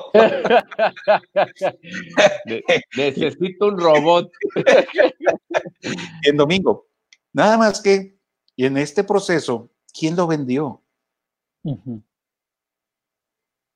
Necesito 2.97 3.67
un 3.67 3.81
robot. 3.81 4.31
en 6.23 6.37
domingo. 6.37 6.87
Nada 7.33 7.59
más 7.59 7.81
que 7.81 8.17
y 8.55 8.65
en 8.65 8.77
este 8.77 9.03
proceso, 9.03 9.69
¿quién 9.93 10.15
lo 10.15 10.29
vendió? 10.29 10.81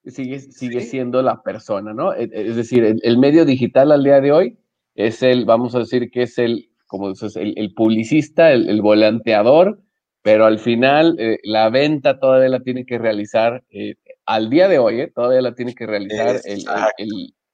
sigue, 0.05 0.38
sigue 0.38 0.83
siendo 0.83 1.20
la 1.20 1.42
persona, 1.42 1.92
¿no? 1.92 2.14
E, 2.14 2.31
e, 2.33 2.49
es 2.51 2.55
decir, 2.55 2.85
el, 3.03 3.18
medio 3.18 3.44
digital 3.44 3.90
al 3.90 4.05
día 4.05 4.20
de 4.20 4.31
hoy 4.31 4.59
es 4.94 5.22
el, 5.25 5.44
vamos 5.44 5.75
a 5.75 5.81
decir 5.81 6.11
que 6.12 6.22
es 6.22 6.38
el, 6.38 6.70
como 6.87 7.11
dices, 7.11 7.37
el, 7.37 7.75
publicista, 7.75 8.53
el, 8.53 8.81
volanteador, 8.81 9.81
pero 10.22 10.46
al 10.46 10.59
final 10.59 11.16
eh, 11.18 11.38
la 11.42 11.68
venta 11.68 12.18
todavía 12.18 12.49
la 12.49 12.61
tiene 12.61 12.87
que 12.87 12.99
realizar, 12.99 13.64
eh, 13.70 13.96
al 14.25 14.51
día 14.51 14.68
de 14.68 14.79
hoy, 14.79 15.01
eh, 15.01 15.12
todavía 15.14 15.40
la 15.40 15.55
tiene 15.55 15.75
que 15.75 15.87
realizar 15.87 16.40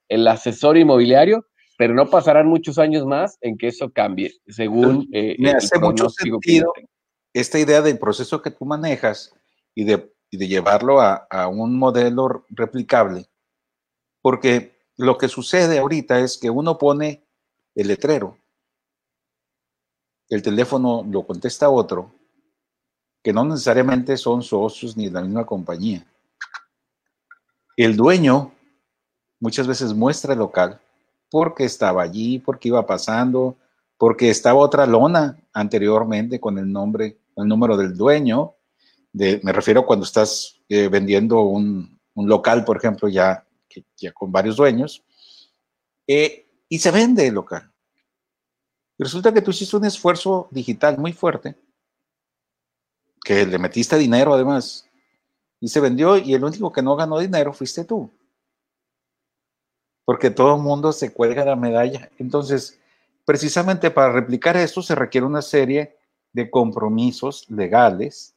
el, 0.08 0.28
asesor 0.28 0.76
inmobiliario, 0.76 1.46
pero 1.78 1.94
no 1.94 2.08
pasarán 2.08 2.46
muchos 2.46 2.78
años 2.78 3.06
más 3.06 3.38
en 3.40 3.56
que 3.56 3.68
eso 3.68 3.90
cambie, 3.90 4.32
según... 4.46 5.08
Me 5.10 5.50
hace 5.50 5.78
mucho 5.78 6.08
sentido 6.10 6.72
esta 7.32 7.58
idea 7.58 7.80
del 7.80 7.98
proceso 7.98 8.42
que 8.42 8.50
tú 8.50 8.66
manejas 8.66 9.34
y 9.74 9.84
de, 9.84 10.12
de 10.30 10.48
llevarlo 10.48 11.00
a, 11.00 11.26
a, 11.30 11.48
un 11.48 11.78
modelo 11.78 12.44
replicable, 12.50 13.26
porque 14.20 14.78
lo 14.98 15.16
que 15.16 15.28
sucede 15.28 15.78
ahorita 15.78 16.20
es 16.20 16.36
que 16.36 16.50
uno 16.50 16.76
pone 16.76 17.24
el 17.74 17.88
letrero, 17.88 18.38
el 20.34 20.42
teléfono 20.42 21.06
lo 21.08 21.26
contesta 21.26 21.68
otro, 21.68 22.10
que 23.22 23.32
no 23.32 23.44
necesariamente 23.44 24.16
son 24.16 24.42
socios 24.42 24.96
ni 24.96 25.06
de 25.06 25.12
la 25.12 25.22
misma 25.22 25.44
compañía. 25.44 26.06
El 27.76 27.96
dueño 27.96 28.52
muchas 29.40 29.66
veces 29.66 29.92
muestra 29.92 30.32
el 30.32 30.38
local 30.38 30.80
porque 31.30 31.64
estaba 31.64 32.02
allí, 32.02 32.38
porque 32.38 32.68
iba 32.68 32.86
pasando, 32.86 33.56
porque 33.98 34.30
estaba 34.30 34.58
otra 34.58 34.86
lona 34.86 35.38
anteriormente 35.52 36.40
con 36.40 36.58
el 36.58 36.70
nombre 36.70 37.18
el 37.36 37.48
número 37.48 37.76
del 37.76 37.96
dueño, 37.96 38.54
de, 39.12 39.40
me 39.42 39.52
refiero 39.52 39.86
cuando 39.86 40.04
estás 40.04 40.60
eh, 40.68 40.88
vendiendo 40.88 41.40
un, 41.42 41.98
local, 42.14 42.64
por 42.64 42.76
ejemplo, 42.76 43.08
ya, 43.08 43.46
ya 43.96 44.12
con 44.12 44.30
varios 44.30 44.56
dueños, 44.56 45.02
eh, 46.06 46.46
y 46.68 46.78
se 46.78 46.90
vende 46.90 47.26
el 47.26 47.34
local. 47.34 47.71
Resulta 49.02 49.34
que 49.34 49.42
tú 49.42 49.50
hiciste 49.50 49.76
un 49.76 49.84
esfuerzo 49.84 50.48
digital 50.50 50.96
muy 50.96 51.12
fuerte, 51.12 51.56
que 53.24 53.44
le 53.44 53.58
metiste 53.58 53.96
dinero 53.98 54.32
además, 54.34 54.88
y 55.60 55.68
se 55.68 55.80
vendió, 55.80 56.16
y 56.16 56.34
el 56.34 56.44
único 56.44 56.70
que 56.72 56.82
no 56.82 56.94
ganó 56.94 57.18
dinero 57.18 57.52
fuiste 57.52 57.84
tú. 57.84 58.10
porque 60.04 60.30
todo 60.30 60.56
el 60.56 60.62
mundo 60.62 60.92
se 60.92 61.12
cuelga 61.12 61.44
la 61.44 61.56
medalla. 61.56 62.10
Entonces, 62.18 62.78
precisamente 63.24 63.90
para 63.90 64.12
replicar 64.12 64.56
esto 64.56 64.82
se 64.82 64.94
requiere 64.94 65.26
una 65.26 65.42
serie 65.42 65.96
de 66.32 66.50
compromisos 66.50 67.48
legales, 67.48 68.34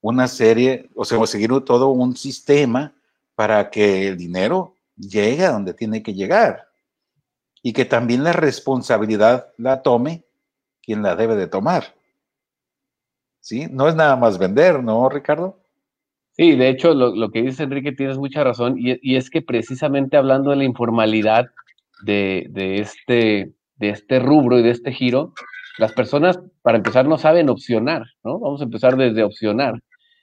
una 0.00 0.28
serie, 0.28 0.90
o 0.94 1.04
sea, 1.04 1.24
seguir 1.26 1.50
todo 1.64 1.88
un 1.88 2.16
sistema 2.16 2.94
para 3.34 3.70
que 3.70 4.08
el 4.08 4.16
dinero 4.16 4.74
llegue 4.96 5.44
a 5.46 5.52
donde 5.52 5.74
tiene 5.74 6.02
que 6.02 6.14
llegar 6.14 6.67
y 7.62 7.72
que 7.72 7.84
también 7.84 8.24
la 8.24 8.32
responsabilidad 8.32 9.48
la 9.56 9.82
tome 9.82 10.24
quien 10.82 11.02
la 11.02 11.16
debe 11.16 11.36
de 11.36 11.46
tomar. 11.46 11.94
¿Sí? 13.40 13.66
No 13.70 13.88
es 13.88 13.94
nada 13.94 14.16
más 14.16 14.38
vender, 14.38 14.82
¿no, 14.82 15.08
Ricardo? 15.08 15.60
Sí, 16.32 16.56
de 16.56 16.68
hecho, 16.68 16.94
lo, 16.94 17.30
que 17.30 17.42
dice 17.42 17.64
Enrique 17.64 17.92
tienes 17.92 18.16
mucha 18.16 18.44
razón, 18.44 18.76
y, 18.78 19.16
es 19.16 19.28
que 19.28 19.42
precisamente 19.42 20.16
hablando 20.16 20.50
de 20.50 20.56
la 20.56 20.64
informalidad 20.64 21.46
de, 22.02 22.46
de, 22.50 22.78
este, 22.78 23.52
de 23.76 23.90
este 23.90 24.20
rubro 24.20 24.58
y 24.58 24.62
de 24.62 24.70
este 24.70 24.92
giro, 24.92 25.34
las 25.78 25.92
personas, 25.92 26.38
para 26.62 26.78
empezar, 26.78 27.06
no 27.06 27.18
saben 27.18 27.48
opcionar, 27.48 28.04
¿no? 28.22 28.38
Vamos 28.38 28.60
a 28.60 28.64
empezar 28.64 28.96
desde 28.96 29.24
opcionar. 29.24 29.80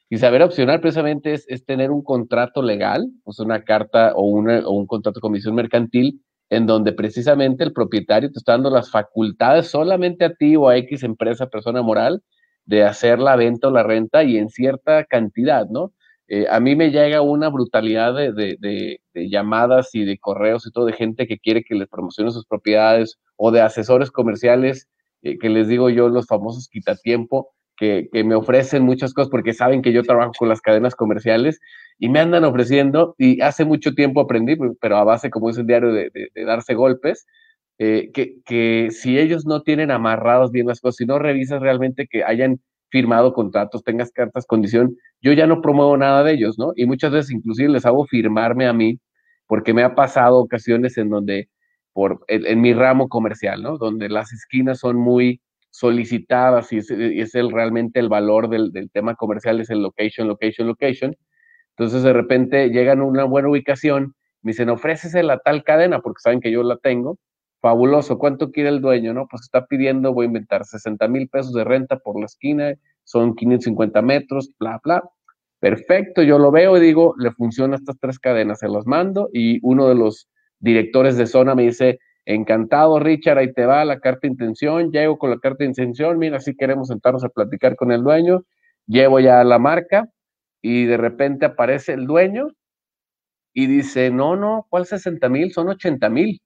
Y 0.10 0.18
saber 0.18 0.42
opcionar 0.42 0.82
precisamente 0.82 1.34
es, 1.34 1.46
es 1.50 1.66
tener 1.66 1.92
un 1.92 2.04
contrato 2.04 2.62
legal, 2.62 3.10
o 3.24 3.34
sea, 3.34 3.46
una 3.46 3.64
carta 3.64 4.14
o, 4.16 4.24
una, 4.24 4.60
o 4.66 4.72
un 4.72 4.88
contrato 4.88 5.20
de 5.20 5.22
comisión 5.22 5.56
mercantil, 5.56 6.22
en 6.50 6.68
donde 6.68 6.94
precisamente 6.94 7.64
el 7.64 7.74
propietario 7.74 8.32
te 8.32 8.40
está 8.40 8.54
dando 8.54 8.70
las 8.70 8.92
facultades 8.92 9.68
solamente 9.68 10.26
a 10.26 10.34
ti 10.34 10.56
o 10.56 10.70
a 10.70 10.78
X 10.78 11.04
empresa, 11.04 11.48
persona 11.48 11.82
moral, 11.82 12.24
de 12.66 12.84
hacer 12.84 13.20
la 13.20 13.36
venta 13.36 13.68
o 13.68 13.72
la 13.72 13.84
renta 13.84 14.24
y 14.24 14.38
en 14.38 14.50
cierta 14.50 15.06
cantidad, 15.06 15.68
¿no? 15.70 15.94
Eh, 16.28 16.48
a 16.50 16.60
mí 16.60 16.76
me 16.76 16.90
llega 16.90 17.22
una 17.22 17.50
brutalidad 17.50 18.16
de, 18.16 18.34
de, 18.34 19.00
de, 19.14 19.30
llamadas 19.30 19.94
y 19.94 20.06
de 20.06 20.18
correos 20.18 20.66
y 20.66 20.72
todo 20.72 20.86
de 20.86 20.94
gente 20.94 21.28
que 21.28 21.38
quiere 21.38 21.64
que 21.64 21.76
les 21.76 21.88
promocione 21.88 22.32
sus 22.32 22.48
propiedades 22.48 23.20
o 23.36 23.52
de 23.52 23.62
asesores 23.62 24.10
comerciales 24.10 24.88
eh, 25.22 25.38
que 25.38 25.50
les 25.50 25.68
digo 25.68 25.90
yo, 25.92 26.10
los 26.10 26.26
famosos 26.26 26.68
quitatiempo, 26.68 27.52
que 27.78 28.10
me 28.14 28.36
ofrecen 28.36 28.84
muchas 28.84 29.14
cosas 29.14 29.30
porque 29.30 29.54
saben 29.54 29.82
que 29.82 29.92
yo 29.92 30.02
trabajo 30.04 30.32
con 30.38 30.48
las 30.50 30.62
cadenas 30.62 30.96
comerciales 30.96 31.60
y 31.98 32.10
me 32.10 32.20
andan 32.20 32.44
ofreciendo, 32.44 33.16
y 33.18 33.42
hace 33.42 33.66
mucho 33.66 33.94
tiempo 33.94 34.22
aprendí, 34.22 34.56
pues, 34.56 34.72
pero 34.82 34.98
a 34.98 35.04
base, 35.04 35.30
como 35.30 35.50
es 35.50 35.58
el 35.58 35.68
diario, 35.68 35.94
de, 35.94 36.12
darse 36.46 36.74
golpes, 36.74 37.26
eh, 37.78 38.12
que, 38.14 38.42
que, 38.46 38.90
si 38.92 39.18
ellos 39.20 39.46
no 39.46 39.62
tienen 39.62 39.92
amarrados 39.92 40.52
bien 40.52 40.68
las 40.68 40.82
cosas, 40.82 40.98
si 40.98 41.06
no 41.06 41.20
revisas 41.20 41.62
realmente 41.62 42.08
que 42.08 42.24
hayan 42.24 42.60
firmado 42.90 43.34
contratos, 43.34 43.84
tengas 43.84 44.12
cartas 44.12 44.46
condición, 44.46 44.96
yo 45.22 45.34
ya 45.34 45.48
no 45.48 45.62
promuevo 45.62 45.98
nada 45.98 46.24
de 46.24 46.34
ellos, 46.34 46.58
¿no? 46.58 46.72
Y 46.76 46.86
muchas 46.86 47.12
veces 47.12 47.32
inclusive 47.32 47.70
les 47.70 47.86
hago 47.86 48.06
firmarme 48.06 48.68
a 48.68 48.74
mí, 48.74 49.00
porque 49.48 49.74
me 49.74 49.84
ha 49.84 49.96
pasado 49.96 50.38
ocasiones 50.38 50.98
en 50.98 51.10
donde, 51.10 51.50
por, 51.94 52.24
en, 52.28 52.62
mi 52.62 52.74
ramo 52.74 53.10
comercial, 53.10 53.62
¿no? 53.64 53.78
Donde 53.78 54.10
las 54.10 54.34
esquinas 54.34 54.80
son 54.80 54.98
muy 54.98 55.42
solicitadas 55.72 56.72
y 56.74 56.78
es, 56.78 56.90
es 56.92 57.36
el, 57.36 57.52
realmente 57.52 58.00
el 58.00 58.10
valor 58.10 58.50
del, 58.50 58.72
del 58.72 58.90
tema 58.92 59.16
comercial, 59.16 59.60
es 59.60 59.70
el 59.70 59.82
location, 59.82 60.28
location, 60.28 60.68
location 60.68 61.16
entonces 61.78 62.04
de 62.04 62.14
repente 62.14 62.70
llegan 62.70 63.02
a 63.02 63.04
una 63.04 63.26
buena 63.26 63.50
ubicación, 63.50 64.16
me 64.42 64.52
dicen, 64.52 64.70
ofrécese 64.70 65.24
la 65.24 65.40
tal 65.40 65.64
cadena, 65.64 66.00
porque 66.00 66.22
saben 66.22 66.40
que 66.40 66.52
yo 66.52 66.64
la 66.64 66.78
tengo. 66.78 67.18
Fabuloso, 67.62 68.18
¿cuánto 68.20 68.52
quiere 68.52 68.70
el 68.70 68.80
dueño? 68.80 69.14
No, 69.14 69.28
pues 69.28 69.42
está 69.42 69.66
pidiendo, 69.66 70.14
voy 70.14 70.26
a 70.26 70.28
inventar 70.28 70.66
60 70.66 71.08
mil 71.08 71.28
pesos 71.28 71.52
de 71.54 71.64
renta 71.64 71.98
por 71.98 72.20
la 72.20 72.26
esquina, 72.26 72.74
son 73.04 73.36
550 73.36 74.02
metros, 74.04 74.52
bla, 74.60 74.80
bla. 74.84 75.04
Perfecto, 75.60 76.22
yo 76.22 76.38
lo 76.38 76.52
veo 76.52 76.78
y 76.78 76.80
digo, 76.80 77.16
le 77.18 77.32
funcionan 77.32 77.80
estas 77.80 77.98
tres 78.00 78.20
cadenas, 78.20 78.60
se 78.60 78.70
las 78.70 78.86
mando 78.86 79.30
y 79.34 79.60
uno 79.64 79.88
de 79.90 79.96
los 79.96 80.30
directores 80.60 81.18
de 81.18 81.26
zona 81.26 81.56
me 81.56 81.64
dice, 81.64 82.00
encantado 82.26 83.00
Richard, 83.00 83.40
ahí 83.40 83.52
te 83.52 83.66
va 83.66 83.84
la 83.84 84.00
carta 84.00 84.22
de 84.24 84.28
intención, 84.30 84.92
llego 84.92 85.18
con 85.18 85.32
la 85.32 85.40
carta 85.40 85.64
de 85.64 85.70
intención, 85.70 86.20
mira, 86.20 86.40
si 86.40 86.56
queremos 86.56 86.90
sentarnos 86.90 87.24
a 87.24 87.30
platicar 87.30 87.76
con 87.76 87.92
el 87.92 88.04
dueño, 88.04 88.44
llevo 88.86 89.20
ya 89.20 89.44
la 89.44 89.58
marca, 89.58 90.08
y 90.68 90.86
de 90.86 90.98
repente 90.98 91.46
aparece 91.46 91.94
el 91.94 92.08
dueño 92.08 92.48
y 93.54 93.68
dice, 93.68 94.10
no, 94.10 94.36
no, 94.36 94.66
¿cuál 94.68 94.88
60 94.88 95.30
mil? 95.30 95.54
Son 95.54 95.70
80 95.70 96.10
mil. 96.10 96.42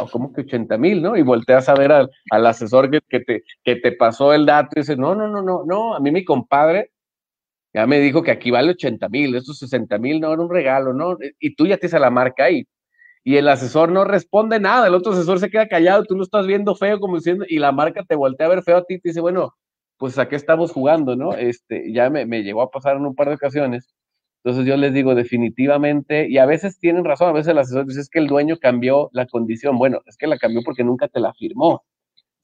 O 0.00 0.08
como 0.08 0.32
que 0.32 0.40
80 0.40 0.76
mil, 0.78 1.00
¿no? 1.00 1.16
Y 1.16 1.22
volteas 1.22 1.68
a 1.68 1.74
ver 1.74 1.92
al, 1.92 2.10
asesor 2.44 2.90
que, 2.90 3.20
te, 3.20 3.44
que 3.62 3.76
te 3.76 3.92
pasó 3.92 4.32
el 4.34 4.46
dato 4.46 4.70
y 4.74 4.80
dice, 4.80 4.96
no, 4.96 5.14
no, 5.14 5.28
no, 5.28 5.42
no, 5.42 5.62
no, 5.64 5.94
a 5.94 6.00
mí 6.00 6.10
mi 6.10 6.24
compadre 6.24 6.90
ya 7.72 7.86
me 7.86 8.00
dijo 8.00 8.20
que 8.24 8.32
aquí 8.32 8.50
vale 8.50 8.72
80 8.72 9.08
mil, 9.10 9.36
estos 9.36 9.60
60 9.60 9.96
mil 9.98 10.20
no 10.20 10.32
era 10.32 10.42
un 10.42 10.50
regalo, 10.50 10.92
¿no? 10.92 11.16
Y 11.38 11.54
tú 11.54 11.68
ya 11.68 11.76
te 11.76 11.86
hice 11.86 12.00
la 12.00 12.10
marca 12.10 12.44
ahí. 12.46 12.64
Y 13.22 13.36
el 13.36 13.48
asesor 13.48 13.92
no 13.92 14.04
responde 14.04 14.58
nada, 14.58 14.88
el 14.88 14.94
otro 14.94 15.12
asesor 15.12 15.38
se 15.38 15.50
queda 15.50 15.68
callado, 15.68 16.02
tú 16.04 16.16
lo 16.16 16.24
estás 16.24 16.48
viendo 16.48 16.74
feo 16.74 16.98
como 16.98 17.16
diciendo, 17.16 17.44
y 17.48 17.60
la 17.60 17.70
marca 17.70 18.02
te 18.02 18.16
voltea 18.16 18.46
a 18.48 18.50
ver 18.50 18.64
feo 18.64 18.78
a 18.78 18.84
ti 18.84 18.94
y 18.94 19.00
te 19.00 19.10
dice, 19.10 19.20
bueno, 19.20 19.54
pues 19.98 20.18
a 20.18 20.28
qué 20.28 20.36
estamos 20.36 20.72
jugando, 20.72 21.16
¿no? 21.16 21.34
Este, 21.34 21.92
ya 21.92 22.10
me, 22.10 22.26
me 22.26 22.42
llegó 22.42 22.62
a 22.62 22.70
pasar 22.70 22.96
en 22.96 23.06
un 23.06 23.14
par 23.14 23.28
de 23.28 23.34
ocasiones. 23.34 23.94
Entonces 24.44 24.66
yo 24.66 24.76
les 24.76 24.94
digo 24.94 25.14
definitivamente, 25.14 26.28
y 26.28 26.38
a 26.38 26.46
veces 26.46 26.78
tienen 26.78 27.04
razón, 27.04 27.30
a 27.30 27.32
veces 27.32 27.48
el 27.48 27.58
asesor 27.58 27.86
dice 27.86 28.00
es 28.00 28.08
que 28.08 28.20
el 28.20 28.28
dueño 28.28 28.58
cambió 28.60 29.10
la 29.12 29.26
condición. 29.26 29.76
Bueno, 29.76 30.00
es 30.06 30.16
que 30.16 30.28
la 30.28 30.38
cambió 30.38 30.62
porque 30.64 30.84
nunca 30.84 31.08
te 31.08 31.18
la 31.18 31.34
firmó. 31.34 31.82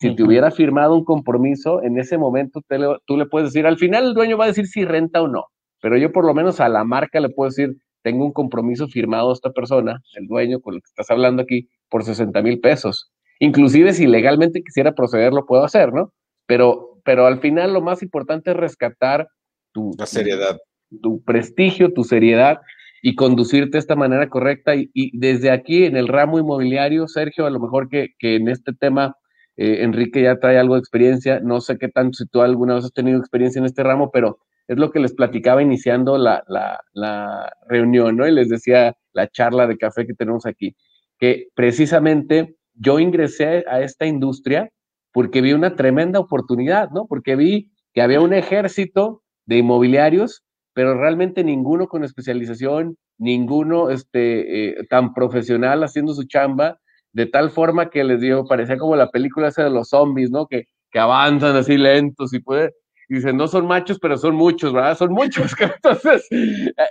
Si 0.01 0.17
te 0.17 0.25
hubiera 0.25 0.51
firmado 0.51 0.97
un 0.97 1.05
compromiso, 1.05 1.81
en 1.81 1.97
ese 1.97 2.19
momento 2.19 2.61
tú 3.07 3.17
le 3.17 3.27
puedes 3.27 3.53
decir, 3.53 3.69
al 3.69 3.79
final 3.79 4.07
el 4.07 4.15
dueño 4.15 4.37
va 4.37 4.47
a 4.47 4.49
decir 4.49 4.67
si 4.67 4.85
renta 4.85 5.23
o 5.23 5.29
no, 5.29 5.45
pero 5.81 5.97
yo 5.97 6.11
por 6.11 6.25
lo 6.25 6.35
menos 6.35 6.59
a 6.59 6.69
la 6.69 6.83
marca 6.83 7.21
le 7.21 7.29
puedo 7.29 7.51
decir, 7.51 7.77
tengo 8.03 8.25
un 8.25 8.33
compromiso 8.33 8.89
firmado 8.89 9.31
a 9.31 9.35
esta 9.35 9.53
persona, 9.53 10.03
el 10.15 10.27
dueño 10.27 10.61
con 10.61 10.75
el 10.75 10.81
que 10.81 10.89
estás 10.89 11.09
hablando 11.09 11.43
aquí, 11.43 11.69
por 11.89 12.03
60 12.03 12.43
mil 12.43 12.59
pesos. 12.59 13.13
Inclusive 13.39 13.93
si 13.93 14.09
legalmente 14.09 14.65
quisiera 14.65 14.93
proceder, 14.93 15.33
lo 15.33 15.47
puedo 15.47 15.63
hacer, 15.63 15.93
¿no? 15.93 16.13
Pero 16.47 16.92
pero 17.05 17.27
al 17.27 17.41
final 17.41 17.73
lo 17.73 17.81
más 17.81 18.03
importante 18.03 18.51
es 18.51 18.57
rescatar 18.57 19.29
tu, 19.73 19.93
La 19.99 20.07
seriedad. 20.07 20.59
Tu, 21.03 21.23
prestigio, 21.23 21.93
tu 21.93 22.05
seriedad 22.05 22.61
y 23.03 23.15
conducirte 23.15 23.73
de 23.73 23.79
esta 23.79 23.97
manera 23.97 24.29
correcta. 24.29 24.75
Y, 24.77 25.19
desde 25.19 25.51
aquí, 25.51 25.85
en 25.85 25.97
el 25.97 26.09
ramo 26.09 26.39
inmobiliario, 26.39 27.09
Sergio, 27.09 27.47
a 27.47 27.51
lo 27.51 27.61
mejor 27.61 27.89
que, 27.89 28.11
en 28.21 28.49
este 28.49 28.73
tema 28.73 29.17
eh, 29.57 29.83
Enrique 29.83 30.23
ya 30.23 30.39
trae 30.39 30.59
algo 30.59 30.75
de 30.75 30.81
experiencia, 30.81 31.41
no 31.41 31.61
sé 31.61 31.79
qué 31.79 31.89
tanto 31.89 32.19
si 32.19 32.27
tú 32.27 32.41
alguna 32.41 32.75
vez 32.75 32.85
has 32.85 32.93
tenido 32.93 33.19
experiencia 33.19 33.59
en 33.59 33.67
este 33.67 33.83
ramo, 33.83 34.11
pero 34.11 34.39
es 34.69 34.79
lo 34.79 34.91
que 34.91 35.01
les 35.01 35.13
platicaba 35.15 35.63
iniciando 35.63 36.17
la, 36.17 36.45
la, 36.47 36.81
la 36.93 37.53
reunión, 37.69 38.17
¿no? 38.17 38.27
Y 38.27 38.33
les 38.33 38.49
decía 38.49 38.95
la 39.13 39.29
charla 39.29 39.67
de 39.67 39.77
café 39.77 40.07
que 40.07 40.15
tenemos 40.15 40.47
aquí, 40.47 40.77
que 41.19 41.49
precisamente 41.55 42.57
yo 42.75 42.99
ingresé 42.99 43.65
a 43.69 43.83
esta 43.83 44.07
industria 44.07 44.71
porque 45.13 45.41
vi 45.41 45.53
una 45.53 45.77
tremenda 45.77 46.19
oportunidad, 46.19 46.91
¿no? 46.91 47.07
Porque 47.07 47.37
vi 47.37 47.71
que 47.93 48.03
había 48.03 48.21
un 48.21 48.33
ejército 48.33 49.23
de 49.47 49.59
inmobiliarios, 49.59 50.43
pero 50.73 50.99
realmente 50.99 51.45
ninguno 51.45 51.87
con 51.87 52.05
especialización, 52.05 52.97
ninguno 53.19 53.91
este, 53.91 54.81
eh, 54.81 54.87
tan 54.89 55.13
profesional 55.13 55.85
haciendo 55.85 56.15
su 56.15 56.25
chamba, 56.25 56.79
de 57.13 57.27
tal 57.27 57.51
forma 57.51 57.91
que 57.91 58.05
les 58.05 58.21
digo, 58.21 58.47
parecía 58.47 58.79
como 58.79 58.97
la 58.97 59.11
película 59.11 59.49
esa 59.49 59.65
de 59.65 59.71
los 59.71 59.91
zombies, 59.91 60.31
¿no? 60.31 60.47
Que, 60.47 60.65
que 60.91 60.99
avanzan 60.99 61.57
así 61.57 61.77
lentos 61.77 62.33
y 62.33 62.41
puede, 62.41 62.73
y 63.09 63.17
dicen, 63.17 63.37
no 63.37 63.49
son 63.49 63.67
machos, 63.67 63.99
pero 64.01 64.17
son 64.17 64.35
muchos, 64.35 64.73
¿verdad? 64.73 64.97
Son 64.97 65.13
muchos. 65.13 65.53
Entonces, 65.61 66.27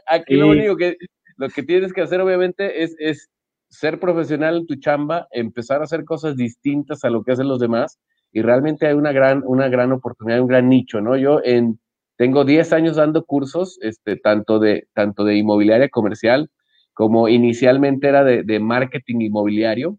aquí 0.05 0.35
lo 0.35 0.49
único 0.49 0.77
que, 0.77 0.95
lo 1.37 1.49
que 1.49 1.63
tienes 1.63 1.91
que 1.91 2.01
hacer, 2.01 2.21
obviamente, 2.21 2.83
es, 2.83 2.95
es 2.99 3.29
ser 3.69 3.99
profesional 3.99 4.57
en 4.57 4.67
tu 4.67 4.75
chamba, 4.75 5.27
empezar 5.31 5.81
a 5.81 5.85
hacer 5.85 6.03
cosas 6.05 6.35
distintas 6.35 7.03
a 7.03 7.09
lo 7.09 7.23
que 7.23 7.31
hacen 7.31 7.47
los 7.47 7.59
demás 7.59 7.99
y 8.31 8.41
realmente 8.41 8.87
hay 8.87 8.93
una 8.93 9.11
gran, 9.11 9.43
una 9.45 9.67
gran 9.67 9.91
oportunidad, 9.91 10.41
un 10.41 10.47
gran 10.47 10.69
nicho, 10.69 11.01
¿no? 11.01 11.17
Yo 11.17 11.41
en, 11.43 11.79
tengo 12.17 12.45
10 12.45 12.71
años 12.73 12.95
dando 12.95 13.25
cursos, 13.25 13.77
este, 13.81 14.15
tanto, 14.15 14.59
de, 14.59 14.87
tanto 14.93 15.23
de 15.23 15.35
inmobiliaria 15.35 15.89
comercial 15.89 16.49
como 16.93 17.27
inicialmente 17.27 18.07
era 18.07 18.23
de, 18.23 18.43
de 18.43 18.59
marketing 18.59 19.21
inmobiliario 19.21 19.97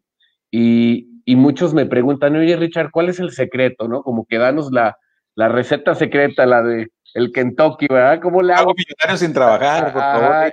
y, 0.51 1.09
y, 1.25 1.37
muchos 1.37 1.75
me 1.75 1.87
preguntan, 1.87 2.37
oye 2.37 2.57
Richard, 2.57 2.91
¿cuál 2.91 3.09
es 3.09 3.19
el 3.19 3.31
secreto, 3.33 3.89
no? 3.89 4.03
Como 4.03 4.27
que 4.27 4.39
danos 4.39 4.71
la, 4.71 4.97
la 5.35 5.49
receta 5.49 5.95
secreta, 5.95 6.47
la 6.47 6.63
de 6.63 6.89
el 7.15 7.33
Kentucky, 7.33 7.87
¿verdad? 7.89 8.21
¿Cómo 8.21 8.43
le 8.43 8.53
hago? 8.53 8.75
Hago 9.01 9.17
sin 9.17 9.33
trabajar, 9.33 9.93
por 9.93 10.03
favor. 10.03 10.53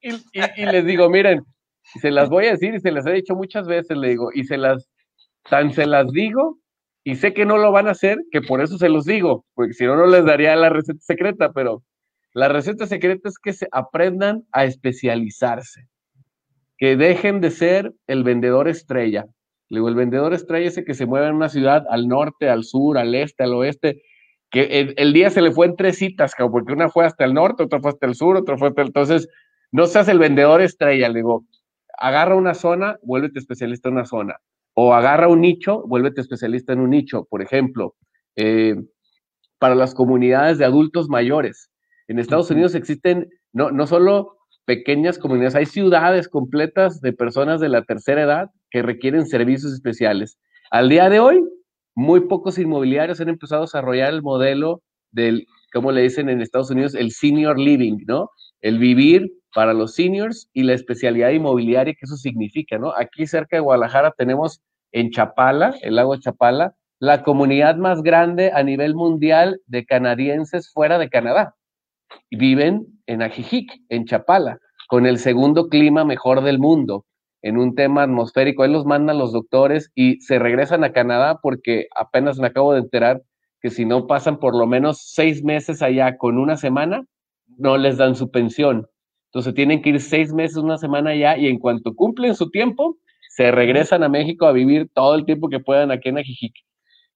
Y, 0.00 0.10
y, 0.10 0.62
y, 0.62 0.66
les 0.66 0.84
digo, 0.84 1.08
miren, 1.08 1.42
se 1.82 2.10
las 2.10 2.28
voy 2.28 2.46
a 2.46 2.52
decir 2.52 2.74
y 2.74 2.80
se 2.80 2.90
las 2.90 3.06
he 3.06 3.12
dicho 3.12 3.34
muchas 3.34 3.66
veces, 3.66 3.96
le 3.96 4.08
digo, 4.08 4.30
y 4.34 4.44
se 4.44 4.56
las, 4.56 4.88
tan 5.48 5.72
se 5.72 5.86
las 5.86 6.10
digo 6.12 6.58
y 7.06 7.14
sé 7.14 7.32
que 7.32 7.46
no 7.46 7.56
lo 7.56 7.70
van 7.70 7.86
a 7.86 7.92
hacer, 7.92 8.18
que 8.32 8.42
por 8.42 8.60
eso 8.60 8.78
se 8.78 8.88
los 8.88 9.04
digo, 9.04 9.44
porque 9.54 9.74
si 9.74 9.84
no, 9.84 9.94
no 9.94 10.06
les 10.08 10.24
daría 10.24 10.56
la 10.56 10.70
receta 10.70 10.98
secreta, 11.00 11.52
pero 11.52 11.84
la 12.32 12.48
receta 12.48 12.84
secreta 12.88 13.28
es 13.28 13.38
que 13.38 13.52
se 13.52 13.68
aprendan 13.70 14.42
a 14.50 14.64
especializarse, 14.64 15.86
que 16.76 16.96
dejen 16.96 17.40
de 17.40 17.52
ser 17.52 17.92
el 18.08 18.24
vendedor 18.24 18.66
estrella. 18.66 19.24
Luego, 19.68 19.88
el 19.88 19.94
vendedor 19.94 20.34
estrella 20.34 20.66
ese 20.66 20.84
que 20.84 20.94
se 20.94 21.06
mueve 21.06 21.28
en 21.28 21.36
una 21.36 21.48
ciudad 21.48 21.84
al 21.90 22.08
norte, 22.08 22.48
al 22.48 22.64
sur, 22.64 22.98
al 22.98 23.14
este, 23.14 23.44
al 23.44 23.54
oeste, 23.54 24.02
que 24.50 24.92
el, 24.96 25.12
día 25.12 25.30
se 25.30 25.42
le 25.42 25.52
fue 25.52 25.66
en 25.66 25.76
tres 25.76 25.98
citas, 25.98 26.32
porque 26.36 26.72
una 26.72 26.88
fue 26.88 27.06
hasta 27.06 27.24
el 27.24 27.34
norte, 27.34 27.62
otra 27.62 27.78
fue 27.78 27.92
hasta 27.92 28.06
el 28.06 28.16
sur, 28.16 28.36
otra 28.36 28.58
fue 28.58 28.70
hasta 28.70 28.82
el... 28.82 28.88
Entonces, 28.88 29.28
no 29.70 29.86
seas 29.86 30.08
el 30.08 30.18
vendedor 30.18 30.60
estrella, 30.60 31.08
le 31.08 31.20
digo, 31.20 31.44
agarra 31.98 32.34
una 32.34 32.54
zona, 32.54 32.98
vuélvete 33.04 33.38
especialista 33.38 33.90
en 33.90 33.94
una 33.94 34.06
zona. 34.06 34.40
O 34.78 34.92
agarra 34.92 35.28
un 35.28 35.40
nicho, 35.40 35.82
vuélvete 35.86 36.20
especialista 36.20 36.72
en 36.74 36.80
un 36.80 36.90
nicho. 36.90 37.24
Por 37.30 37.40
ejemplo, 37.40 37.94
eh, 38.36 38.76
para 39.58 39.74
las 39.74 39.94
comunidades 39.94 40.58
de 40.58 40.66
adultos 40.66 41.08
mayores. 41.08 41.70
En 42.08 42.18
Estados 42.18 42.50
Unidos 42.50 42.74
existen 42.74 43.28
no, 43.52 43.70
no 43.70 43.86
solo 43.86 44.36
pequeñas 44.66 45.18
comunidades, 45.18 45.54
hay 45.54 45.66
ciudades 45.66 46.28
completas 46.28 47.00
de 47.00 47.12
personas 47.12 47.60
de 47.60 47.68
la 47.68 47.84
tercera 47.84 48.22
edad 48.22 48.50
que 48.70 48.82
requieren 48.82 49.26
servicios 49.26 49.72
especiales. 49.72 50.38
Al 50.70 50.88
día 50.88 51.08
de 51.08 51.20
hoy, 51.20 51.42
muy 51.94 52.20
pocos 52.28 52.58
inmobiliarios 52.58 53.20
han 53.20 53.30
empezado 53.30 53.62
a 53.62 53.64
desarrollar 53.64 54.12
el 54.12 54.22
modelo 54.22 54.82
del, 55.10 55.46
como 55.72 55.92
le 55.92 56.02
dicen 56.02 56.28
en 56.28 56.42
Estados 56.42 56.70
Unidos, 56.70 56.94
el 56.94 57.12
senior 57.12 57.58
living, 57.58 57.98
¿no? 58.06 58.30
El 58.60 58.78
vivir 58.78 59.32
para 59.56 59.72
los 59.72 59.94
seniors 59.94 60.50
y 60.52 60.64
la 60.64 60.74
especialidad 60.74 61.30
inmobiliaria 61.30 61.94
que 61.94 62.04
eso 62.04 62.18
significa, 62.18 62.76
¿no? 62.76 62.92
Aquí 62.94 63.26
cerca 63.26 63.56
de 63.56 63.60
Guadalajara 63.60 64.10
tenemos 64.10 64.60
en 64.92 65.10
Chapala, 65.10 65.74
el 65.80 65.96
lago 65.96 66.14
Chapala, 66.16 66.74
la 66.98 67.22
comunidad 67.22 67.76
más 67.76 68.02
grande 68.02 68.52
a 68.52 68.62
nivel 68.62 68.94
mundial 68.94 69.62
de 69.66 69.86
canadienses 69.86 70.70
fuera 70.70 70.98
de 70.98 71.08
Canadá. 71.08 71.54
Viven 72.30 73.00
en 73.06 73.22
Ajijic, 73.22 73.80
en 73.88 74.04
Chapala, 74.04 74.58
con 74.88 75.06
el 75.06 75.18
segundo 75.18 75.70
clima 75.70 76.04
mejor 76.04 76.42
del 76.42 76.58
mundo, 76.58 77.06
en 77.40 77.56
un 77.56 77.74
tema 77.74 78.02
atmosférico. 78.02 78.62
Ahí 78.62 78.70
los 78.70 78.84
mandan 78.84 79.16
los 79.16 79.32
doctores 79.32 79.90
y 79.94 80.20
se 80.20 80.38
regresan 80.38 80.84
a 80.84 80.92
Canadá 80.92 81.38
porque 81.42 81.86
apenas 81.96 82.38
me 82.38 82.48
acabo 82.48 82.74
de 82.74 82.80
enterar 82.80 83.22
que 83.62 83.70
si 83.70 83.86
no 83.86 84.06
pasan 84.06 84.38
por 84.38 84.54
lo 84.54 84.66
menos 84.66 85.00
seis 85.14 85.42
meses 85.42 85.80
allá 85.80 86.18
con 86.18 86.36
una 86.36 86.58
semana, 86.58 87.06
no 87.56 87.78
les 87.78 87.96
dan 87.96 88.16
su 88.16 88.30
pensión. 88.30 88.86
Entonces 89.26 89.54
tienen 89.54 89.82
que 89.82 89.90
ir 89.90 90.00
seis 90.00 90.32
meses, 90.32 90.56
una 90.56 90.78
semana 90.78 91.10
allá 91.10 91.36
y 91.36 91.46
en 91.46 91.58
cuanto 91.58 91.94
cumplen 91.94 92.34
su 92.34 92.50
tiempo, 92.50 92.98
se 93.28 93.50
regresan 93.50 94.02
a 94.02 94.08
México 94.08 94.46
a 94.46 94.52
vivir 94.52 94.88
todo 94.94 95.14
el 95.14 95.24
tiempo 95.24 95.48
que 95.48 95.60
puedan 95.60 95.90
aquí 95.90 96.08
en 96.08 96.18
Ajijic. 96.18 96.54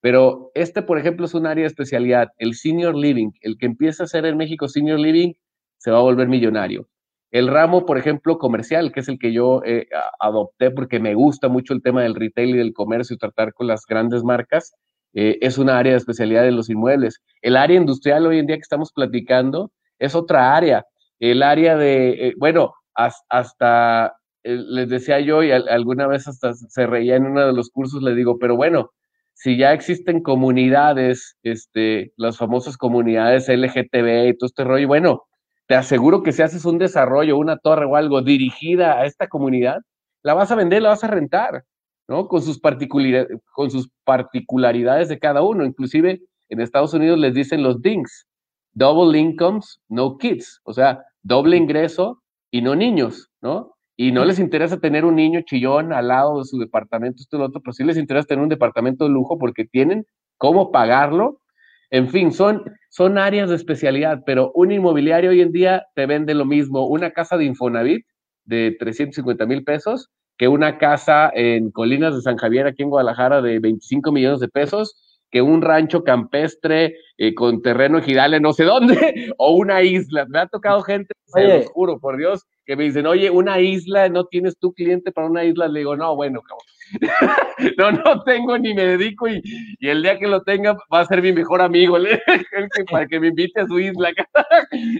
Pero 0.01 0.51
este, 0.55 0.83
por 0.83 0.99
ejemplo, 0.99 1.27
es 1.27 1.35
un 1.35 1.47
área 1.47 1.63
de 1.63 1.69
especialidad, 1.69 2.29
el 2.39 2.55
senior 2.55 2.95
living. 2.95 3.31
El 3.41 3.59
que 3.59 3.67
empieza 3.67 4.03
a 4.03 4.07
hacer 4.07 4.25
en 4.27 4.37
México 4.37 4.69
senior 4.69 4.99
living 4.99 5.35
se 5.79 5.91
va 5.91 5.99
a 5.99 6.03
volver 6.03 6.29
millonario. 6.29 6.89
El 7.31 7.49
ramo, 7.49 7.87
por 7.87 7.97
ejemplo, 7.97 8.39
comercial, 8.39 8.93
que 8.93 9.01
es 9.01 9.09
el 9.09 9.19
que 9.19 9.33
yo 9.33 9.63
eh, 9.65 9.87
adopté 10.19 10.71
porque 10.71 10.99
me 10.99 11.15
gusta 11.15 11.49
mucho 11.49 11.75
el 11.75 11.83
tema 11.83 12.03
del 12.03 12.15
retail 12.17 12.51
y 12.51 12.59
del 12.59 12.73
comercio 12.73 13.15
y 13.15 13.19
tratar 13.19 13.55
con 13.55 13.67
las 13.67 13.87
grandes 13.87 14.25
marcas, 14.25 14.75
eh, 15.15 15.39
es 15.41 15.59
una 15.59 15.79
área 15.79 15.93
de 15.93 15.99
especialidad 15.99 16.43
de 16.43 16.53
los 16.53 16.71
inmuebles. 16.71 17.21
El 17.41 17.57
área 17.57 17.77
industrial 17.77 18.27
hoy 18.27 18.39
en 18.39 18.47
día 18.47 18.57
que 18.57 18.63
estamos 18.63 18.93
platicando 18.93 19.71
es 19.99 20.15
otra 20.15 20.57
área. 20.57 20.87
El 21.21 21.43
área 21.43 21.77
de, 21.77 22.29
eh, 22.29 22.35
bueno, 22.39 22.75
hasta, 22.95 24.17
les 24.43 24.89
decía 24.89 25.21
yo 25.21 25.43
y 25.43 25.53
alguna 25.53 26.07
vez 26.07 26.27
hasta 26.27 26.55
se 26.55 26.87
reía 26.87 27.17
en 27.17 27.27
uno 27.27 27.47
de 27.47 27.53
los 27.53 27.71
cursos, 27.71 28.03
le 28.03 28.15
digo, 28.15 28.39
pero 28.39 28.57
bueno, 28.57 28.91
si 29.35 29.57
ya 29.57 29.73
existen 29.73 30.23
comunidades, 30.23 31.37
este, 31.43 32.13
las 32.17 32.39
famosas 32.39 32.77
comunidades 32.77 33.49
LGTB 33.49 34.29
y 34.29 34.37
todo 34.37 34.47
este 34.49 34.65
rollo, 34.65 34.89
bueno, 34.89 35.25
te 35.67 35.77
aseguro 35.77 36.23
que 36.23 36.33
si 36.33 36.43
haces 36.43 36.65
un 36.65 36.79
desarrollo, 36.79 37.39
una 37.39 37.59
torre 37.59 37.85
o 37.87 37.97
algo 37.97 38.23
dirigida 38.23 38.99
a 38.99 39.07
esta 39.07 39.29
comunidad, 39.29 39.83
la 40.23 40.35
vas 40.35 40.51
a 40.51 40.57
vender, 40.57 40.83
la 40.83 40.91
vas 40.91 41.05
a 41.05 41.09
rentar, 41.09 41.65
¿no? 42.09 42.29
Con 42.29 42.43
sus, 42.43 42.61
con 43.53 43.71
sus 43.71 43.91
particularidades 44.05 45.09
de 45.09 45.19
cada 45.19 45.43
uno. 45.43 45.65
Inclusive 45.65 46.21
en 46.49 46.61
Estados 46.61 46.93
Unidos 46.93 47.19
les 47.19 47.35
dicen 47.35 47.63
los 47.63 47.81
DINKs, 47.81 48.27
double 48.73 49.19
incomes, 49.19 49.81
no 49.89 50.19
kids, 50.19 50.61
o 50.65 50.73
sea, 50.73 51.05
doble 51.23 51.57
ingreso 51.57 52.23
y 52.51 52.63
no 52.63 52.75
niños, 52.75 53.31
¿no? 53.41 53.75
y 54.03 54.13
no 54.13 54.25
les 54.25 54.39
interesa 54.39 54.81
tener 54.81 55.05
un 55.05 55.15
niño 55.15 55.43
chillón 55.43 55.93
al 55.93 56.09
lado 56.09 56.39
de 56.39 56.47
su 56.47 56.59
departamento, 56.59 57.21
esto 57.21 57.37
y 57.37 57.41
lo 57.41 57.45
otro, 57.45 57.61
pero 57.61 57.75
sí 57.75 57.85
les 57.85 57.99
interesa 57.99 58.29
tener 58.29 58.43
un 58.43 58.49
departamento 58.49 59.05
de 59.05 59.11
lujo 59.11 59.37
porque 59.37 59.67
tienen 59.67 60.07
cómo 60.39 60.73
pagarlo. 60.73 61.43
En 61.91 62.09
fin, 62.09 62.33
son, 62.33 62.65
son 62.89 63.19
áreas 63.19 63.51
de 63.51 63.57
especialidad, 63.57 64.23
pero 64.25 64.53
un 64.55 64.73
inmobiliario 64.73 65.29
hoy 65.29 65.43
en 65.43 65.53
día 65.53 65.85
te 65.95 66.07
vende 66.07 66.33
lo 66.33 66.47
mismo, 66.47 66.87
una 66.87 67.11
casa 67.11 67.37
de 67.37 67.45
Infonavit 67.45 68.07
de 68.47 68.75
350 68.81 69.45
mil 69.45 69.65
pesos 69.65 70.09
que 70.39 70.49
una 70.49 70.79
casa 70.79 71.31
en 71.35 71.71
Colinas 71.71 72.15
de 72.15 72.23
San 72.23 72.39
Javier, 72.39 72.67
aquí 72.67 72.83
en 72.83 72.89
Guadalajara, 72.89 73.43
de 73.43 73.59
25 73.59 74.13
millones 74.13 74.41
de 74.41 74.49
pesos, 74.49 74.97
que 75.31 75.43
un 75.43 75.63
rancho 75.63 76.03
campestre 76.05 76.97
eh, 77.17 77.35
con 77.35 77.63
terreno 77.63 77.99
ejidal 77.99 78.41
no 78.41 78.53
sé 78.53 78.65
dónde, 78.65 79.33
o 79.39 79.53
una 79.53 79.83
isla. 79.83 80.27
Me 80.29 80.41
ha 80.41 80.47
tocado 80.47 80.83
gente, 80.83 81.15
se 81.27 81.47
lo 81.47 81.63
juro, 81.65 81.99
por 81.99 82.17
Dios, 82.17 82.47
que 82.65 82.77
me 82.77 82.85
dicen, 82.85 83.07
oye, 83.07 83.31
una 83.31 83.61
isla, 83.61 84.09
¿no 84.09 84.25
tienes 84.25 84.57
tu 84.59 84.73
cliente 84.73 85.13
para 85.13 85.29
una 85.29 85.45
isla? 85.45 85.69
Le 85.69 85.81
digo, 85.81 85.97
no, 85.97 86.17
bueno, 86.17 86.41
cabrón. 86.43 86.67
no, 87.79 87.93
no 87.93 88.23
tengo 88.25 88.59
ni 88.59 88.75
me 88.75 88.85
dedico 88.85 89.29
y, 89.29 89.41
y, 89.79 89.89
el 89.89 90.03
día 90.03 90.19
que 90.19 90.27
lo 90.27 90.43
tenga 90.43 90.77
va 90.93 91.01
a 91.01 91.05
ser 91.05 91.23
mi 91.23 91.33
mejor 91.33 91.61
amigo 91.63 91.97
para 92.91 93.07
que 93.07 93.21
me 93.21 93.29
invite 93.29 93.61
a 93.61 93.67
su 93.67 93.79
isla. 93.79 94.11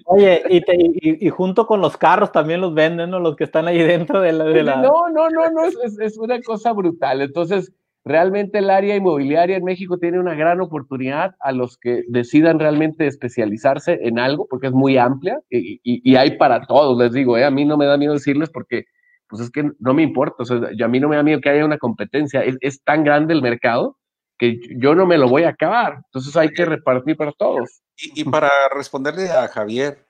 oye, 0.05 0.43
y, 0.49 1.27
y, 1.27 1.29
junto 1.31 1.67
con 1.67 1.81
los 1.81 1.97
carros 1.97 2.31
también 2.31 2.61
los 2.61 2.75
venden, 2.75 3.11
¿no? 3.11 3.19
Los 3.19 3.35
que 3.35 3.45
están 3.45 3.67
ahí 3.67 3.79
dentro 3.79 4.21
de 4.21 4.33
la... 4.33 4.45
De 4.45 4.63
la... 4.63 4.77
No, 4.77 5.09
no, 5.09 5.29
no, 5.31 5.51
no, 5.51 5.65
es, 5.65 5.99
es 5.99 6.17
una 6.19 6.41
cosa 6.43 6.73
brutal. 6.73 7.23
Entonces, 7.23 7.73
Realmente 8.05 8.59
el 8.59 8.71
área 8.71 8.97
inmobiliaria 8.97 9.59
en 9.59 9.65
México 9.65 9.99
tiene 9.99 10.19
una 10.19 10.35
gran 10.35 10.61
oportunidad 10.61 11.35
a 11.41 11.53
los 11.53 11.77
que 11.77 12.03
decidan 12.09 12.59
realmente 12.59 13.07
especializarse 13.07 13.99
en 14.03 14.19
algo, 14.19 14.47
porque 14.49 14.69
es 14.69 14.73
muy 14.73 14.97
amplia 14.97 15.39
y, 15.51 16.17
hay 16.17 16.39
para 16.39 16.67
todos, 16.67 16.99
les 16.99 17.13
digo, 17.13 17.37
¿eh? 17.37 17.45
a 17.45 17.51
mí 17.51 17.67
no 17.67 17.77
me 17.77 17.85
da 17.85 17.99
miedo 17.99 18.15
decirles 18.15 18.49
porque 18.51 18.85
pues 19.29 19.43
es 19.43 19.51
que 19.51 19.71
no 19.79 19.95
me 19.95 20.03
importa, 20.03 20.43
o 20.43 20.45
sea, 20.45 20.57
a 20.57 20.89
mí 20.89 20.99
no 20.99 21.09
me 21.09 21.17
da 21.17 21.23
miedo 21.23 21.41
que 21.41 21.51
haya 21.51 21.65
una 21.65 21.79
competencia, 21.79 22.43
es, 22.43 22.83
tan 22.83 23.05
grande 23.05 23.35
el 23.35 23.43
mercado 23.43 23.97
que 24.39 24.59
yo 24.77 24.95
no 24.95 25.07
me 25.07 25.19
lo 25.19 25.29
voy 25.29 25.45
a 25.45 25.51
acabar, 25.51 26.01
entonces 26.07 26.35
hay 26.37 26.49
que 26.49 26.65
repartir 26.65 27.17
para 27.17 27.33
todos. 27.33 27.83
Y, 27.97 28.25
para 28.25 28.51
responderle 28.75 29.29
a 29.29 29.47
Javier 29.49 30.07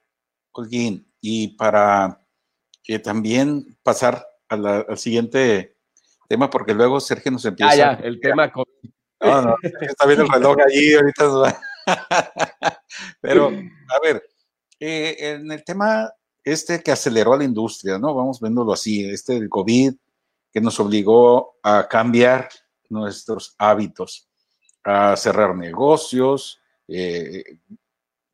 Colguín 0.53 1.12
y 1.20 1.57
para 1.57 2.20
también 3.03 3.76
pasar 3.82 4.24
al 4.49 4.97
siguiente 4.97 5.76
tema 6.30 6.48
porque 6.48 6.72
luego 6.72 7.00
Sergio 7.00 7.32
nos 7.32 7.44
empieza. 7.44 7.72
Ah, 7.72 7.76
ya, 7.76 7.92
el 8.04 8.20
tema. 8.20 8.52
No, 9.20 9.42
no, 9.42 9.56
está 9.80 10.06
viendo 10.06 10.24
el 10.24 10.30
reloj 10.30 10.56
allí, 10.64 10.94
ahorita. 10.94 11.60
Pero, 13.20 13.48
a 13.48 14.00
ver, 14.00 14.22
eh, 14.78 15.16
en 15.18 15.50
el 15.50 15.64
tema 15.64 16.08
este 16.44 16.82
que 16.82 16.92
aceleró 16.92 17.32
a 17.32 17.38
la 17.38 17.44
industria, 17.44 17.98
¿no? 17.98 18.14
Vamos 18.14 18.40
viéndolo 18.40 18.72
así, 18.72 19.04
este 19.10 19.34
del 19.34 19.48
COVID 19.48 19.92
que 20.52 20.60
nos 20.60 20.78
obligó 20.80 21.56
a 21.62 21.86
cambiar 21.88 22.48
nuestros 22.88 23.54
hábitos, 23.58 24.28
a 24.84 25.16
cerrar 25.16 25.54
negocios 25.56 26.60
eh, 26.88 27.58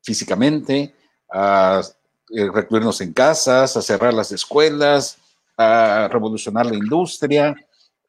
físicamente, 0.02 0.94
a 1.32 1.82
eh, 2.30 2.50
recluirnos 2.52 3.00
en 3.00 3.12
casas, 3.12 3.76
a 3.76 3.82
cerrar 3.82 4.14
las 4.14 4.32
escuelas, 4.32 5.18
a 5.56 6.08
revolucionar 6.10 6.66
la 6.66 6.76
industria, 6.76 7.54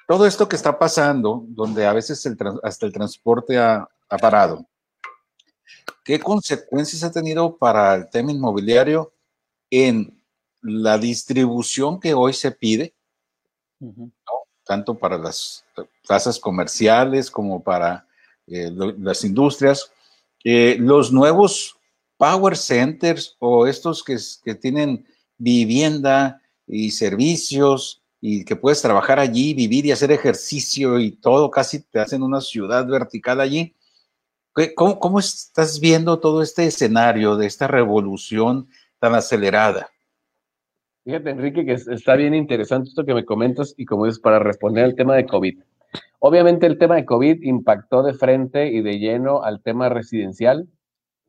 todo 0.08 0.26
esto 0.26 0.48
que 0.48 0.56
está 0.56 0.80
pasando, 0.80 1.44
donde 1.50 1.86
a 1.86 1.92
veces 1.92 2.26
hasta 2.64 2.86
el 2.86 2.94
transporte 2.94 3.58
ha, 3.58 3.88
parado, 4.22 4.66
¿qué 6.04 6.18
consecuencias 6.18 7.04
ha 7.04 7.12
tenido 7.12 7.58
para 7.58 7.94
el 7.94 8.10
tema 8.10 8.32
inmobiliario 8.32 9.12
en 9.70 10.24
la 10.62 10.98
distribución 10.98 12.00
que 12.00 12.14
hoy 12.14 12.34
se 12.34 12.52
pide? 12.52 12.94
Tanto 14.64 14.98
para 14.98 15.18
las 15.18 15.66
plazas 16.08 16.40
comerciales 16.40 17.30
como 17.30 17.62
para 17.62 18.08
eh, 18.48 18.72
las 18.98 19.26
industrias. 19.26 19.92
Eh, 20.44 20.78
los 20.80 21.12
nuevos 21.12 21.78
power 22.16 22.56
centers 22.56 23.36
o 23.40 23.68
estos 23.68 24.04
que, 24.06 24.18
que 24.44 24.56
tienen 24.56 25.06
vivienda 25.38 26.42
y 26.66 26.92
servicios 26.92 28.02
y 28.30 28.44
que 28.44 28.58
puedes 28.58 28.82
trabajar 28.82 29.20
allí, 29.20 29.54
vivir 29.54 29.86
y 29.86 29.94
hacer 29.94 30.12
ejercicio 30.12 31.00
y 31.00 31.12
todo, 31.12 31.50
casi 31.50 31.82
te 31.82 32.02
hacen 32.02 32.22
una 32.24 32.42
ciudad 32.42 32.86
vertical 32.86 33.40
allí. 33.40 33.74
¿Cómo, 34.76 35.00
¿Cómo, 35.00 35.20
estás 35.20 35.80
viendo 35.80 36.20
todo 36.20 36.42
este 36.42 36.66
escenario 36.66 37.38
de 37.38 37.46
esta 37.46 37.68
revolución 37.68 38.68
tan 39.00 39.16
acelerada? 39.16 39.88
Fíjate, 41.06 41.30
Enrique, 41.30 41.66
que 41.66 41.72
está 41.72 42.18
bien 42.18 42.34
interesante 42.34 42.90
esto 42.90 43.06
que 43.06 43.14
me 43.14 43.24
comentas 43.24 43.74
y 43.78 43.86
como 43.86 44.06
es 44.08 44.20
para 44.20 44.40
responder 44.40 44.84
al 44.84 44.96
tema 44.96 45.16
de 45.16 45.26
COVID. 45.26 45.62
Obviamente 46.20 46.66
el 46.66 46.78
tema 46.78 46.96
de 46.96 47.06
COVID 47.06 47.44
impactó 47.44 48.04
de 48.04 48.14
frente 48.14 48.68
y 48.68 48.82
de 48.82 49.00
lleno 49.00 49.42
al 49.42 49.62
tema 49.62 49.88
residencial, 49.88 50.68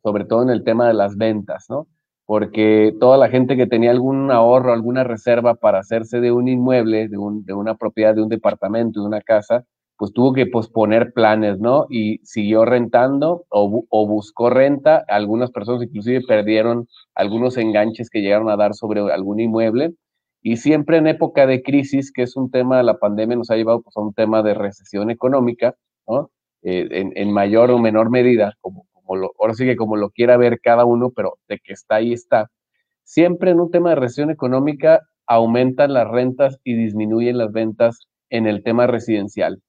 sobre 0.03 0.24
todo 0.24 0.42
en 0.42 0.51
el 0.51 0.64
tema 0.64 0.88
de 0.88 0.94
las 0.94 1.16
ventas, 1.16 1.70
¿no? 1.70 1.86
Porque 2.29 2.95
toda 3.01 3.16
la 3.16 3.31
gente 3.31 3.57
que 3.57 3.66
tenía 3.66 3.91
algún 3.91 4.31
ahorro, 4.31 4.74
alguna 4.74 5.03
reserva 5.03 5.55
para 5.55 5.79
hacerse 5.79 6.20
de 6.20 6.31
un 6.31 6.47
inmueble, 6.47 7.09
de, 7.09 7.16
una 7.16 7.76
propiedad, 7.76 8.14
de 8.14 8.20
un 8.20 8.29
departamento, 8.29 9.01
de 9.01 9.07
una 9.07 9.22
casa, 9.22 9.64
pues 9.97 10.12
tuvo 10.12 10.35
que 10.35 10.45
posponer 10.45 11.14
planes, 11.14 11.59
¿no? 11.59 11.87
Y 11.89 12.18
siguió 12.24 12.66
rentando 12.66 13.47
o, 13.49 14.07
buscó 14.07 14.51
renta. 14.51 15.03
Algunas 15.09 15.51
personas 15.51 15.85
inclusive 15.85 16.20
perdieron 16.29 16.87
algunos 17.14 17.57
enganches 17.57 18.11
que 18.11 18.20
llegaron 18.20 18.51
a 18.51 18.59
dar 18.59 18.74
sobre 18.74 19.01
algún 19.11 19.41
inmueble. 19.41 19.95
Y 20.43 20.59
siempre 20.59 20.99
en 20.99 21.07
época 21.07 21.47
de 21.47 21.62
crisis, 21.62 22.12
que 22.12 22.24
es 22.24 22.37
un 22.37 22.51
tema, 22.51 22.83
la 22.83 22.99
pandemia 22.99 23.37
nos 23.37 23.51
ha 23.51 23.57
llevado 23.57 23.81
pues, 23.81 23.97
a 23.97 24.03
un 24.03 24.12
tema 24.12 24.43
de 24.43 24.53
recesión 24.53 25.11
económica, 25.11 25.76
¿no? 26.07 26.31
Eh, 26.62 26.89
en, 27.14 27.33
mayor 27.33 27.70
o 27.70 27.79
menor 27.79 28.11
medida, 28.11 28.53
como, 28.61 28.87
lo, 29.16 29.32
ahora 29.38 29.54
sí 29.54 29.64
que 29.64 29.76
como 29.76 29.96
lo 29.96 30.11
quiera 30.11 30.36
ver 30.36 30.61
cada 30.61 30.84
uno, 30.84 31.11
pero 31.11 31.38
de 31.48 31.59
que 31.59 31.72
está 31.72 31.96
ahí 31.96 32.12
está. 32.12 32.50
Siempre 33.04 33.50
en 33.50 33.61
un 33.61 33.70
tema 33.70 33.90
de 33.90 33.96
recesión 33.96 34.30
económica 34.30 35.02
aumentan 35.26 35.92
las 35.92 36.09
rentas 36.09 36.59
y 36.64 36.74
disminuyen 36.74 37.38
las 37.38 37.52
ventas 37.52 38.09
en 38.30 38.46
el 38.46 38.62
tema 38.62 38.86
residencial. 38.86 39.62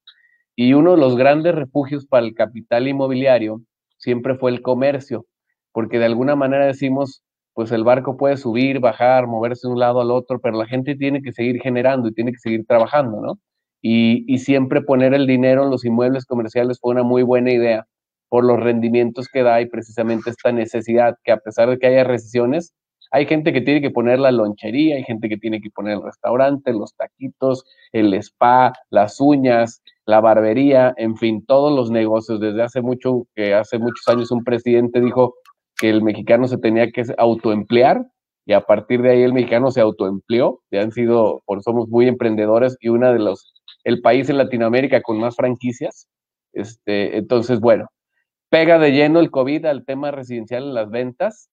Y 0.55 0.73
uno 0.73 0.91
de 0.91 0.97
los 0.97 1.15
grandes 1.15 1.55
refugios 1.55 2.05
para 2.05 2.25
el 2.25 2.33
capital 2.33 2.87
inmobiliario 2.87 3.61
siempre 3.97 4.35
fue 4.35 4.51
el 4.51 4.61
comercio, 4.61 5.25
porque 5.71 5.99
de 5.99 6.05
alguna 6.05 6.35
manera 6.35 6.65
decimos, 6.65 7.23
pues 7.53 7.71
el 7.71 7.83
barco 7.83 8.17
puede 8.17 8.37
subir, 8.37 8.79
bajar, 8.79 9.27
moverse 9.27 9.67
de 9.67 9.73
un 9.73 9.79
lado 9.79 10.01
al 10.01 10.11
otro, 10.11 10.39
pero 10.41 10.57
la 10.57 10.65
gente 10.65 10.95
tiene 10.95 11.21
que 11.21 11.33
seguir 11.33 11.61
generando 11.61 12.07
y 12.09 12.13
tiene 12.13 12.31
que 12.31 12.39
seguir 12.39 12.65
trabajando, 12.65 13.21
¿no? 13.21 13.39
Y, 13.81 14.37
siempre 14.39 14.81
poner 14.81 15.13
el 15.13 15.27
dinero 15.27 15.63
en 15.63 15.69
los 15.69 15.85
inmuebles 15.85 16.25
comerciales 16.25 16.79
fue 16.81 16.91
una 16.91 17.03
muy 17.03 17.23
buena 17.23 17.51
idea 17.51 17.85
por 18.29 18.45
los 18.45 18.59
rendimientos 18.59 19.27
que 19.27 19.43
da 19.43 19.59
y 19.61 19.65
precisamente 19.67 20.29
esta 20.29 20.51
necesidad 20.51 21.17
que 21.23 21.31
a 21.31 21.37
pesar 21.37 21.69
de 21.69 21.77
que 21.77 21.87
haya 21.87 22.03
recesiones, 22.03 22.73
hay 23.11 23.25
gente 23.25 23.51
que 23.51 23.61
tiene 23.61 23.81
que 23.81 23.89
poner 23.89 24.19
la 24.19 24.31
lonchería, 24.31 24.95
hay 24.95 25.03
gente 25.03 25.29
que 25.29 25.37
tiene 25.37 25.61
que 25.61 25.71
poner 25.71 25.93
el 25.93 26.03
restaurante, 26.03 26.73
los 26.73 26.93
taquitos, 26.95 27.65
el 27.91 28.13
spa, 28.13 28.73
las 28.91 29.19
uñas, 29.19 29.81
la 30.05 30.21
barbería, 30.21 30.93
en 30.97 31.17
fin, 31.17 31.43
todos 31.45 31.75
los 31.75 31.89
negocios. 31.89 32.39
Desde 32.39 32.61
hace 32.61 32.81
mucho, 32.81 33.25
que 33.35 33.53
hace 33.55 33.79
muchos 33.79 34.07
años 34.07 34.31
un 34.31 34.43
presidente 34.43 35.01
dijo 35.01 35.35
que 35.77 35.89
el 35.89 36.03
mexicano 36.03 36.47
se 36.47 36.57
tenía 36.57 36.91
que 36.91 37.03
autoemplear 37.17 38.05
y 38.45 38.53
a 38.53 38.61
partir 38.61 39.01
de 39.01 39.11
ahí 39.11 39.23
el 39.23 39.33
mexicano 39.33 39.71
se 39.71 39.81
autoempleó. 39.81 40.61
Ya 40.71 40.81
han 40.81 40.91
sido, 40.91 41.41
somos 41.61 41.87
muy 41.89 42.07
emprendedores 42.07 42.77
y 42.79 42.89
una 42.89 43.11
de 43.11 43.19
los, 43.19 43.53
el 43.83 44.01
país 44.01 44.29
en 44.29 44.37
Latinoamérica 44.37 45.01
con 45.01 45.19
más 45.19 45.35
franquicias. 45.35 46.07
Este, 46.53 47.17
entonces, 47.17 47.59
bueno, 47.59 47.87
pega 48.49 48.79
de 48.79 48.91
lleno 48.91 49.19
el 49.19 49.31
COVID 49.31 49.65
al 49.65 49.85
tema 49.85 50.11
residencial 50.11 50.63
en 50.63 50.73
las 50.73 50.89
ventas 50.89 51.49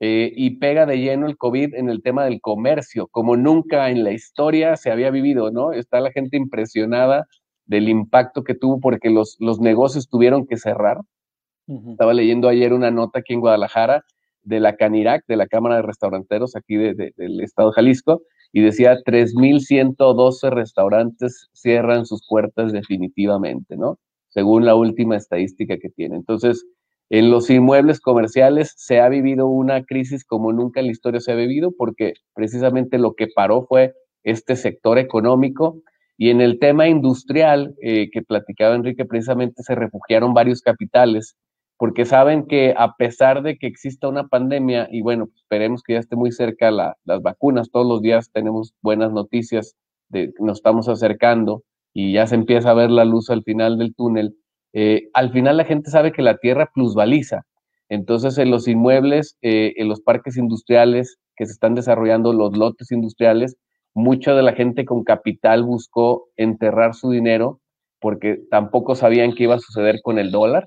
eh, 0.00 0.32
y 0.34 0.58
pega 0.58 0.86
de 0.86 0.98
lleno 0.98 1.26
el 1.26 1.36
COVID 1.36 1.74
en 1.74 1.88
el 1.88 2.02
tema 2.02 2.24
del 2.24 2.40
comercio, 2.40 3.06
como 3.08 3.36
nunca 3.36 3.90
en 3.90 4.02
la 4.02 4.12
historia 4.12 4.76
se 4.76 4.90
había 4.90 5.10
vivido, 5.10 5.50
¿no? 5.50 5.72
Está 5.72 6.00
la 6.00 6.10
gente 6.10 6.36
impresionada 6.36 7.26
del 7.66 7.88
impacto 7.88 8.42
que 8.42 8.54
tuvo 8.54 8.80
porque 8.80 9.10
los, 9.10 9.36
los 9.40 9.60
negocios 9.60 10.08
tuvieron 10.08 10.46
que 10.46 10.56
cerrar. 10.56 10.98
Estaba 11.68 12.14
leyendo 12.14 12.48
ayer 12.48 12.72
una 12.72 12.90
nota 12.90 13.20
aquí 13.20 13.34
en 13.34 13.40
Guadalajara 13.40 14.04
de 14.42 14.58
la 14.58 14.74
Canirac, 14.76 15.24
de 15.28 15.36
la 15.36 15.46
Cámara 15.46 15.76
de 15.76 15.82
Restauranteros 15.82 16.56
aquí 16.56 16.76
del 16.76 17.40
estado 17.40 17.70
de 17.70 17.74
Jalisco, 17.74 18.22
y 18.52 18.62
decía 18.62 18.96
3.112 19.04 20.50
restaurantes 20.50 21.48
cierran 21.52 22.06
sus 22.06 22.26
puertas 22.26 22.72
definitivamente, 22.72 23.76
¿no? 23.76 23.98
Según 24.30 24.64
la 24.64 24.74
última 24.74 25.16
estadística 25.16 25.76
que 25.78 25.90
tiene. 25.90 26.16
Entonces, 26.16 26.64
en 27.10 27.30
los 27.30 27.50
inmuebles 27.50 28.00
comerciales 28.00 28.72
se 28.76 29.00
ha 29.00 29.08
vivido 29.08 29.48
una 29.48 29.84
crisis 29.84 30.24
como 30.24 30.52
nunca 30.52 30.80
en 30.80 30.86
la 30.86 30.92
historia 30.92 31.20
se 31.20 31.32
ha 31.32 31.34
vivido 31.34 31.72
porque 31.76 32.14
precisamente 32.34 32.98
lo 32.98 33.14
que 33.14 33.26
paró 33.26 33.66
fue 33.66 33.94
este 34.22 34.54
sector 34.54 34.98
económico 34.98 35.82
y 36.16 36.30
en 36.30 36.40
el 36.40 36.58
tema 36.58 36.86
industrial 36.86 37.74
eh, 37.82 38.10
que 38.12 38.22
platicaba 38.22 38.76
Enrique, 38.76 39.04
precisamente 39.06 39.62
se 39.62 39.74
refugiaron 39.74 40.34
varios 40.34 40.60
capitales 40.60 41.36
porque 41.78 42.04
saben 42.04 42.46
que 42.46 42.74
a 42.76 42.94
pesar 42.96 43.42
de 43.42 43.56
que 43.56 43.66
exista 43.66 44.06
una 44.06 44.28
pandemia, 44.28 44.86
y 44.92 45.00
bueno, 45.00 45.28
pues 45.28 45.38
esperemos 45.38 45.82
que 45.82 45.94
ya 45.94 45.98
esté 45.98 46.14
muy 46.14 46.30
cerca 46.30 46.70
las 46.70 47.22
vacunas, 47.22 47.70
todos 47.70 47.86
los 47.86 48.02
días 48.02 48.30
tenemos 48.32 48.74
buenas 48.82 49.12
noticias, 49.12 49.76
de, 50.10 50.30
nos 50.38 50.58
estamos 50.58 50.90
acercando 50.90 51.64
y 51.92 52.12
ya 52.12 52.26
se 52.26 52.34
empieza 52.34 52.70
a 52.70 52.74
ver 52.74 52.90
la 52.90 53.04
luz 53.04 53.30
al 53.30 53.42
final 53.42 53.78
del 53.78 53.94
túnel, 53.94 54.36
eh, 54.72 55.08
al 55.14 55.32
final 55.32 55.56
la 55.56 55.64
gente 55.64 55.90
sabe 55.90 56.12
que 56.12 56.22
la 56.22 56.36
tierra 56.36 56.70
plusvaliza. 56.72 57.42
Entonces, 57.88 58.38
en 58.38 58.50
los 58.50 58.68
inmuebles, 58.68 59.36
eh, 59.42 59.74
en 59.76 59.88
los 59.88 60.00
parques 60.00 60.36
industriales 60.36 61.18
que 61.36 61.46
se 61.46 61.52
están 61.52 61.74
desarrollando, 61.74 62.32
los 62.32 62.56
lotes 62.56 62.92
industriales, 62.92 63.56
mucha 63.94 64.34
de 64.34 64.42
la 64.42 64.52
gente 64.52 64.84
con 64.84 65.02
capital 65.02 65.64
buscó 65.64 66.28
enterrar 66.36 66.94
su 66.94 67.10
dinero 67.10 67.60
porque 68.00 68.40
tampoco 68.50 68.94
sabían 68.94 69.34
qué 69.34 69.44
iba 69.44 69.56
a 69.56 69.60
suceder 69.60 70.00
con 70.02 70.18
el 70.18 70.30
dólar. 70.30 70.64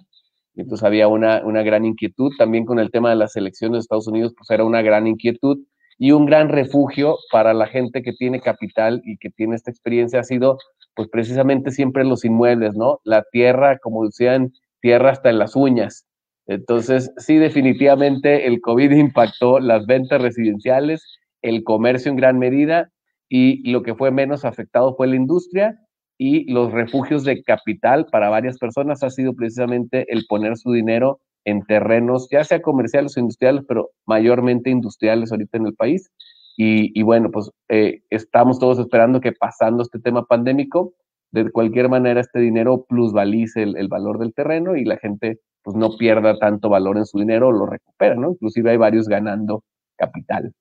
Entonces 0.56 0.84
había 0.86 1.08
una, 1.08 1.42
una 1.46 1.64
gran 1.64 1.86
inquietud. 1.86 2.32
También 2.38 2.66
con 2.66 2.80
el 2.80 2.92
tema 2.92 3.10
de 3.10 3.16
las 3.16 3.36
elecciones 3.36 3.74
de 3.74 3.80
Estados 3.80 4.08
Unidos, 4.08 4.34
pues 4.38 4.50
era 4.52 4.66
una 4.66 4.82
gran 4.82 5.08
inquietud 5.08 5.60
y 5.98 6.12
un 6.12 6.26
gran 6.26 6.50
refugio 6.50 7.18
para 7.32 7.54
la 7.54 7.68
gente 7.68 8.04
que 8.04 8.14
tiene 8.14 8.42
capital 8.42 9.02
y 9.06 9.18
que 9.18 9.30
tiene 9.30 9.56
esta 9.56 9.72
experiencia 9.72 10.20
ha 10.20 10.24
sido 10.24 10.58
pues 10.96 11.10
precisamente 11.10 11.72
siempre 11.72 12.04
los 12.04 12.26
inmuebles, 12.26 12.76
¿no? 12.76 13.00
La 13.04 13.24
tierra, 13.32 13.78
como 13.80 14.06
decían, 14.06 14.52
tierra 14.82 15.12
hasta 15.12 15.30
en 15.30 15.40
las 15.40 15.56
uñas. 15.56 16.06
Entonces, 16.46 17.12
sí, 17.18 17.38
definitivamente 17.38 18.48
el 18.48 18.62
COVID 18.62 18.92
impactó 18.98 19.60
las 19.60 19.86
ventas 19.86 20.22
residenciales, 20.22 21.06
el 21.42 21.64
comercio 21.64 22.12
en 22.12 22.18
gran 22.18 22.38
medida 22.40 22.90
y 23.30 23.70
lo 23.70 23.84
que 23.84 23.96
fue 23.96 24.12
menos 24.12 24.46
afectado 24.46 24.96
fue 24.96 25.08
la 25.08 25.16
industria 25.16 25.80
y 26.18 26.52
los 26.52 26.72
refugios 26.72 27.24
de 27.24 27.42
capital 27.44 28.06
para 28.12 28.30
varias 28.30 28.58
personas 28.58 29.04
ha 29.04 29.10
sido 29.10 29.34
precisamente 29.34 30.06
el 30.10 30.26
poner 30.28 30.58
su 30.58 30.72
dinero 30.72 31.20
en 31.46 31.64
terrenos, 31.66 32.28
ya 32.32 32.44
sea 32.44 32.62
comerciales 32.62 33.18
o 33.18 33.20
industriales, 33.20 33.64
pero 33.68 33.90
mayormente 34.06 34.70
industriales 34.70 35.32
ahorita 35.32 35.58
en 35.58 35.68
el 35.68 35.76
país. 35.76 36.12
Y, 36.56 37.02
bueno, 37.02 37.32
pues 37.32 37.50
eh, 37.70 38.02
estamos 38.10 38.60
todos 38.60 38.78
esperando 38.80 39.22
que 39.22 39.32
pasando 39.32 39.82
este 39.82 40.00
tema 40.00 40.26
pandémico, 40.26 40.94
de 41.32 41.50
cualquier 41.52 41.90
manera 41.90 42.22
este 42.22 42.40
dinero 42.40 42.86
plusvalice 42.88 43.64
el, 43.64 43.76
el, 43.76 43.88
valor 43.88 44.20
del 44.20 44.36
terreno 44.36 44.76
y 44.76 44.86
la 44.86 44.98
gente 44.98 45.40
pues 45.64 45.76
no 45.76 45.98
pierda 45.98 46.38
tanto 46.38 46.70
valor 46.70 46.98
en 46.98 47.06
su 47.06 47.18
dinero 47.18 47.52
lo 47.52 47.66
recupera, 47.66 48.16
¿no? 48.16 48.32
Inclusive 48.32 48.72
hay 48.72 48.78
varios 48.78 49.08
ganando 49.08 49.64
capital. 49.96 50.54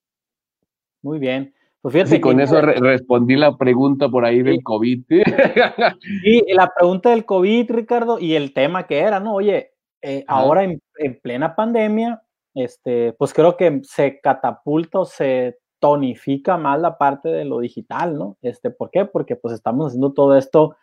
Muy 1.03 1.19
bien. 1.19 1.53
Pues 1.83 1.95
fíjate 1.95 2.21
con 2.21 2.41
eso 2.41 2.61
respondí 2.61 3.35
la 3.35 3.57
pregunta 3.57 4.09
por 4.09 4.25
ahí 4.25 4.43
del 4.43 4.63
COVID. 4.63 5.03
Sí, 6.23 6.43
la 6.55 6.73
pregunta 6.73 7.11
del 7.11 7.25
COVID, 7.25 7.73
Ricardo, 7.73 8.21
y 8.21 8.35
el 8.35 8.55
tema 8.55 8.87
que 8.87 9.01
era, 9.01 9.19
¿no? 9.19 9.35
Oye, 9.35 9.73
eh, 10.01 10.25
ahora 10.29 10.63
en, 10.63 10.81
en, 10.99 11.19
plena 11.21 11.57
pandemia, 11.57 12.23
este, 12.55 13.15
pues 13.15 13.35
creo 13.35 13.57
que 13.57 13.81
se 13.83 14.21
catapulta 14.21 15.01
o 15.01 15.05
se 15.05 15.59
tonifica 15.83 16.57
más 16.57 16.81
la 16.81 16.97
parte 16.97 17.29
de 17.29 17.45
lo 17.45 17.59
digital, 17.59 18.17
¿no? 18.17 18.37
Este, 18.41 18.71
¿Por 18.71 18.89
qué? 18.93 19.05
Porque 19.05 19.35
pues 19.35 19.53
estamos 19.53 19.89
haciendo 19.89 20.13
todo 20.13 20.37
esto 20.37 20.77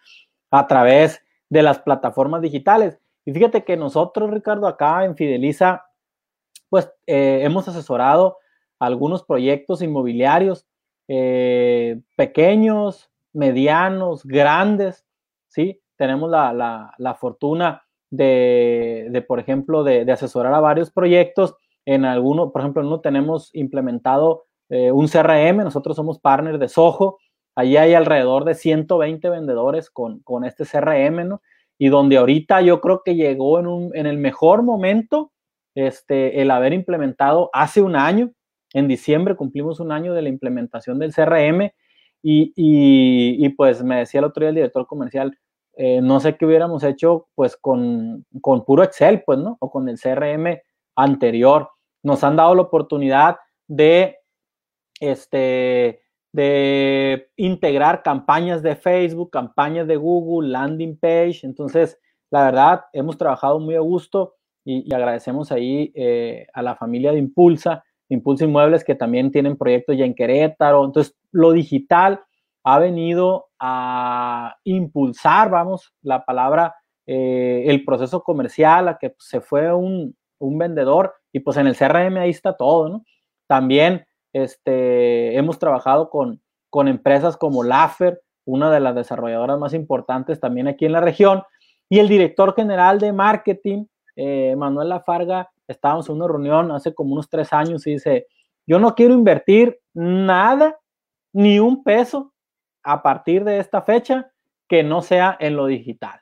a 0.52 0.68
través 0.68 1.24
de 1.48 1.64
las 1.64 1.80
plataformas 1.80 2.42
digitales. 2.42 3.00
Y 3.24 3.32
fíjate 3.32 3.64
que 3.64 3.78
nosotros, 3.78 4.30
Ricardo, 4.30 4.68
acá 4.68 5.06
en 5.06 5.16
Fideliza, 5.16 5.86
pues 6.68 6.92
eh, 7.08 7.40
hemos 7.44 7.66
asesorado 7.70 8.40
algunos 8.78 9.24
proyectos 9.24 9.82
inmobiliarios 9.82 10.68
eh, 11.08 12.02
pequeños, 12.18 13.10
medianos, 13.32 14.26
grandes, 14.26 15.06
¿sí? 15.48 15.82
Tenemos 15.96 16.30
la, 16.30 16.92
la, 16.98 17.16
fortuna 17.16 17.84
de, 18.10 19.08
de, 19.12 19.22
por 19.22 19.40
ejemplo, 19.40 19.86
de, 19.86 20.12
asesorar 20.12 20.54
a 20.54 20.60
varios 20.60 20.92
proyectos. 20.92 21.56
En 21.86 22.04
alguno, 22.04 22.52
por 22.52 22.62
ejemplo, 22.62 22.86
uno 22.86 23.00
tenemos 23.00 23.50
implementado 23.56 24.49
eh, 24.70 24.92
un 24.92 25.08
CRM, 25.08 25.58
nosotros 25.58 25.96
somos 25.96 26.20
partner 26.20 26.60
de 26.60 26.70
Soho, 26.70 27.18
allí 27.56 27.78
hay 27.78 27.94
alrededor 27.94 28.46
de 28.46 28.56
120 28.56 29.30
vendedores 29.30 29.90
con, 29.90 30.20
con 30.20 30.46
este 30.46 30.66
CRM, 30.66 31.28
¿no? 31.28 31.42
Y 31.78 31.90
donde 31.90 32.18
ahorita 32.18 32.62
yo 32.62 32.82
creo 32.82 33.02
que 33.04 33.16
llegó 33.16 33.60
en, 33.60 33.68
un, 33.68 33.92
en 33.96 34.06
el 34.06 34.18
mejor 34.18 34.64
momento 34.64 35.32
este, 35.76 36.42
el 36.42 36.52
haber 36.52 36.74
implementado 36.74 37.50
hace 37.54 37.82
un 37.82 37.96
año, 37.96 38.32
en 38.74 38.88
diciembre 38.88 39.36
cumplimos 39.36 39.80
un 39.80 39.92
año 39.92 40.14
de 40.14 40.22
la 40.22 40.30
implementación 40.30 41.00
del 41.00 41.14
CRM 41.14 41.72
y, 42.22 42.54
y, 42.56 43.50
pues 43.50 43.84
me 43.84 43.98
decía 43.98 44.20
el 44.20 44.26
otro 44.26 44.42
día 44.42 44.50
el 44.50 44.56
director 44.56 44.86
comercial, 44.86 45.38
eh, 45.76 46.02
no 46.02 46.20
sé 46.20 46.36
qué 46.36 46.46
hubiéramos 46.46 46.84
hecho 46.84 47.28
pues 47.34 47.56
con, 47.56 48.26
con 48.42 48.66
puro 48.66 48.84
Excel, 48.84 49.24
pues, 49.26 49.40
¿no? 49.40 49.58
O 49.62 49.72
con 49.72 49.88
el 49.88 49.98
CRM 49.98 50.60
anterior. 50.96 51.70
Nos 52.04 52.24
han 52.24 52.36
dado 52.36 52.56
la 52.56 52.64
oportunidad 52.64 53.38
de 53.68 54.18
este, 55.00 56.02
de 56.32 57.30
integrar 57.36 58.04
campañas 58.04 58.62
de 58.62 58.76
Facebook, 58.76 59.32
campañas 59.32 59.88
de 59.88 59.96
Google, 59.96 60.50
landing 60.50 60.98
page. 60.98 61.42
Entonces, 61.44 62.00
la 62.30 62.46
verdad, 62.46 62.86
hemos 62.94 63.18
trabajado 63.18 63.60
muy 63.60 63.76
a 63.76 63.80
gusto 63.80 64.36
y, 64.64 64.94
agradecemos 64.94 65.52
ahí 65.52 65.92
eh, 65.96 66.48
a 66.54 66.62
la 66.62 66.76
familia 66.76 67.12
de 67.12 67.20
Impulsa, 67.20 67.84
Impulsa 68.10 68.46
Inmuebles, 68.46 68.84
que 68.84 68.96
también 68.96 69.32
tienen 69.32 69.58
proyectos 69.58 69.98
ya 69.98 70.06
en 70.06 70.14
Querétaro. 70.14 70.86
Entonces, 70.86 71.16
lo 71.32 71.52
digital 71.52 72.22
ha 72.64 72.80
venido 72.80 73.48
a 73.60 74.58
impulsar, 74.64 75.50
vamos, 75.50 75.94
la 76.02 76.26
palabra, 76.26 76.76
eh, 77.08 77.64
el 77.68 77.84
proceso 77.84 78.22
comercial, 78.24 78.88
a 78.88 78.98
que 78.98 79.16
se 79.18 79.42
fue 79.42 79.74
un, 79.74 80.16
un 80.40 80.58
vendedor 80.58 81.14
y 81.32 81.40
pues 81.40 81.58
en 81.58 81.68
el 81.68 81.76
CRM 81.76 82.18
ahí 82.18 82.30
está 82.30 82.56
todo, 82.56 82.90
¿no? 82.90 83.06
También 83.48 84.06
este, 84.34 85.38
hemos 85.38 85.60
trabajado 85.60 86.10
con, 86.10 86.42
empresas 86.88 87.38
como 87.38 87.64
Laffer, 87.64 88.22
una 88.46 88.72
de 88.72 88.80
las 88.80 88.96
desarrolladoras 88.96 89.60
más 89.60 89.74
importantes 89.74 90.40
también 90.40 90.68
aquí 90.68 90.86
en 90.86 90.94
la 90.94 91.02
región, 91.02 91.44
y 91.90 92.00
el 92.00 92.08
director 92.08 92.56
general 92.56 93.00
de 93.00 93.12
marketing, 93.14 93.86
eh, 94.16 94.56
Manuel 94.56 94.90
Lafarga, 94.90 95.50
estábamos 95.68 96.10
en 96.10 96.16
una 96.16 96.28
reunión 96.28 96.72
hace 96.72 96.94
como 96.94 97.14
unos 97.14 97.30
tres 97.30 97.52
años 97.54 97.86
y 97.88 97.92
dice, 97.94 98.28
yo 98.68 98.80
no 98.80 98.94
quiero 98.96 99.14
invertir 99.14 99.80
nada, 99.94 100.78
ni 101.34 101.60
un 101.60 101.84
peso 101.84 102.34
a 102.84 103.02
partir 103.02 103.44
de 103.44 103.60
esta 103.60 103.82
fecha 103.82 104.32
que 104.68 104.84
no 104.84 105.02
sea 105.02 105.38
en 105.40 105.56
lo 105.56 105.66
digital. 105.66 106.22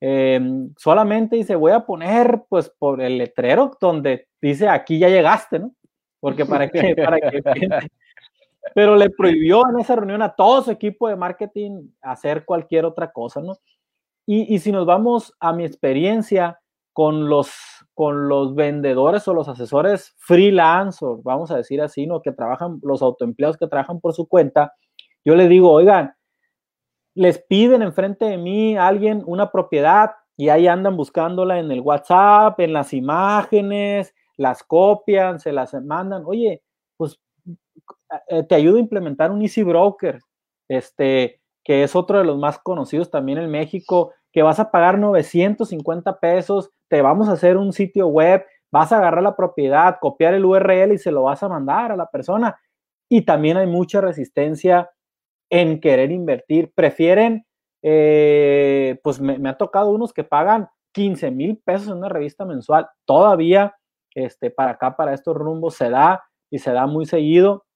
Em, 0.00 0.74
solamente 0.76 1.36
dice, 1.36 1.54
voy 1.54 1.72
a 1.72 1.86
poner 1.86 2.42
pues 2.48 2.68
por 2.78 3.00
el 3.00 3.18
letrero 3.18 3.76
donde 3.80 4.28
dice, 4.40 4.68
aquí 4.68 4.98
ya 4.98 5.08
llegaste, 5.08 5.58
¿no? 5.58 5.72
Porque 6.24 6.46
para 6.46 6.70
qué, 6.70 6.96
para 6.96 7.20
que 7.20 7.42
pero 8.74 8.96
le 8.96 9.10
prohibió 9.10 9.68
en 9.68 9.78
esa 9.78 9.94
reunión 9.94 10.22
a 10.22 10.34
todo 10.34 10.62
su 10.62 10.70
equipo 10.70 11.06
de 11.06 11.16
marketing 11.16 11.90
hacer 12.00 12.46
cualquier 12.46 12.86
otra 12.86 13.12
cosa, 13.12 13.42
¿no? 13.42 13.58
Y, 14.24 14.54
y 14.54 14.58
si 14.60 14.72
nos 14.72 14.86
vamos 14.86 15.34
a 15.38 15.52
mi 15.52 15.66
experiencia 15.66 16.58
con 16.94 17.28
los, 17.28 17.52
con 17.92 18.26
los 18.30 18.54
vendedores 18.54 19.28
o 19.28 19.34
los 19.34 19.48
asesores 19.50 20.14
freelance, 20.16 21.04
o 21.04 21.20
vamos 21.22 21.50
a 21.50 21.58
decir 21.58 21.82
así, 21.82 22.06
¿no? 22.06 22.22
Que 22.22 22.32
trabajan, 22.32 22.78
los 22.82 23.02
autoempleados 23.02 23.58
que 23.58 23.66
trabajan 23.66 24.00
por 24.00 24.14
su 24.14 24.26
cuenta, 24.26 24.72
yo 25.26 25.36
les 25.36 25.50
digo, 25.50 25.70
oigan, 25.70 26.14
les 27.14 27.38
piden 27.38 27.82
enfrente 27.82 28.24
de 28.24 28.38
mí 28.38 28.78
a 28.78 28.86
alguien 28.86 29.22
una 29.26 29.52
propiedad 29.52 30.12
y 30.38 30.48
ahí 30.48 30.68
andan 30.68 30.96
buscándola 30.96 31.58
en 31.58 31.70
el 31.70 31.82
WhatsApp, 31.82 32.58
en 32.60 32.72
las 32.72 32.94
imágenes, 32.94 34.14
las 34.36 34.62
copian, 34.62 35.40
se 35.40 35.52
las 35.52 35.74
mandan. 35.74 36.24
Oye, 36.26 36.62
pues 36.96 37.20
eh, 38.28 38.42
te 38.44 38.54
ayudo 38.54 38.76
a 38.76 38.80
implementar 38.80 39.30
un 39.30 39.42
Easy 39.42 39.62
Broker, 39.62 40.20
este, 40.68 41.40
que 41.64 41.82
es 41.82 41.96
otro 41.96 42.18
de 42.18 42.24
los 42.24 42.38
más 42.38 42.58
conocidos 42.58 43.10
también 43.10 43.38
en 43.38 43.50
México, 43.50 44.12
que 44.32 44.42
vas 44.42 44.60
a 44.60 44.70
pagar 44.70 44.98
950 44.98 46.18
pesos, 46.18 46.70
te 46.88 47.02
vamos 47.02 47.28
a 47.28 47.32
hacer 47.32 47.56
un 47.56 47.72
sitio 47.72 48.08
web, 48.08 48.44
vas 48.72 48.92
a 48.92 48.98
agarrar 48.98 49.22
la 49.22 49.36
propiedad, 49.36 49.98
copiar 50.00 50.34
el 50.34 50.44
URL 50.44 50.92
y 50.92 50.98
se 50.98 51.12
lo 51.12 51.22
vas 51.22 51.42
a 51.42 51.48
mandar 51.48 51.92
a 51.92 51.96
la 51.96 52.10
persona. 52.10 52.58
Y 53.08 53.22
también 53.22 53.56
hay 53.56 53.66
mucha 53.66 54.00
resistencia 54.00 54.90
en 55.50 55.80
querer 55.80 56.10
invertir. 56.10 56.72
Prefieren, 56.74 57.46
eh, 57.82 58.98
pues 59.02 59.20
me, 59.20 59.38
me, 59.38 59.50
ha 59.50 59.56
tocado 59.56 59.90
unos 59.90 60.12
que 60.12 60.24
pagan 60.24 60.68
15 60.92 61.30
mil 61.30 61.58
pesos 61.64 61.88
en 61.88 61.98
una 61.98 62.08
revista 62.08 62.44
mensual. 62.44 62.88
Todavía, 63.04 63.76
este, 64.14 64.50
para 64.50 64.72
acá, 64.72 64.96
para 64.96 65.14
estos 65.14 65.36
rumbos, 65.36 65.74
se 65.74 65.90
da 65.90 66.24
y 66.50 66.58
se 66.58 66.72
da 66.72 66.86
muy 66.86 67.06
seguido. 67.06 67.66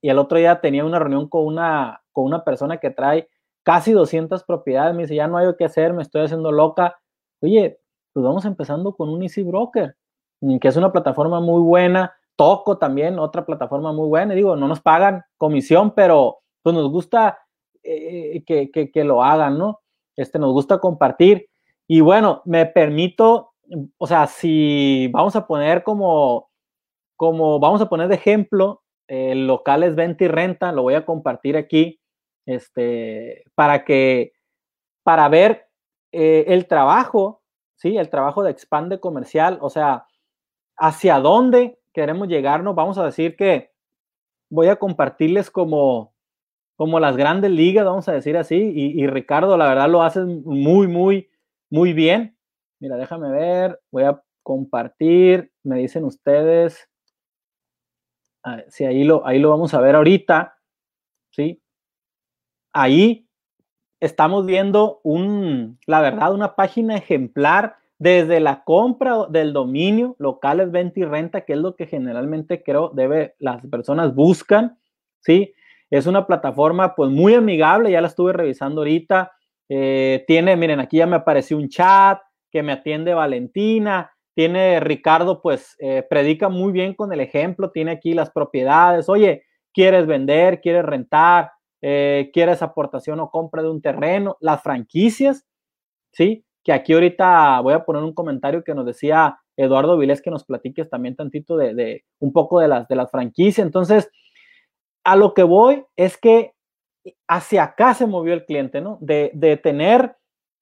Y 0.00 0.10
el 0.10 0.18
otro 0.18 0.38
día 0.38 0.60
tenía 0.60 0.84
una 0.84 0.98
reunión 0.98 1.28
con 1.28 1.46
una, 1.46 2.02
con 2.12 2.24
una 2.24 2.44
persona 2.44 2.78
que 2.78 2.90
trae 2.90 3.28
casi 3.62 3.92
200 3.92 4.44
propiedades. 4.44 4.94
Me 4.94 5.02
dice, 5.02 5.16
ya 5.16 5.26
no 5.26 5.38
hay 5.38 5.46
que 5.56 5.64
hacer, 5.64 5.92
me 5.92 6.02
estoy 6.02 6.22
haciendo 6.22 6.52
loca. 6.52 6.98
Oye, 7.40 7.80
pues 8.12 8.24
vamos 8.24 8.44
empezando 8.44 8.94
con 8.94 9.08
un 9.08 9.22
Easy 9.22 9.42
Broker, 9.42 9.96
mm, 10.40 10.58
que 10.58 10.68
es 10.68 10.76
una 10.76 10.92
plataforma 10.92 11.40
muy 11.40 11.60
buena. 11.60 12.14
Toco 12.36 12.78
también, 12.78 13.18
otra 13.18 13.44
plataforma 13.44 13.92
muy 13.92 14.08
buena. 14.08 14.32
Y 14.32 14.36
digo, 14.36 14.56
no 14.56 14.68
nos 14.68 14.80
pagan 14.80 15.22
comisión, 15.36 15.90
pero 15.90 16.38
pues 16.62 16.74
nos 16.74 16.90
gusta 16.90 17.38
eh, 17.82 18.42
que, 18.46 18.70
que, 18.70 18.90
que, 18.90 19.04
lo 19.04 19.22
hagan, 19.22 19.58
¿no? 19.58 19.80
Este, 20.16 20.38
nos 20.38 20.52
gusta 20.52 20.78
compartir. 20.78 21.48
Y 21.86 22.00
bueno, 22.00 22.42
me 22.44 22.66
permito, 22.66 23.52
o 23.98 24.06
sea, 24.06 24.26
si 24.26 25.08
vamos 25.12 25.36
a 25.36 25.46
poner 25.46 25.82
como, 25.82 26.50
como 27.16 27.58
vamos 27.58 27.80
a 27.80 27.88
poner 27.88 28.08
de 28.08 28.16
ejemplo, 28.16 28.82
el 29.08 29.46
local 29.46 29.82
es 29.82 29.94
venta 29.94 30.24
y 30.24 30.28
renta, 30.28 30.72
lo 30.72 30.82
voy 30.82 30.94
a 30.94 31.04
compartir 31.04 31.56
aquí, 31.56 32.00
este, 32.46 33.44
para 33.54 33.84
que, 33.84 34.32
para 35.02 35.28
ver 35.28 35.68
eh, 36.12 36.44
el 36.48 36.66
trabajo, 36.66 37.42
¿sí? 37.76 37.96
El 37.96 38.10
trabajo 38.10 38.42
de 38.42 38.50
expande 38.50 39.00
comercial, 39.00 39.58
o 39.60 39.70
sea, 39.70 40.06
hacia 40.76 41.18
dónde 41.20 41.78
queremos 41.92 42.28
llegarnos. 42.28 42.74
Vamos 42.74 42.98
a 42.98 43.04
decir 43.04 43.36
que 43.36 43.72
voy 44.50 44.68
a 44.68 44.76
compartirles 44.76 45.50
como, 45.50 46.14
como 46.76 47.00
las 47.00 47.16
grandes 47.16 47.50
ligas, 47.50 47.84
vamos 47.84 48.08
a 48.08 48.12
decir 48.12 48.36
así, 48.36 48.56
y, 48.56 49.06
Ricardo, 49.06 49.56
la 49.56 49.68
verdad, 49.68 49.88
lo 49.88 50.02
hace 50.02 50.20
muy, 50.20 50.86
muy, 50.86 51.30
muy 51.70 51.92
bien. 51.92 52.35
Mira, 52.80 52.96
déjame 52.96 53.30
ver, 53.30 53.80
voy 53.90 54.04
a 54.04 54.22
compartir, 54.42 55.50
me 55.64 55.78
dicen 55.78 56.04
ustedes, 56.04 56.88
si 58.68 58.84
ahí 58.84 59.04
lo, 59.04 59.26
ahí 59.26 59.38
lo 59.38 59.50
vamos 59.50 59.74
a 59.74 59.80
ver 59.80 59.96
ahorita, 59.96 60.56
¿sí? 61.30 61.60
Ahí 62.72 63.28
estamos 64.00 64.46
viendo 64.46 65.00
un, 65.02 65.78
la 65.86 66.00
verdad, 66.00 66.32
una 66.32 66.54
página 66.54 66.96
ejemplar 66.96 67.76
desde 67.98 68.40
la 68.40 68.62
compra 68.62 69.26
del 69.30 69.52
dominio, 69.52 70.16
locales, 70.18 70.70
venta 70.70 71.00
y 71.00 71.04
renta, 71.04 71.40
que 71.40 71.54
es 71.54 71.58
lo 71.58 71.74
que 71.74 71.86
generalmente 71.86 72.62
creo 72.62 72.90
debe, 72.90 73.34
las 73.38 73.66
personas 73.66 74.14
buscan, 74.14 74.78
¿sí? 75.20 75.54
Es 75.90 76.06
una 76.06 76.26
plataforma 76.26 76.94
pues 76.94 77.10
muy 77.10 77.34
amigable, 77.34 77.90
ya 77.90 78.00
la 78.00 78.08
estuve 78.08 78.32
revisando 78.32 78.82
ahorita. 78.82 79.32
Eh, 79.68 80.24
tiene, 80.26 80.56
miren, 80.56 80.80
aquí 80.80 80.98
ya 80.98 81.06
me 81.06 81.16
apareció 81.16 81.56
un 81.56 81.68
chat 81.68 82.20
que 82.50 82.62
me 82.62 82.72
atiende 82.72 83.14
Valentina. 83.14 84.12
Tiene 84.34 84.80
Ricardo, 84.80 85.40
pues 85.40 85.76
eh, 85.78 86.04
predica 86.08 86.48
muy 86.48 86.72
bien 86.72 86.94
con 86.94 87.12
el 87.12 87.20
ejemplo. 87.20 87.70
Tiene 87.70 87.92
aquí 87.92 88.12
las 88.12 88.30
propiedades. 88.30 89.08
Oye, 89.08 89.44
¿quieres 89.72 90.06
vender? 90.06 90.60
¿Quieres 90.60 90.84
rentar? 90.84 91.52
Eh, 91.82 92.30
¿Quieres 92.32 92.62
aportación 92.62 93.20
o 93.20 93.30
compra 93.30 93.62
de 93.62 93.70
un 93.70 93.80
terreno? 93.80 94.36
Las 94.40 94.62
franquicias, 94.62 95.46
¿sí? 96.12 96.44
Que 96.64 96.72
aquí 96.72 96.92
ahorita 96.92 97.60
voy 97.60 97.74
a 97.74 97.84
poner 97.84 98.02
un 98.02 98.14
comentario 98.14 98.64
que 98.64 98.74
nos 98.74 98.84
decía 98.84 99.38
Eduardo 99.56 99.96
Vilés 99.96 100.20
que 100.20 100.30
nos 100.30 100.44
platiques 100.44 100.90
también 100.90 101.16
tantito 101.16 101.56
de, 101.56 101.74
de 101.74 102.04
un 102.18 102.32
poco 102.32 102.60
de 102.60 102.68
las, 102.68 102.88
de 102.88 102.96
las 102.96 103.10
franquicias. 103.10 103.64
Entonces, 103.64 104.10
a 105.04 105.16
lo 105.16 105.32
que 105.32 105.44
voy 105.44 105.84
es 105.96 106.18
que 106.18 106.52
hacia 107.28 107.62
acá 107.62 107.94
se 107.94 108.06
movió 108.06 108.34
el 108.34 108.44
cliente, 108.44 108.80
¿no? 108.80 108.98
De, 109.00 109.30
de 109.34 109.56
tener 109.56 110.15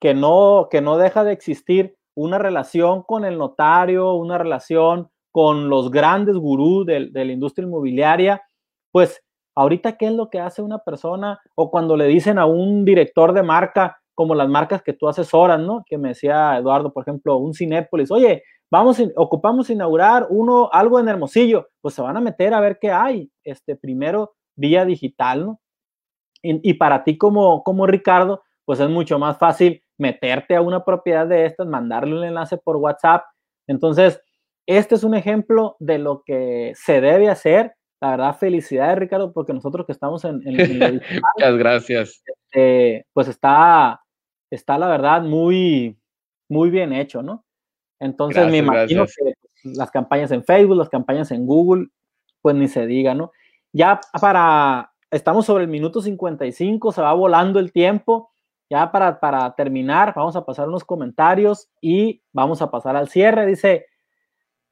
que 0.05 0.13
no, 0.13 0.69
que 0.71 0.83
no 0.83 0.99
deja 0.99 1.25
de 1.25 1.33
existir 1.33 1.97
una 2.15 2.37
relación 2.37 3.05
con 3.05 3.25
el 3.25 3.39
notario, 3.39 4.13
una 4.13 4.37
relación 4.37 5.09
con 5.33 5.71
los 5.71 5.91
grandes 5.91 6.37
gurús 6.37 6.85
de, 6.85 7.09
de, 7.11 7.25
la 7.25 7.33
industria 7.33 7.67
inmobiliaria, 7.67 8.43
pues 8.93 9.23
ahorita 9.55 9.97
qué 9.97 10.09
es 10.09 10.13
lo 10.13 10.29
que 10.29 10.41
hace 10.41 10.61
una 10.61 10.81
persona 10.81 11.41
o 11.55 11.71
cuando 11.71 11.97
le 11.97 12.07
dicen 12.07 12.39
a 12.39 12.45
un 12.45 12.85
director 12.85 13.33
de 13.33 13.45
marca, 13.45 13.97
como 14.15 14.35
las 14.35 14.47
marcas 14.47 14.83
que 14.83 14.93
tú 14.93 15.09
asesoras, 15.09 15.59
¿no? 15.59 15.83
Que 15.87 15.97
me 15.97 16.09
decía 16.09 16.59
Eduardo, 16.59 16.93
por 16.93 17.05
ejemplo, 17.05 17.39
un 17.39 17.55
Cinépolis, 17.55 18.11
oye, 18.11 18.43
vamos, 18.71 19.03
ocupamos 19.17 19.71
inaugurar 19.71 20.27
uno, 20.29 20.69
algo 20.71 21.01
en 21.01 21.09
Hermosillo, 21.09 21.69
pues 21.81 21.95
se 21.95 22.03
van 22.03 22.19
a 22.19 22.21
meter 22.21 22.53
a 22.53 22.61
ver 22.61 22.79
qué 22.79 22.91
hay, 22.91 23.31
este, 23.43 23.75
primero 23.75 24.35
vía 24.55 24.85
digital, 24.85 25.47
¿no? 25.47 25.61
Y, 26.43 26.73
y 26.73 26.75
para 26.75 27.05
ti 27.05 27.17
como, 27.17 27.63
como 27.63 27.87
Ricardo, 27.87 28.43
pues 28.67 28.81
es 28.81 28.91
mucho 28.91 29.19
más 29.19 29.39
fácil 29.39 29.81
meterte 29.99 30.57
a 30.57 30.61
una 30.61 30.85
propiedad 30.85 31.27
de 31.27 31.47
estas, 31.47 31.67
mandarle 31.67 32.17
un 32.17 32.25
enlace 32.25 32.57
por 32.59 32.77
WhatsApp. 32.77 33.25
Entonces, 33.67 34.21
este 34.67 34.95
es 34.95 35.05
un 35.05 35.15
ejemplo 35.15 35.77
de 35.79 35.99
lo 35.99 36.23
que 36.25 36.73
se 36.75 37.01
debe 37.01 37.29
hacer. 37.29 37.75
La 38.01 38.11
verdad, 38.11 38.37
felicidades, 38.37 38.99
Ricardo, 38.99 39.33
porque 39.33 39.53
nosotros 39.53 39.87
que 39.87 39.93
estamos 39.93 40.25
en... 40.25 40.41
en, 40.47 40.61
en 40.61 41.01
Muchas 41.37 41.57
gracias. 41.57 42.23
Este, 42.27 43.07
pues 43.13 43.29
está, 43.29 44.01
está 44.51 44.79
la 44.79 44.89
verdad 44.89 45.23
muy, 45.23 45.99
muy 46.49 46.71
bien 46.71 46.93
hecho, 46.93 47.23
¿no? 47.23 47.45
Entonces 48.01 48.43
gracias, 48.43 48.53
me 48.53 48.59
imagino 48.59 49.03
gracias. 49.03 49.35
que 49.63 49.71
las 49.71 49.91
campañas 49.91 50.31
en 50.33 50.45
Facebook, 50.45 50.77
las 50.77 50.89
campañas 50.89 51.31
en 51.31 51.47
Google, 51.47 51.89
pues 52.43 52.55
ni 52.55 52.69
se 52.69 52.87
diga, 52.87 53.15
¿no? 53.15 53.33
Ya 53.73 54.01
para, 54.21 54.93
estamos 55.11 55.47
sobre 55.47 55.65
el 55.65 55.71
minuto 55.71 56.01
55, 56.03 56.93
se 56.93 57.01
va 57.01 57.13
volando 57.15 57.59
el 57.59 57.73
tiempo. 57.73 58.31
Ya 58.75 58.91
para, 58.91 59.21
para 59.21 59.55
terminar, 59.55 60.15
vamos 60.17 60.35
a 60.35 60.45
pasar 60.45 60.67
unos 60.67 60.83
comentarios 60.83 61.69
y 61.81 62.21
vamos 62.33 62.61
a 62.61 62.73
pasar 62.73 62.97
al 62.97 63.09
cierre. 63.09 63.47
Dice, 63.47 63.87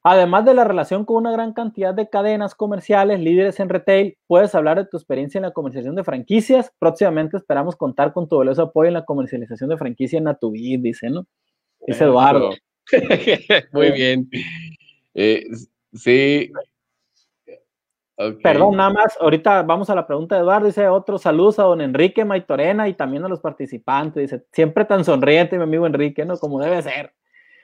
además 0.03 0.43
de 0.43 0.53
la 0.53 0.65
relación 0.65 1.05
con 1.05 1.15
una 1.15 1.31
gran 1.31 1.53
cantidad 1.53 1.93
de 1.93 2.09
cadenas 2.09 2.53
comerciales, 2.53 3.21
líderes 3.21 3.61
en 3.61 3.69
retail, 3.69 4.17
puedes 4.27 4.53
hablar 4.55 4.77
de 4.77 4.87
tu 4.87 4.97
experiencia 4.97 5.37
en 5.39 5.43
la 5.43 5.51
comercialización 5.51 5.95
de 5.95 6.03
franquicias. 6.03 6.73
Próximamente 6.79 7.37
esperamos 7.37 7.77
contar 7.77 8.11
con 8.11 8.27
tu 8.27 8.37
valioso 8.37 8.63
apoyo 8.63 8.89
en 8.89 8.95
la 8.95 9.05
comercialización 9.05 9.69
de 9.69 9.77
franquicia 9.77 10.17
en 10.17 10.25
Natubit, 10.25 10.81
dice, 10.81 11.09
¿no? 11.09 11.25
Dice 11.87 12.03
Eduardo. 12.03 12.49
Muy 13.71 13.91
bien. 13.93 14.29
Eh, 15.13 15.45
sí. 15.93 16.51
Okay. 18.31 18.41
Perdón, 18.41 18.77
nada 18.77 18.89
más, 18.91 19.17
ahorita 19.19 19.63
vamos 19.63 19.89
a 19.89 19.95
la 19.95 20.05
pregunta 20.07 20.35
de 20.35 20.41
Eduardo, 20.41 20.67
dice 20.67 20.87
otro 20.87 21.17
saludos 21.17 21.59
a 21.59 21.63
don 21.63 21.81
Enrique 21.81 22.23
Maitorena 22.25 22.87
y 22.87 22.93
también 22.93 23.25
a 23.25 23.27
los 23.27 23.39
participantes, 23.39 24.31
dice, 24.31 24.45
siempre 24.51 24.85
tan 24.85 25.03
sonriente 25.03 25.57
mi 25.57 25.63
amigo 25.63 25.85
Enrique, 25.85 26.25
¿no? 26.25 26.37
Como 26.37 26.59
debe 26.59 26.81
ser. 26.81 27.13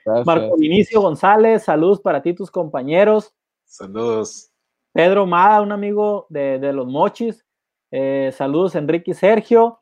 Gracias. 0.04 0.26
Marco 0.26 0.56
Vinicio 0.56 1.00
González, 1.00 1.62
saludos 1.62 2.00
para 2.00 2.22
ti, 2.22 2.34
tus 2.34 2.50
compañeros. 2.50 3.34
Saludos. 3.64 4.50
Pedro 4.92 5.26
Mada, 5.26 5.62
un 5.62 5.72
amigo 5.72 6.26
de, 6.28 6.58
de 6.58 6.72
los 6.72 6.86
mochis, 6.86 7.44
Eh, 7.92 8.30
saludos 8.32 8.74
Enrique 8.76 9.10
y 9.10 9.14
Sergio. 9.14 9.78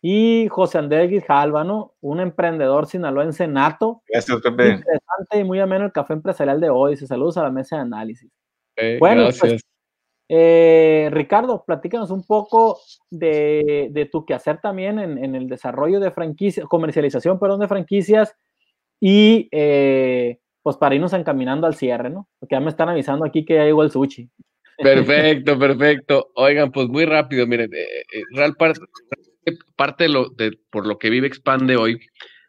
Y 0.00 0.46
José 0.48 0.78
Andrés 0.78 1.10
Guijalva, 1.10 1.64
¿no? 1.64 1.94
Un 2.00 2.20
emprendedor 2.20 2.86
sinaloense 2.86 3.48
nato. 3.48 4.02
Gracias, 4.06 4.40
Pepe. 4.40 4.74
Interesante 4.74 5.40
y 5.40 5.42
muy 5.42 5.58
ameno 5.58 5.86
el 5.86 5.92
café 5.92 6.12
empresarial 6.12 6.60
de 6.60 6.70
hoy. 6.70 6.92
Dice, 6.92 7.08
saludos 7.08 7.36
a 7.36 7.42
la 7.42 7.50
mesa 7.50 7.76
de 7.76 7.82
análisis. 7.82 8.30
bueno, 9.00 9.28
pues, 9.40 9.60
eh, 10.28 11.08
Ricardo, 11.10 11.64
platícanos 11.66 12.10
un 12.10 12.22
poco 12.22 12.80
de, 13.10 13.88
de 13.90 14.06
tu 14.06 14.26
quehacer 14.26 14.60
también 14.60 14.98
en, 14.98 15.22
en, 15.22 15.34
el 15.34 15.48
desarrollo 15.48 16.00
de 16.00 16.10
franquicias, 16.10 16.66
comercialización, 16.66 17.38
perdón, 17.38 17.60
de 17.60 17.68
franquicias 17.68 18.36
y 19.00 19.48
eh, 19.52 20.38
pues 20.62 20.76
para 20.76 20.94
irnos 20.94 21.12
encaminando 21.14 21.66
al 21.66 21.76
cierre, 21.76 22.10
¿no? 22.10 22.28
Porque 22.38 22.56
ya 22.56 22.60
me 22.60 22.68
están 22.68 22.88
avisando 22.88 23.24
aquí 23.24 23.44
que 23.44 23.54
ya 23.54 23.64
llegó 23.64 23.82
el 23.82 23.90
sushi. 23.90 24.28
Perfecto, 24.76 25.58
perfecto. 25.58 26.30
Oigan, 26.34 26.70
pues 26.70 26.88
muy 26.88 27.04
rápido, 27.04 27.46
miren, 27.46 27.72
eh, 27.74 28.04
eh, 28.12 28.22
Real 28.34 28.54
parte, 28.54 28.80
parte 29.76 30.08
lo, 30.08 30.28
de, 30.28 30.58
por 30.70 30.86
lo 30.86 30.98
que 30.98 31.10
Vive 31.10 31.26
Expande 31.26 31.76
hoy, 31.76 31.98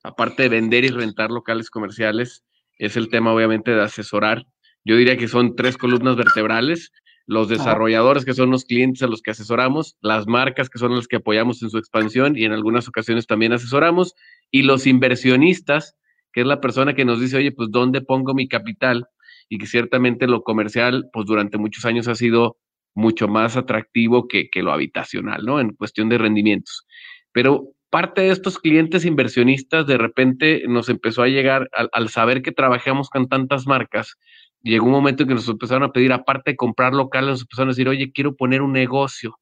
aparte 0.03 0.43
de 0.43 0.49
vender 0.49 0.83
y 0.83 0.89
rentar 0.89 1.31
locales 1.31 1.69
comerciales, 1.69 2.43
es 2.77 2.97
el 2.97 3.09
tema 3.09 3.33
obviamente 3.33 3.71
de 3.71 3.81
asesorar. 3.81 4.45
Yo 4.83 4.95
diría 4.95 5.17
que 5.17 5.27
son 5.27 5.55
tres 5.55 5.77
columnas 5.77 6.15
vertebrales 6.15 6.91
los 7.29 7.47
desarrolladores 7.47 8.25
que 8.25 8.33
son 8.33 8.49
los 8.49 8.65
clientes 8.65 9.03
a 9.03 9.07
los 9.07 9.21
que 9.21 9.29
asesoramos, 9.29 9.95
las 10.01 10.25
marcas 10.25 10.67
que 10.67 10.79
son 10.79 10.95
las 10.95 11.07
que 11.07 11.17
apoyamos 11.17 11.61
en 11.61 11.69
su 11.69 11.77
expansión 11.77 12.35
y 12.35 12.43
en 12.43 12.53
algunas 12.53 12.87
ocasiones 12.87 13.27
también 13.27 13.53
asesoramos, 13.53 14.15
y 14.49 14.63
los 14.63 14.87
inversionistas, 14.87 15.95
que 16.33 16.41
es 16.41 16.47
la 16.47 16.59
persona 16.59 16.95
que 16.95 17.05
nos 17.05 17.21
dice, 17.21 17.37
oye, 17.37 17.51
pues 17.51 17.69
¿dónde 17.69 18.01
pongo 18.01 18.33
mi 18.33 18.47
capital? 18.47 19.05
Y 19.47 19.59
que 19.59 19.67
ciertamente 19.67 20.25
lo 20.25 20.41
comercial, 20.41 21.07
pues 21.13 21.27
durante 21.27 21.59
muchos 21.59 21.85
años 21.85 22.07
ha 22.07 22.15
sido 22.15 22.57
mucho 22.95 23.27
más 23.27 23.57
atractivo 23.57 24.27
que, 24.27 24.49
que 24.49 24.63
lo 24.63 24.71
habitacional, 24.71 25.45
¿no? 25.45 25.59
En 25.59 25.75
cuestión 25.75 26.09
de 26.09 26.17
rendimientos. 26.17 26.87
Pero 27.31 27.73
parte 27.91 28.21
de 28.21 28.31
estos 28.31 28.57
clientes 28.57 29.05
inversionistas 29.05 29.85
de 29.85 29.99
repente 29.99 30.63
nos 30.67 30.89
empezó 30.89 31.21
a 31.21 31.27
llegar 31.27 31.69
al, 31.73 31.89
al 31.93 32.09
saber 32.09 32.41
que 32.41 32.51
trabajamos 32.51 33.11
con 33.11 33.29
tantas 33.29 33.67
marcas, 33.67 34.17
llegó 34.61 34.85
un 34.85 34.91
momento 34.91 35.23
en 35.23 35.29
que 35.29 35.35
nos 35.35 35.47
empezaron 35.47 35.83
a 35.83 35.91
pedir, 35.91 36.13
aparte 36.13 36.51
de 36.51 36.57
comprar 36.57 36.93
locales, 36.93 37.29
nos 37.29 37.41
empezaron 37.41 37.69
a 37.69 37.71
decir, 37.71 37.89
oye, 37.89 38.11
quiero 38.11 38.35
poner 38.35 38.61
un 38.61 38.73
negocio. 38.73 39.39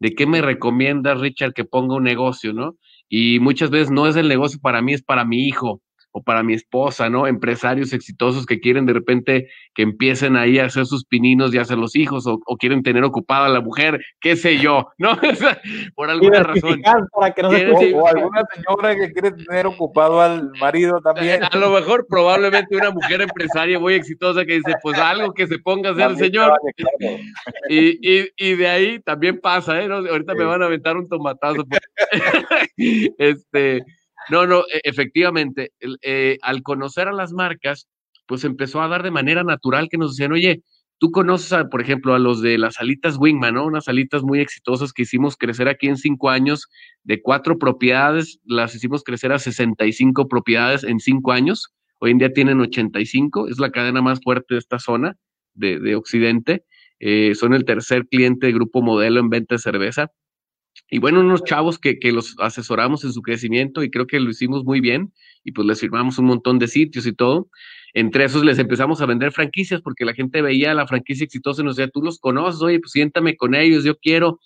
¿De 0.00 0.14
qué 0.14 0.26
me 0.26 0.42
recomiendas, 0.42 1.20
Richard, 1.20 1.54
que 1.54 1.64
ponga 1.64 1.96
un 1.96 2.04
negocio, 2.04 2.52
no? 2.52 2.76
Y 3.08 3.40
muchas 3.40 3.70
veces 3.70 3.90
no 3.90 4.06
es 4.06 4.16
el 4.16 4.28
negocio 4.28 4.60
para 4.60 4.82
mí, 4.82 4.92
es 4.92 5.02
para 5.02 5.24
mi 5.24 5.46
hijo 5.48 5.80
o 6.18 6.22
para 6.22 6.42
mi 6.42 6.54
esposa, 6.54 7.08
¿no? 7.08 7.26
Empresarios 7.26 7.92
exitosos 7.92 8.44
que 8.46 8.60
quieren 8.60 8.86
de 8.86 8.92
repente 8.92 9.48
que 9.74 9.82
empiecen 9.82 10.36
ahí 10.36 10.58
a 10.58 10.66
hacer 10.66 10.86
sus 10.86 11.04
pininos 11.04 11.54
y 11.54 11.58
hacer 11.58 11.78
los 11.78 11.94
hijos 11.96 12.26
o, 12.26 12.40
o 12.44 12.56
quieren 12.56 12.82
tener 12.82 13.04
ocupada 13.04 13.46
a 13.46 13.48
la 13.48 13.60
mujer, 13.60 14.00
qué 14.20 14.36
sé 14.36 14.58
yo, 14.58 14.88
¿no? 14.98 15.18
Por 15.94 16.10
alguna 16.10 16.42
razón. 16.42 16.82
Para 17.12 17.32
que 17.32 17.42
no 17.42 17.50
se 17.50 17.94
o, 17.94 18.02
o, 18.02 18.08
alguna 18.08 18.42
señora 18.54 18.96
que 18.96 19.12
quiere 19.12 19.32
tener 19.32 19.66
ocupado 19.66 20.20
al 20.20 20.50
marido 20.60 21.00
también. 21.00 21.42
A 21.44 21.56
lo 21.56 21.70
mejor 21.70 22.06
probablemente 22.08 22.76
una 22.76 22.90
mujer 22.90 23.20
empresaria 23.22 23.78
muy 23.78 23.94
exitosa 23.94 24.44
que 24.44 24.54
dice, 24.54 24.74
pues 24.82 24.98
algo 24.98 25.32
que 25.32 25.46
se 25.46 25.58
ponga 25.58 25.90
a 25.90 25.92
hacer 25.92 26.10
el 26.10 26.16
señor. 26.16 26.52
Y, 27.68 27.98
y, 28.02 28.28
y, 28.36 28.54
de 28.56 28.68
ahí 28.68 29.00
también 29.00 29.40
pasa, 29.40 29.80
¿eh? 29.80 29.88
¿No? 29.88 29.96
Ahorita 29.96 30.32
sí. 30.32 30.38
me 30.38 30.44
van 30.44 30.62
a 30.62 30.66
aventar 30.66 30.96
un 30.96 31.08
tomatazo. 31.08 31.64
este 32.76 33.84
no, 34.30 34.46
no, 34.46 34.60
e, 34.72 34.80
efectivamente, 34.84 35.72
eh, 36.02 36.38
al 36.42 36.62
conocer 36.62 37.08
a 37.08 37.12
las 37.12 37.32
marcas, 37.32 37.88
pues 38.26 38.44
empezó 38.44 38.82
a 38.82 38.88
dar 38.88 39.02
de 39.02 39.10
manera 39.10 39.44
natural 39.44 39.88
que 39.88 39.98
nos 39.98 40.16
decían, 40.16 40.32
oye, 40.32 40.62
tú 40.98 41.10
conoces, 41.10 41.52
a, 41.52 41.68
por 41.68 41.80
ejemplo, 41.80 42.14
a 42.14 42.18
los 42.18 42.42
de 42.42 42.58
las 42.58 42.78
alitas 42.78 43.16
Wingman, 43.18 43.54
¿no? 43.54 43.66
Unas 43.66 43.88
alitas 43.88 44.22
muy 44.22 44.40
exitosas 44.40 44.92
que 44.92 45.02
hicimos 45.02 45.36
crecer 45.36 45.68
aquí 45.68 45.88
en 45.88 45.96
cinco 45.96 46.30
años, 46.30 46.68
de 47.04 47.22
cuatro 47.22 47.58
propiedades, 47.58 48.38
las 48.44 48.74
hicimos 48.74 49.02
crecer 49.02 49.32
a 49.32 49.38
65 49.38 50.28
propiedades 50.28 50.84
en 50.84 51.00
cinco 51.00 51.32
años. 51.32 51.68
Hoy 52.00 52.10
en 52.12 52.18
día 52.18 52.32
tienen 52.32 52.60
85, 52.60 53.48
es 53.48 53.58
la 53.58 53.70
cadena 53.70 54.02
más 54.02 54.20
fuerte 54.22 54.54
de 54.54 54.58
esta 54.58 54.78
zona 54.78 55.16
de, 55.54 55.78
de 55.80 55.96
Occidente. 55.96 56.64
Eh, 57.00 57.34
son 57.34 57.54
el 57.54 57.64
tercer 57.64 58.06
cliente 58.08 58.46
de 58.46 58.52
Grupo 58.52 58.82
Modelo 58.82 59.20
en 59.20 59.30
venta 59.30 59.54
de 59.54 59.60
cerveza. 59.60 60.10
Y 60.90 60.98
bueno, 60.98 61.20
unos 61.20 61.44
chavos 61.44 61.78
que, 61.78 61.98
que, 61.98 62.12
los 62.12 62.34
asesoramos 62.38 63.04
en 63.04 63.12
su 63.12 63.20
crecimiento 63.20 63.82
y 63.82 63.90
creo 63.90 64.06
que 64.06 64.20
lo 64.20 64.30
hicimos 64.30 64.64
muy 64.64 64.80
bien 64.80 65.12
y 65.44 65.52
pues 65.52 65.66
les 65.66 65.80
firmamos 65.80 66.18
un 66.18 66.26
montón 66.26 66.58
de 66.58 66.66
sitios 66.66 67.06
y 67.06 67.12
todo. 67.12 67.48
Entre 67.92 68.24
esos 68.24 68.42
les 68.44 68.58
empezamos 68.58 69.00
a 69.02 69.06
vender 69.06 69.32
franquicias 69.32 69.82
porque 69.82 70.06
la 70.06 70.14
gente 70.14 70.40
veía 70.40 70.72
la 70.74 70.86
franquicia 70.86 71.24
exitosa 71.24 71.60
y 71.60 71.66
nos 71.66 71.76
decía, 71.76 71.90
tú 71.90 72.02
los 72.02 72.18
conoces, 72.18 72.62
oye, 72.62 72.80
pues 72.80 72.92
siéntame 72.92 73.36
con 73.36 73.54
ellos, 73.54 73.84
yo 73.84 73.96
quiero. 73.98 74.40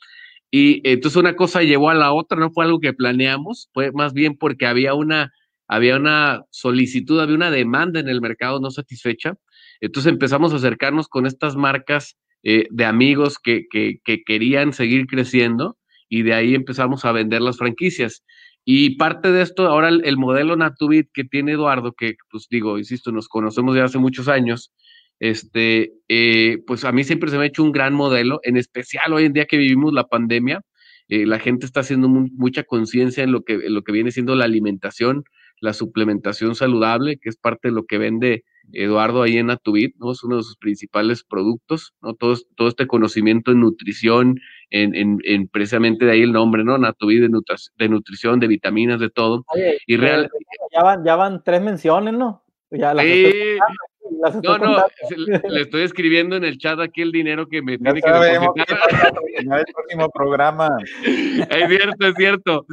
Y 0.50 0.80
entonces 0.88 1.16
una 1.16 1.36
cosa 1.36 1.62
llevó 1.62 1.90
a 1.90 1.94
la 1.94 2.12
otra, 2.12 2.38
no 2.38 2.50
fue 2.50 2.64
algo 2.64 2.80
que 2.80 2.92
planeamos, 2.92 3.70
fue 3.72 3.92
más 3.92 4.12
bien 4.12 4.36
porque 4.36 4.66
había 4.66 4.94
una, 4.94 5.32
había 5.68 5.96
una 5.96 6.42
solicitud, 6.50 7.20
había 7.20 7.36
una 7.36 7.50
demanda 7.50 8.00
en 8.00 8.08
el 8.08 8.20
mercado 8.20 8.60
no 8.60 8.70
satisfecha. 8.70 9.34
Entonces 9.80 10.12
empezamos 10.12 10.52
a 10.52 10.56
acercarnos 10.56 11.08
con 11.08 11.26
estas 11.26 11.56
marcas 11.56 12.16
eh, 12.42 12.66
de 12.70 12.84
amigos 12.84 13.38
que, 13.38 13.66
que, 13.70 14.00
que 14.04 14.24
querían 14.24 14.72
seguir 14.72 15.06
creciendo 15.06 15.76
y 16.12 16.22
de 16.22 16.34
ahí 16.34 16.54
empezamos 16.54 17.06
a 17.06 17.12
vender 17.12 17.40
las 17.40 17.56
franquicias. 17.56 18.22
Y 18.66 18.96
parte 18.96 19.32
de 19.32 19.40
esto, 19.40 19.66
ahora 19.66 19.88
el, 19.88 20.04
el, 20.04 20.18
modelo 20.18 20.56
Natubit 20.56 21.08
que 21.14 21.24
tiene 21.24 21.52
Eduardo, 21.52 21.92
que 21.92 22.16
pues 22.30 22.48
digo, 22.50 22.76
insisto, 22.76 23.12
nos 23.12 23.28
conocemos 23.28 23.74
de 23.74 23.80
hace 23.80 23.96
muchos 23.96 24.28
años, 24.28 24.72
este, 25.20 25.94
eh, 26.08 26.58
pues 26.66 26.84
a 26.84 26.92
mí 26.92 27.02
siempre 27.02 27.30
se 27.30 27.38
me 27.38 27.44
ha 27.44 27.46
hecho 27.46 27.62
un 27.62 27.72
gran 27.72 27.94
modelo, 27.94 28.40
en 28.42 28.58
especial 28.58 29.14
hoy 29.14 29.24
en 29.24 29.32
día 29.32 29.46
que 29.46 29.56
vivimos 29.56 29.94
la 29.94 30.06
pandemia, 30.06 30.60
eh, 31.08 31.24
la 31.24 31.38
gente 31.38 31.64
está 31.64 31.80
haciendo 31.80 32.08
mu 32.08 32.28
mucha 32.34 32.62
conciencia 32.64 33.24
en, 33.24 33.32
lo 33.32 33.42
que, 33.42 33.56
lo 33.70 33.82
que 33.82 33.92
viene 33.92 34.10
siendo 34.10 34.34
la 34.34 34.44
alimentación, 34.44 35.24
la 35.60 35.72
suplementación 35.72 36.54
saludable, 36.54 37.16
que 37.18 37.30
es 37.30 37.36
parte 37.36 37.68
de 37.68 37.74
lo 37.74 37.86
que 37.86 37.96
vende 37.96 38.44
Eduardo 38.72 39.22
ahí 39.22 39.38
en 39.38 39.46
Natubit, 39.46 39.96
¿no? 39.98 40.12
Es 40.12 40.22
uno 40.24 40.36
de 40.36 40.42
sus 40.42 40.56
principales 40.56 41.24
productos, 41.24 41.94
¿no? 42.02 42.14
Todo, 42.14 42.36
todo 42.56 42.68
este 42.68 42.86
conocimiento 42.86 43.52
en 43.52 43.60
nutrición, 43.60 44.40
en, 44.72 44.94
en, 44.94 45.18
en, 45.24 45.48
precisamente 45.48 46.06
de 46.06 46.12
ahí 46.12 46.22
el 46.22 46.32
nombre, 46.32 46.64
¿no? 46.64 46.78
Natubit 46.78 47.20
de, 47.20 47.28
nutri 47.28 47.54
de 47.76 47.88
nutrición, 47.90 48.40
de 48.40 48.46
vitaminas, 48.48 48.98
de 48.98 49.10
todo. 49.10 49.44
Oye, 49.48 49.78
y 49.86 49.96
real... 49.98 50.30
ya, 50.72 50.82
van, 50.82 51.04
ya 51.04 51.14
van 51.14 51.42
tres 51.44 51.60
menciones, 51.60 52.14
¿no? 52.14 52.42
Ya 52.70 52.94
las 52.94 53.04
sí. 53.04 53.58
Las 54.22 54.42
no, 54.42 54.56
no, 54.58 54.84
le 55.48 55.60
estoy 55.60 55.82
escribiendo 55.82 56.36
en 56.36 56.44
el 56.44 56.56
chat 56.56 56.80
aquí 56.80 57.02
el 57.02 57.12
dinero 57.12 57.48
que 57.48 57.60
me 57.60 57.76
tiene 57.76 58.00
que 58.00 58.10
depositar. 58.10 58.78
En 59.36 59.52
el 59.52 59.64
próximo 59.74 60.08
programa. 60.10 60.76
Es 61.50 61.68
cierto, 61.68 62.06
es 62.06 62.14
cierto. 62.16 62.66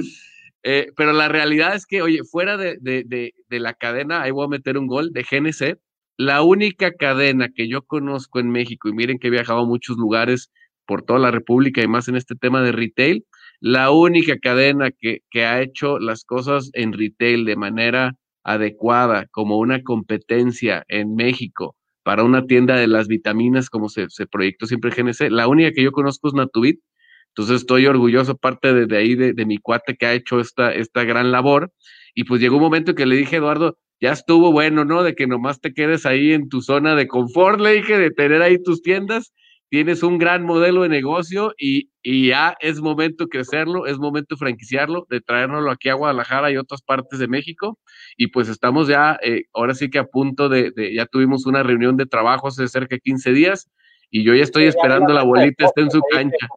Eh, 0.64 0.92
pero 0.96 1.12
la 1.12 1.28
realidad 1.28 1.76
es 1.76 1.86
que, 1.86 2.02
oye, 2.02 2.24
fuera 2.24 2.56
de, 2.56 2.78
de, 2.80 3.04
de, 3.06 3.34
de, 3.50 3.60
la 3.60 3.74
cadena, 3.74 4.22
ahí 4.22 4.32
voy 4.32 4.46
a 4.46 4.50
meter 4.50 4.78
un 4.78 4.88
gol 4.88 5.12
de 5.12 5.24
GNC, 5.24 5.80
la 6.18 6.42
única 6.44 6.92
cadena 6.92 7.50
que 7.50 7.68
yo 7.68 7.82
conozco 7.82 8.40
en 8.40 8.52
México, 8.52 8.90
y 8.90 8.94
miren 8.94 9.20
que 9.20 9.28
he 9.28 9.32
viajado 9.32 9.60
a 9.60 9.66
muchos 9.66 9.98
lugares 9.98 10.52
por 10.90 11.04
toda 11.04 11.20
la 11.20 11.30
República 11.30 11.84
y 11.84 11.88
más 11.88 12.08
en 12.08 12.16
este 12.16 12.34
tema 12.34 12.64
de 12.64 12.72
retail, 12.72 13.24
la 13.60 13.92
única 13.92 14.40
cadena 14.40 14.90
que, 14.90 15.20
que 15.30 15.46
ha 15.46 15.62
hecho 15.62 16.00
las 16.00 16.26
cosas 16.26 16.72
en 16.74 16.94
retail 16.94 17.46
de 17.46 17.56
manera 17.56 18.16
adecuada, 18.44 19.28
como 19.30 19.60
una 19.60 19.84
competencia 19.84 20.84
en 20.88 21.14
México 21.14 21.76
para 22.02 22.24
una 22.24 22.48
tienda 22.48 22.76
de 22.76 22.88
las 22.88 23.08
vitaminas, 23.08 23.70
como 23.70 23.88
se, 23.88 24.10
se 24.10 24.26
proyectó 24.26 24.66
siempre 24.66 24.90
GNC, 24.90 25.30
la 25.30 25.48
única 25.48 25.72
que 25.74 25.84
yo 25.84 25.92
conozco 25.92 26.28
es 26.28 26.34
Natubit, 26.34 26.80
entonces 27.28 27.58
estoy 27.58 27.86
orgulloso 27.86 28.36
parte 28.36 28.74
de, 28.74 28.88
de 28.88 28.98
ahí 28.98 29.14
de, 29.14 29.34
de, 29.34 29.46
mi 29.46 29.60
cuate 29.60 29.96
que 29.96 30.08
ha 30.08 30.14
hecho 30.16 30.40
esta, 30.40 30.74
esta 30.74 31.04
gran 31.04 31.32
labor. 31.32 31.72
Y 32.16 32.24
pues 32.24 32.42
llegó 32.42 32.56
un 32.56 32.64
momento 32.64 32.96
que 32.96 33.06
le 33.06 33.16
dije, 33.16 33.36
Eduardo, 33.36 33.78
ya 34.02 34.14
estuvo 34.14 34.52
bueno, 34.52 34.86
¿no? 34.86 35.04
De 35.04 35.14
que 35.14 35.28
nomás 35.28 35.62
te 35.62 35.72
quedes 35.72 36.08
ahí 36.08 36.34
en 36.34 36.50
tu 36.50 36.64
zona 36.64 36.96
de 36.96 37.08
confort, 37.08 37.60
le 37.62 37.74
dije, 37.74 38.00
de 38.00 38.10
tener 38.10 38.42
ahí 38.42 38.58
tus 38.64 38.82
tiendas. 38.82 39.32
Tienes 39.70 40.02
un 40.02 40.18
gran 40.18 40.44
modelo 40.44 40.82
de 40.82 40.90
negocio 40.90 41.54
y, 41.58 41.92
y 42.02 42.30
ya 42.30 42.58
es 42.60 42.82
momento 42.82 43.26
de 43.26 43.30
crecerlo, 43.30 43.86
es 43.86 44.00
momento 44.00 44.36
de 44.36 44.40
franquiciarlo, 44.40 45.06
de 45.10 45.22
traérnoslo 45.22 45.70
aquí 45.70 45.90
a 45.90 45.94
Guadalajara 45.94 46.52
y 46.52 46.58
otras 46.58 46.82
partes 46.82 47.20
de 47.20 47.28
México. 47.28 47.78
Y 48.18 48.28
pues 48.28 48.50
estamos 48.50 48.88
ya, 48.88 49.20
eh, 49.24 49.44
ahora 49.54 49.76
sí 49.76 49.90
que 49.90 50.00
a 50.00 50.06
punto 50.06 50.50
de, 50.50 50.72
de, 50.72 50.94
ya 50.96 51.06
tuvimos 51.06 51.46
una 51.46 51.62
reunión 51.62 51.98
de 51.98 52.08
trabajo 52.08 52.48
hace 52.48 52.68
cerca 52.68 52.96
de 52.96 53.02
15 53.02 53.32
días 53.32 53.70
y 54.10 54.24
yo 54.24 54.34
ya 54.34 54.44
estoy 54.44 54.64
sí, 54.64 54.70
esperando 54.70 55.14
la 55.14 55.24
bolita 55.24 55.66
esté 55.66 55.82
en 55.82 55.92
su 55.92 56.02
cancha. 56.12 56.48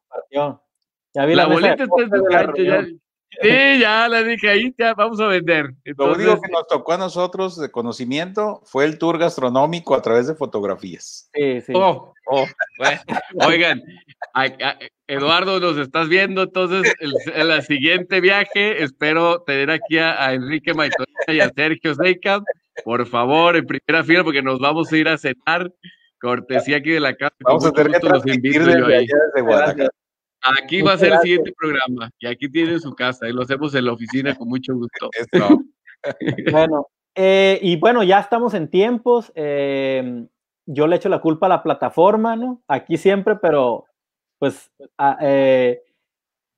La, 1.14 1.26
la 1.26 1.46
bolita 1.46 1.84
está 1.84 2.02
en 2.02 2.10
su 2.10 2.24
cancha, 2.24 2.62
ya, 2.62 2.86
Sí, 3.40 3.78
ya 3.80 4.08
la 4.08 4.22
dije 4.22 4.48
ahí, 4.48 4.74
ya 4.78 4.94
vamos 4.94 5.20
a 5.20 5.26
vender. 5.26 5.70
Entonces, 5.84 6.24
Lo 6.24 6.32
único 6.32 6.42
que 6.42 6.52
nos 6.52 6.66
tocó 6.66 6.92
a 6.92 6.98
nosotros 6.98 7.58
de 7.58 7.70
conocimiento 7.70 8.60
fue 8.64 8.84
el 8.84 8.98
tour 8.98 9.18
gastronómico 9.18 9.94
a 9.94 10.02
través 10.02 10.26
de 10.26 10.34
fotografías. 10.34 11.30
Sí, 11.34 11.60
sí. 11.62 11.72
Oh, 11.74 12.12
oh, 12.26 12.46
bueno. 12.78 13.00
Oigan, 13.46 13.82
a, 14.34 14.42
a, 14.42 14.78
Eduardo, 15.06 15.60
nos 15.60 15.78
estás 15.78 16.08
viendo, 16.08 16.42
entonces 16.42 16.94
el, 17.00 17.50
el, 17.50 17.62
siguiente 17.62 18.20
viaje, 18.20 18.82
espero 18.82 19.42
tener 19.42 19.70
aquí 19.70 19.98
a, 19.98 20.24
a 20.24 20.34
Enrique 20.34 20.74
Maitona 20.74 21.06
y 21.28 21.40
a 21.40 21.50
Sergio 21.50 21.94
Seika, 21.94 22.40
por 22.84 23.06
favor, 23.06 23.56
en 23.56 23.66
primera 23.66 24.04
fila, 24.04 24.24
porque 24.24 24.42
nos 24.42 24.58
vamos 24.58 24.92
a 24.92 24.96
ir 24.96 25.08
a 25.08 25.18
cenar, 25.18 25.72
cortesía 26.20 26.78
aquí 26.78 26.90
de 26.90 27.00
la 27.00 27.14
casa. 27.14 27.34
Vamos 27.40 27.66
a 27.66 27.72
tener 27.72 28.00
que 28.00 28.08
los 28.08 28.26
invito 28.26 28.78
yo 28.78 28.86
ahí. 28.86 29.06
Aquí 30.42 30.82
va 30.82 30.94
a 30.94 30.98
ser 30.98 31.12
el 31.12 31.20
siguiente 31.20 31.52
programa 31.56 32.10
y 32.18 32.26
aquí 32.26 32.48
tiene 32.48 32.78
su 32.80 32.94
casa 32.94 33.28
y 33.28 33.32
lo 33.32 33.42
hacemos 33.42 33.74
en 33.74 33.84
la 33.84 33.92
oficina 33.92 34.34
con 34.34 34.48
mucho 34.48 34.74
gusto. 34.74 35.10
bueno, 36.52 36.88
eh, 37.14 37.58
y 37.62 37.76
bueno, 37.76 38.02
ya 38.02 38.18
estamos 38.18 38.54
en 38.54 38.68
tiempos. 38.68 39.32
Eh, 39.34 40.26
yo 40.66 40.86
le 40.86 40.96
echo 40.96 41.08
la 41.08 41.20
culpa 41.20 41.46
a 41.46 41.50
la 41.50 41.62
plataforma, 41.62 42.36
¿no? 42.36 42.62
Aquí 42.66 42.96
siempre, 42.96 43.36
pero 43.36 43.86
pues 44.38 44.70
eh, 45.20 45.80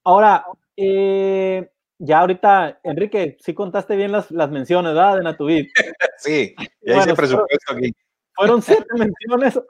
ahora, 0.04 0.46
ya 0.76 2.20
ahorita, 2.20 2.80
Enrique, 2.82 3.36
sí 3.40 3.52
contaste 3.52 3.96
bien 3.96 4.12
las, 4.12 4.30
las 4.30 4.50
menciones, 4.50 4.94
¿verdad? 4.94 5.16
De 5.16 5.22
Natubit. 5.22 5.70
Sí, 6.16 6.54
ya 6.80 6.98
hice 6.98 7.14
presupuesto 7.14 7.74
aquí. 7.74 7.92
Fueron 8.34 8.62
siete 8.62 8.86
menciones. 8.96 9.60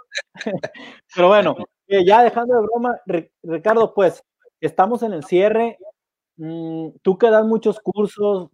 Pero 1.14 1.28
bueno, 1.28 1.56
ya 1.89 2.22
dejando 2.22 2.55
de 2.55 2.62
broma, 2.62 3.01
Ricardo, 3.43 3.95
pues 3.95 4.24
estamos 4.61 5.03
en 5.03 5.12
el 5.12 5.24
cierre. 5.24 5.78
Mm, 6.37 6.91
tú 7.03 7.18
que 7.18 7.30
das 7.30 7.47
muchos 7.47 7.80
cursos, 7.80 8.51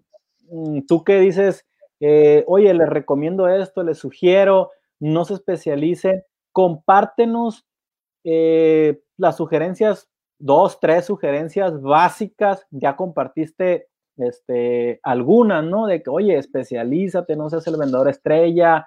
mm, 0.51 0.81
tú 0.87 1.05
que 1.05 1.21
dices, 1.21 1.65
eh, 2.01 2.45
oye, 2.47 2.73
les 2.75 2.89
recomiendo 2.89 3.49
esto, 3.49 3.83
les 3.83 3.99
sugiero, 3.99 4.71
no 5.01 5.25
se 5.25 5.35
especialicen, 5.35 6.23
compártenos 6.53 7.67
eh, 8.25 9.01
las 9.17 9.37
sugerencias, 9.37 10.09
dos, 10.39 10.81
tres 10.81 11.07
sugerencias 11.07 11.81
básicas, 11.81 12.67
ya 12.71 12.97
compartiste 12.97 13.89
este, 14.17 15.01
algunas, 15.03 15.65
¿no? 15.65 15.87
De 15.87 16.03
que, 16.03 16.11
oye, 16.11 16.37
especialízate, 16.39 17.37
no 17.37 17.49
seas 17.51 17.67
el 17.67 17.77
vendedor 17.79 18.09
estrella. 18.09 18.87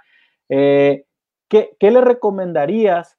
Eh, 0.50 1.06
¿qué, 1.50 1.76
¿Qué 1.80 1.92
le 1.92 2.02
recomendarías 2.02 3.18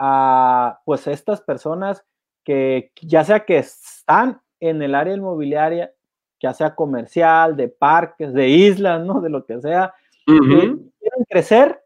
a 0.00 0.80
pues 0.84 1.06
estas 1.06 1.40
personas 1.40 2.04
que 2.42 2.90
ya 3.02 3.22
sea 3.22 3.44
que 3.44 3.58
están 3.58 4.40
en 4.58 4.82
el 4.82 4.96
área 4.96 5.14
inmobiliaria 5.14 5.92
ya 6.40 6.54
sea 6.54 6.74
comercial, 6.74 7.56
de 7.56 7.68
parques, 7.68 8.32
de 8.32 8.48
islas, 8.48 9.04
¿no? 9.04 9.20
De 9.20 9.28
lo 9.28 9.44
que 9.44 9.60
sea, 9.60 9.94
que 10.26 10.32
quieren 10.40 11.24
crecer, 11.28 11.82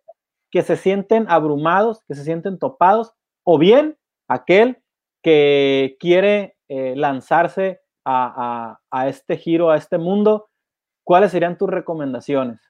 que 0.50 0.62
se 0.62 0.76
sienten 0.76 1.26
abrumados, 1.28 2.02
que 2.06 2.14
se 2.14 2.24
sienten 2.24 2.58
topados, 2.58 3.12
o 3.42 3.58
bien 3.58 3.98
aquel 4.28 4.78
que 5.22 5.96
quiere 5.98 6.56
eh, 6.68 6.94
lanzarse 6.96 7.80
a, 8.04 8.78
a, 8.90 9.08
este 9.08 9.36
giro, 9.36 9.70
a 9.70 9.76
este 9.76 9.98
mundo, 9.98 10.50
¿cuáles 11.02 11.32
serían 11.32 11.58
tus 11.58 11.70
recomendaciones? 11.70 12.60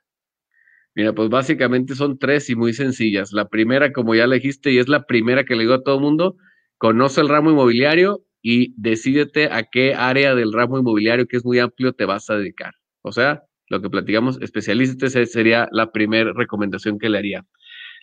Mira, 0.94 1.12
pues 1.12 1.28
básicamente 1.28 1.94
son 1.94 2.18
tres 2.18 2.48
y 2.50 2.56
muy 2.56 2.72
sencillas. 2.72 3.32
La 3.32 3.48
primera, 3.48 3.92
como 3.92 4.14
ya 4.14 4.26
le 4.26 4.36
dijiste, 4.36 4.70
y 4.72 4.78
es 4.78 4.88
la 4.88 5.06
primera 5.06 5.44
que 5.44 5.56
le 5.56 5.62
digo 5.62 5.74
a 5.74 5.82
todo 5.82 5.98
mundo, 5.98 6.36
conoce 6.78 7.20
el 7.20 7.28
ramo 7.28 7.50
inmobiliario 7.50 8.24
y 8.42 8.74
decídete 8.80 9.46
a 9.50 9.64
qué 9.64 9.94
área 9.94 10.34
del 10.34 10.52
ramo 10.52 10.78
inmobiliario, 10.78 11.26
que 11.26 11.36
es 11.36 11.44
muy 11.44 11.58
amplio, 11.58 11.94
te 11.94 12.04
vas 12.04 12.30
a 12.30 12.36
dedicar. 12.36 12.74
O 13.02 13.10
sea, 13.10 13.42
lo 13.68 13.82
que 13.82 13.90
platicamos, 13.90 14.40
especialízate, 14.40 15.26
sería 15.26 15.68
la 15.72 15.90
primera 15.90 16.32
recomendación 16.32 16.98
que 16.98 17.08
le 17.08 17.18
haría. 17.18 17.44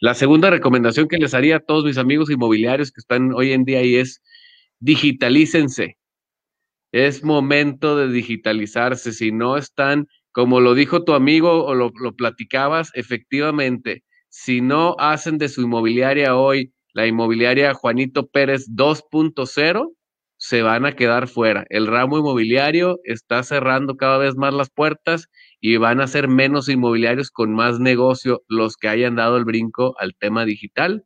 La 0.01 0.15
segunda 0.15 0.49
recomendación 0.49 1.07
que 1.07 1.17
les 1.17 1.33
haría 1.33 1.57
a 1.57 1.59
todos 1.59 1.85
mis 1.85 1.97
amigos 1.97 2.29
inmobiliarios 2.29 2.91
que 2.91 2.99
están 2.99 3.33
hoy 3.33 3.53
en 3.53 3.63
día 3.63 3.79
ahí 3.79 3.95
es 3.95 4.21
digitalícense. 4.79 5.97
Es 6.91 7.23
momento 7.23 7.95
de 7.95 8.09
digitalizarse. 8.09 9.13
Si 9.13 9.31
no 9.31 9.57
están, 9.57 10.07
como 10.32 10.59
lo 10.61 10.73
dijo 10.75 11.03
tu 11.03 11.13
amigo 11.13 11.65
o 11.65 11.75
lo, 11.75 11.91
platicabas, 12.15 12.91
efectivamente, 12.93 14.03
si 14.29 14.61
no 14.61 14.95
hacen 14.99 15.38
de 15.38 15.49
su 15.49 15.61
inmobiliaria 15.61 16.36
hoy 16.36 16.73
la 16.93 17.07
inmobiliaria 17.07 17.73
Juanito 17.73 18.27
Pérez 18.27 18.67
2.0, 18.69 19.93
se 20.38 20.61
van 20.61 20.86
a 20.86 20.93
quedar 20.93 21.27
fuera. 21.27 21.65
El 21.69 21.88
ramo 21.88 22.17
inmobiliario 22.17 22.99
está 23.03 23.43
cerrando 23.43 23.95
cada 23.95 24.17
vez 24.17 24.36
más 24.36 24.53
las 24.53 24.69
puertas 24.69 25.27
y 25.59 25.77
van 25.77 26.01
a 26.01 26.07
ser 26.07 26.27
menos 26.27 26.67
inmobiliarios 26.67 27.29
con 27.29 27.53
más 27.53 27.79
negocio 27.79 28.41
los 28.47 28.75
que 28.75 28.89
hayan 28.89 29.15
dado 29.15 29.38
el 29.38 29.45
brinco 29.45 29.93
al 29.99 30.15
tema 30.19 30.43
digital. 30.45 31.05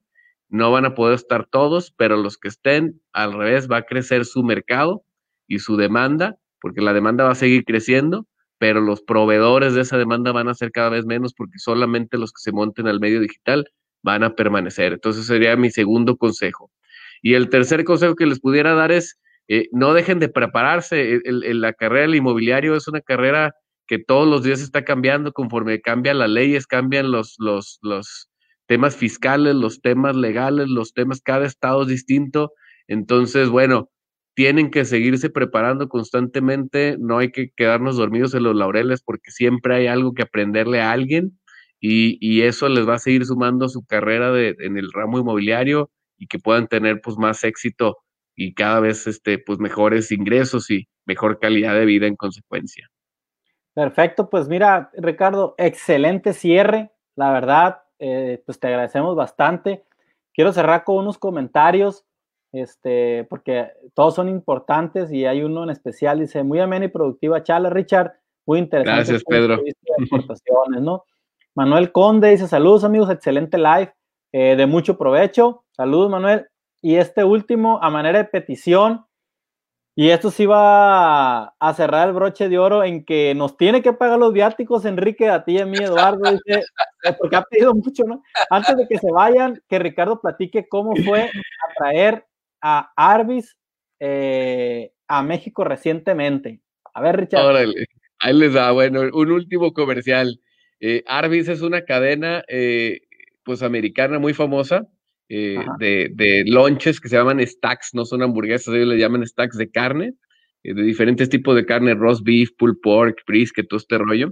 No 0.49 0.71
van 0.71 0.86
a 0.86 0.93
poder 0.93 1.15
estar 1.15 1.45
todos, 1.47 1.91
pero 1.97 2.15
los 2.17 2.38
que 2.38 2.47
estén, 2.47 3.01
al 3.11 3.34
revés, 3.34 3.69
va 3.69 3.78
a 3.78 3.86
crecer 3.86 4.26
su 4.26 4.43
mercado 4.43 5.03
y 5.47 5.59
su 5.59 5.76
demanda, 5.76 6.38
porque 6.61 6.82
la 6.82 6.93
demanda 6.93 7.26
va 7.26 7.32
a 7.32 7.36
seguir 7.36 7.65
creciendo, 7.65 8.26
pero 8.58 8.82
los 8.82 9.01
proveedores 9.01 9.74
de 9.74 9.82
esa 9.82 9.97
demanda 9.97 10.32
van 10.32 10.47
a 10.47 10.53
ser 10.53 10.72
cada 10.72 10.89
vez 10.89 11.06
menos 11.06 11.34
porque 11.34 11.60
solamente 11.60 12.18
los 12.18 12.32
que 12.32 12.41
se 12.41 12.51
monten 12.51 12.88
al 12.88 12.99
medio 12.99 13.20
digital 13.20 13.66
van 14.03 14.24
a 14.24 14.36
permanecer. 14.36 14.93
Entonces 14.93 15.26
sería 15.26 15.56
mi 15.56 15.72
segundo 15.72 16.16
consejo. 16.18 16.72
Y 17.22 17.34
el 17.34 17.49
tercer 17.49 17.84
consejo 17.84 18.16
que 18.16 18.28
les 18.28 18.39
pudiera 18.39 18.74
dar 18.74 18.91
es, 18.91 19.20
eh, 19.47 19.68
no 19.72 19.93
dejen 19.93 20.20
de 20.20 20.30
prepararse. 20.30 21.20
la 21.26 21.74
carrera 21.74 22.03
del 22.03 22.16
inmobiliario 22.16 22.76
es 22.76 22.88
una 22.88 23.01
carrera 23.01 23.53
que 23.88 23.99
todos 23.99 24.28
los 24.28 24.43
días 24.43 24.62
está 24.62 24.84
cambiando 24.84 25.32
conforme 25.32 25.82
cambian 25.82 26.20
las 26.20 26.30
leyes, 26.30 26.68
cambian 26.68 27.12
los, 27.12 27.36
los, 27.39 27.80
los 27.82 28.30
temas 28.68 28.95
fiscales, 28.95 29.56
los 29.56 29.82
temas 29.82 30.16
legales, 30.16 30.70
los 30.70 30.93
temas, 30.93 31.22
cada 31.22 31.45
estado 31.45 31.84
es 31.84 31.88
distinto. 31.88 32.53
Entonces, 32.88 33.49
bueno, 33.49 33.89
tienen 34.36 34.69
que 34.69 34.86
seguirse 34.86 35.29
preparando 35.29 35.88
constantemente, 35.89 36.97
no 36.99 37.17
hay 37.17 37.31
que 37.31 37.51
quedarnos 37.55 37.97
dormidos 37.97 38.33
en 38.36 38.43
los 38.43 38.55
laureles 38.55 39.01
porque 39.01 39.31
siempre 39.31 39.75
hay 39.75 39.88
algo 39.88 40.13
que 40.13 40.23
aprenderle 40.23 40.81
a 40.81 40.91
alguien 40.91 41.39
y, 41.79 42.41
eso 42.41 42.67
les 42.67 42.88
va 42.88 42.95
a 42.95 42.99
seguir 42.99 43.25
sumando 43.25 43.69
su 43.69 43.86
carrera 43.86 44.31
en 44.39 44.77
el 44.77 44.91
ramo 44.91 45.19
inmobiliario 45.19 45.91
y 46.17 46.27
que 46.27 46.39
puedan 46.39 46.67
tener 46.67 46.99
pues 47.01 47.17
más 47.17 47.43
éxito 47.43 47.97
y 48.36 48.53
cada 48.53 48.79
vez 48.79 49.07
este, 49.07 49.38
pues 49.38 49.59
mejores 49.59 50.11
ingresos 50.11 50.69
y 50.69 50.88
mejor 51.05 51.39
calidad 51.39 51.75
de 51.75 51.86
vida 51.86 52.07
en 52.07 52.15
consecuencia. 52.15 52.89
Perfecto, 53.73 54.29
pues 54.29 54.47
mira, 54.47 54.89
Ricardo, 54.95 55.55
excelente 55.57 56.33
cierre, 56.33 56.91
la 57.15 57.31
verdad, 57.31 57.83
eh, 57.99 58.41
pues 58.45 58.59
te 58.59 58.67
agradecemos 58.67 59.15
bastante. 59.15 59.86
Quiero 60.33 60.51
cerrar 60.53 60.83
con 60.83 60.97
unos 60.97 61.17
comentarios, 61.17 62.05
este, 62.60 63.26
porque 63.30 63.72
todos 63.93 64.16
son 64.16 64.30
importantes 64.30 65.12
y 65.12 65.26
hay 65.26 65.43
uno 65.43 65.64
en 65.64 65.70
especial, 65.70 66.20
dice, 66.20 66.43
muy 66.43 66.60
amena 66.60 66.86
y 66.86 66.89
productiva 66.89 67.43
charla, 67.43 67.70
Richard, 67.70 68.14
muy 68.45 68.60
interesante. 68.60 68.95
Gracias, 68.95 69.24
Pedro. 69.24 69.60
¿no? 70.82 71.03
Manuel 71.56 71.91
Conde 71.91 72.30
dice, 72.30 72.47
saludos 72.47 72.84
amigos, 72.84 73.10
excelente 73.10 73.58
live, 73.58 73.93
eh, 74.32 74.56
de 74.56 74.66
mucho 74.66 74.97
provecho. 74.97 75.64
Saludos, 75.72 76.10
Manuel. 76.10 76.47
Y 76.82 76.95
este 76.95 77.24
último, 77.24 77.80
a 77.82 77.89
manera 77.89 78.20
de 78.20 78.26
petición, 78.26 79.06
y 79.97 80.10
esto 80.10 80.30
sí 80.30 80.45
va 80.45 81.56
a 81.58 81.74
cerrar 81.74 82.10
el 82.10 82.14
broche 82.14 82.49
de 82.49 82.60
oro 82.60 82.84
en 82.84 83.06
que 83.06 83.34
nos 83.34 83.56
tiene 83.56 83.82
que 83.82 83.93
pagar 83.93 84.20
los 84.20 84.34
viáticos, 84.34 84.84
Enrique, 84.84 85.30
a 85.30 85.45
ti 85.45 85.53
y 85.53 85.60
a 85.60 85.66
mí, 85.66 85.78
Eduardo, 85.78 86.30
dice, 86.30 86.66
eh, 87.06 87.16
porque 87.18 87.38
ha 87.38 87.43
pedido 87.43 87.74
mucho, 87.74 88.03
¿no? 88.03 88.22
Antes 88.49 88.76
de 88.76 88.88
que 88.89 88.97
se 88.97 89.10
vayan, 89.10 89.64
que 89.70 89.80
Ricardo 89.80 90.20
platique 90.20 90.68
cómo 90.68 90.93
fue 90.97 91.24
a 91.24 91.74
traer 91.78 92.26
a 92.68 92.91
Arvis 92.95 93.57
eh, 93.99 94.91
a 95.07 95.22
México 95.22 95.63
recientemente. 95.63 96.61
A 96.93 97.01
ver, 97.01 97.18
Richard. 97.18 97.45
Órale, 97.45 97.86
ahí 98.20 98.34
les 98.34 98.53
da, 98.53 98.72
bueno, 98.72 99.01
un 99.13 99.32
último 99.32 99.74
comercial. 99.74 100.39
Eh, 100.80 101.03
Arby's 101.05 101.47
es 101.47 101.61
una 101.61 101.86
cadena, 101.86 102.43
pues, 103.43 103.61
americana 103.61 104.20
muy 104.20 104.34
famosa, 104.34 104.88
eh, 105.28 105.57
de, 105.80 106.11
de 106.13 106.43
lonches 106.45 107.01
que 107.01 107.09
se 107.09 107.16
llaman 107.18 107.45
stacks, 107.45 107.91
no 107.93 108.05
son 108.05 108.22
hamburguesas, 108.22 108.74
ellos 108.74 108.89
le 108.89 108.97
llaman 108.97 109.26
stacks 109.26 109.57
de 109.57 109.72
carne, 109.72 110.13
eh, 110.63 110.74
de 110.74 110.84
diferentes 110.84 111.30
tipos 111.30 111.55
de 111.55 111.66
carne, 111.66 111.95
roast 111.95 112.24
beef, 112.24 112.49
pulled 112.57 112.78
pork, 112.82 113.24
brisket, 113.26 113.68
todo 113.68 113.80
este 113.80 113.97
rollo. 113.97 114.30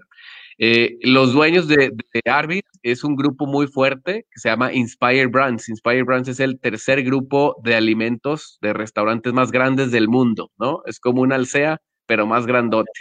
Eh, 0.60 0.98
los 1.02 1.34
dueños 1.34 1.68
de, 1.68 1.92
de 2.14 2.64
es 2.84 3.04
un 3.04 3.16
grupo 3.16 3.46
muy 3.46 3.68
fuerte 3.68 4.26
que 4.32 4.40
se 4.40 4.50
llama 4.50 4.74
Inspire 4.74 5.28
Brands. 5.28 5.70
Inspire 5.70 6.04
Brands 6.04 6.30
es 6.30 6.40
el 6.40 6.60
tercer 6.60 7.04
grupo 7.04 7.56
de 7.64 7.76
alimentos 7.76 8.58
de 8.62 8.74
restaurantes 8.74 9.34
más 9.34 9.52
grandes 9.52 9.92
del 9.92 10.08
mundo, 10.08 10.52
¿no? 10.58 10.82
Es 10.86 11.00
como 11.00 11.22
una 11.22 11.36
alcea, 11.36 11.82
pero 12.06 12.28
más 12.28 12.46
grandote, 12.46 12.92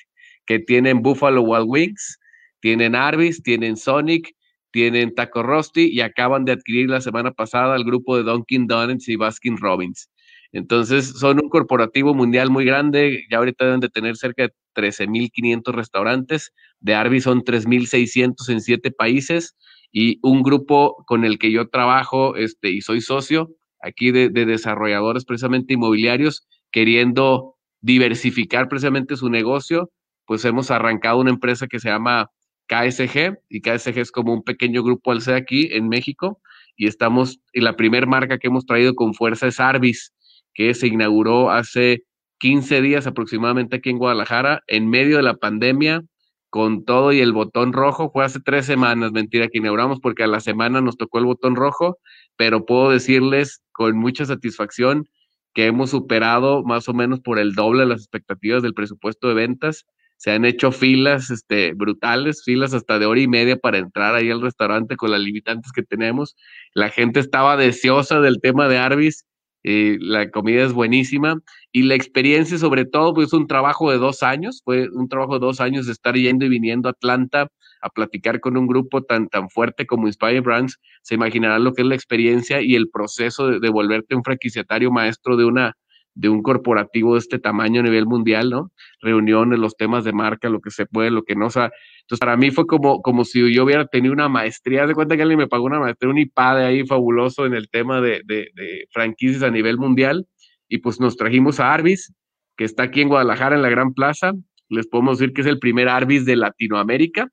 que 0.47 0.59
tienen 0.61 1.03
Buffalo 1.03 1.43
Wild 1.43 1.67
Wings, 1.69 2.19
tienen 2.61 2.95
Arby's, 2.95 3.43
tienen 3.43 3.77
Sonic, 3.77 4.33
tienen 4.71 5.15
Taco 5.15 5.43
Rosti 5.43 5.91
y 5.93 6.01
acaban 6.01 6.45
de 6.45 6.53
adquirir 6.53 6.89
la 6.89 7.01
semana 7.01 7.33
pasada 7.33 7.77
el 7.77 7.85
grupo 7.85 8.17
de 8.17 8.23
Dunkin' 8.23 8.67
Donuts 8.67 9.09
y 9.09 9.17
Baskin 9.17 9.59
Robbins. 9.59 10.09
Entonces, 10.53 11.09
son 11.19 11.41
un 11.43 11.49
corporativo 11.49 12.15
mundial 12.15 12.51
muy 12.51 12.65
grande, 12.65 13.25
ya 13.31 13.39
ahorita 13.39 13.65
deben 13.65 13.81
de 13.81 13.89
tener 13.89 14.17
cerca 14.17 14.45
de 14.45 14.53
13.500 14.75 15.73
restaurantes, 15.73 16.53
de 16.81 16.95
Arby's 16.95 17.25
son 17.25 17.43
3.600 17.43 18.49
en 18.51 18.61
siete 18.61 18.91
países 18.91 19.57
y 19.91 20.19
un 20.23 20.43
grupo 20.43 21.05
con 21.07 21.25
el 21.25 21.39
que 21.39 21.51
yo 21.51 21.69
trabajo 21.69 22.37
este, 22.37 22.71
y 22.71 22.83
soy 22.83 23.01
socio 23.01 23.51
aquí 23.81 24.11
de, 24.11 24.29
de 24.29 24.47
desarrolladores 24.47 25.25
precisamente 25.25 25.75
inmobiliarios, 25.75 26.47
queriendo 26.71 27.57
diversificar 27.81 28.69
precisamente 28.69 29.17
su 29.17 29.29
negocio, 29.29 29.91
pues 30.27 30.45
hemos 30.45 30.71
arrancado 30.71 31.19
una 31.19 31.31
empresa 31.31 31.67
que 31.67 31.81
se 31.81 31.89
llama 31.89 32.31
KSG, 32.69 33.39
y 33.49 33.61
KSG 33.61 33.99
es 33.99 34.13
como 34.13 34.33
un 34.33 34.43
pequeño 34.43 34.83
grupo 34.83 35.13
alce 35.13 35.35
aquí 35.35 35.69
en 35.73 35.89
México, 35.89 36.41
y 36.77 36.87
estamos, 36.87 37.41
y 37.53 37.61
la 37.61 37.77
primera 37.77 38.07
marca 38.07 38.39
que 38.39 38.47
hemos 38.47 38.65
traído 38.65 38.95
con 38.95 39.15
fuerza 39.15 39.49
es 39.49 39.61
Arbis, 39.61 40.13
que 40.55 40.75
se 40.75 40.89
inauguró 40.89 41.51
hace 41.51 42.05
15 42.39 42.83
días 42.83 43.07
aproximadamente 43.07 43.77
aquí 43.77 43.91
en 43.91 43.99
Guadalajara, 43.99 44.63
en 44.67 44.91
medio 44.91 45.17
de 45.17 45.23
la 45.23 45.35
pandemia, 45.35 46.03
con 46.51 46.85
todo 46.85 47.13
y 47.13 47.21
el 47.21 47.33
botón 47.33 47.73
rojo. 47.73 48.11
Fue 48.13 48.25
hace 48.25 48.41
tres 48.41 48.67
semanas, 48.67 49.13
mentira, 49.13 49.49
que 49.49 49.59
inauguramos 49.59 50.01
porque 50.01 50.25
a 50.25 50.27
la 50.27 50.41
semana 50.41 50.81
nos 50.81 50.97
tocó 50.97 51.19
el 51.19 51.25
botón 51.25 51.57
rojo, 51.57 51.99
pero 52.37 52.67
puedo 52.67 52.91
decirles 52.91 53.63
con 53.73 53.97
mucha 53.97 54.27
satisfacción 54.27 55.09
que 55.55 55.67
hemos 55.67 55.91
superado 55.91 56.63
más 56.63 56.89
o 56.89 56.95
menos 56.95 57.21
por 57.21 57.39
el 57.39 57.55
doble 57.55 57.87
las 57.87 58.01
expectativas 58.01 58.63
del 58.63 58.75
presupuesto 58.75 59.29
de 59.29 59.35
ventas. 59.35 59.87
Se 60.17 60.31
han 60.31 60.45
hecho 60.45 60.73
filas 60.73 61.31
este, 61.31 61.73
brutales, 61.75 62.43
filas 62.45 62.75
hasta 62.75 62.99
de 62.99 63.07
hora 63.07 63.21
y 63.21 63.29
media 63.29 63.57
para 63.57 63.79
entrar 63.79 64.15
ahí 64.15 64.31
al 64.31 64.43
restaurante 64.43 64.97
con 64.97 65.11
las 65.11 65.21
limitantes 65.21 65.73
que 65.73 65.83
tenemos. 65.83 66.37
La 66.75 66.91
gente 66.91 67.19
estaba 67.21 67.57
deseosa 67.57 68.21
del 68.21 68.41
tema 68.41 68.69
de 68.69 68.79
Arby's 68.79 69.27
eh, 69.65 69.97
la 70.01 70.31
comida 70.31 70.65
es 70.65 70.73
buenísima 70.73 71.41
y 71.71 71.83
la 71.83 71.95
experiencia 71.95 72.59
sobre 72.59 72.85
todo 72.85 73.15
pues 73.15 73.33
un 73.33 73.47
trabajo 73.47 73.91
de 73.91 73.99
dos 73.99 74.23
años, 74.23 74.63
fue 74.65 74.89
un 74.91 75.09
trabajo 75.09 75.35
de 75.35 75.47
dos 75.47 75.61
años 75.61 75.87
de 75.87 75.93
estar 75.93 76.15
yendo 76.15 76.45
y 76.45 76.49
viniendo 76.49 76.89
a 76.89 76.93
Atlanta 76.93 77.49
a 77.81 77.89
platicar 77.91 78.41
con 78.41 78.57
un 78.57 78.67
grupo 78.67 79.03
tan, 79.03 79.29
tan 79.29 79.51
fuerte 79.51 79.87
como 79.87 80.07
Inspire 80.07 80.41
Brands, 80.41 80.79
se 81.03 81.15
imaginarán 81.15 81.65
lo 81.65 81.73
que 81.73 81.83
es 81.83 81.89
la 81.89 81.95
experiencia 81.95 82.61
y 82.61 82.75
el 82.75 82.89
proceso 82.91 83.49
de, 83.49 83.61
de 83.61 83.69
volverte 83.71 84.15
un 84.15 84.25
franquiciatario 84.25 84.91
maestro 84.91 85.37
de 85.37 85.45
una, 85.45 85.77
de 86.15 86.29
un 86.29 86.43
corporativo 86.43 87.15
de 87.15 87.21
este 87.21 87.39
tamaño 87.39 87.81
a 87.81 87.85
nivel 87.85 88.07
mundial, 88.07 88.51
¿no? 88.51 88.71
Reuniones, 89.01 89.59
los 89.59 89.77
temas 89.77 90.05
de 90.05 90.13
marca, 90.13 90.49
lo 90.49 90.61
que 90.61 90.71
se 90.71 90.87
puede, 90.87 91.11
lo 91.11 91.23
que 91.23 91.35
no. 91.35 91.47
O 91.47 91.51
sea, 91.51 91.71
entonces 92.03 92.21
para 92.21 92.37
mí 92.37 92.51
fue 92.51 92.67
como, 92.67 93.01
como 93.01 93.25
si 93.25 93.53
yo 93.53 93.65
hubiera 93.65 93.87
tenido 93.87 94.13
una 94.13 94.29
maestría. 94.29 94.87
de 94.87 94.95
cuenta 94.95 95.17
que 95.17 95.23
alguien 95.23 95.39
me 95.39 95.49
pagó 95.49 95.65
una 95.65 95.81
maestría, 95.81 96.11
un 96.11 96.19
IPADE 96.19 96.65
ahí 96.65 96.87
fabuloso 96.87 97.47
en 97.47 97.55
el 97.55 97.69
tema 97.71 98.01
de, 98.01 98.23
de, 98.25 98.49
de 98.55 98.87
franquicias 98.91 99.43
a 99.43 99.51
nivel 99.51 99.79
mundial. 99.79 100.27
Y 100.69 100.79
pues 100.79 101.01
nos 101.01 101.17
trajimos 101.17 101.61
a 101.61 101.73
Arbis, 101.73 102.13
que 102.57 102.65
está 102.65 102.85
aquí 102.85 103.01
en 103.01 103.09
Guadalajara, 103.09 103.57
en 103.57 103.63
la 103.63 103.71
Gran 103.71 103.95
Plaza. 103.95 104.33
Les 104.69 104.87
podemos 104.87 105.19
decir 105.19 105.35
que 105.35 105.43
es 105.43 105.47
el 105.47 105.59
primer 105.59 105.89
Arbis 105.89 106.25
de 106.25 106.37
Latinoamérica, 106.37 107.29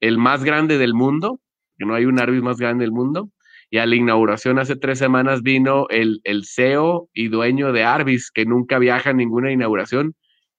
el 0.00 0.18
más 0.18 0.44
grande 0.44 0.78
del 0.78 0.94
mundo, 0.94 1.40
que 1.78 1.86
no 1.86 1.94
hay 1.94 2.04
un 2.06 2.18
Arbis 2.18 2.42
más 2.42 2.58
grande 2.58 2.84
del 2.84 2.92
mundo 2.92 3.30
y 3.72 3.78
a 3.78 3.86
la 3.86 3.96
inauguración 3.96 4.58
hace 4.58 4.76
tres 4.76 4.98
semanas 4.98 5.42
vino 5.42 5.86
el, 5.88 6.20
el 6.24 6.44
CEO 6.44 7.08
y 7.14 7.28
dueño 7.28 7.72
de 7.72 7.84
Arbis, 7.84 8.30
que 8.30 8.44
nunca 8.44 8.78
viaja 8.78 9.10
a 9.10 9.14
ninguna 9.14 9.50
inauguración, 9.50 10.14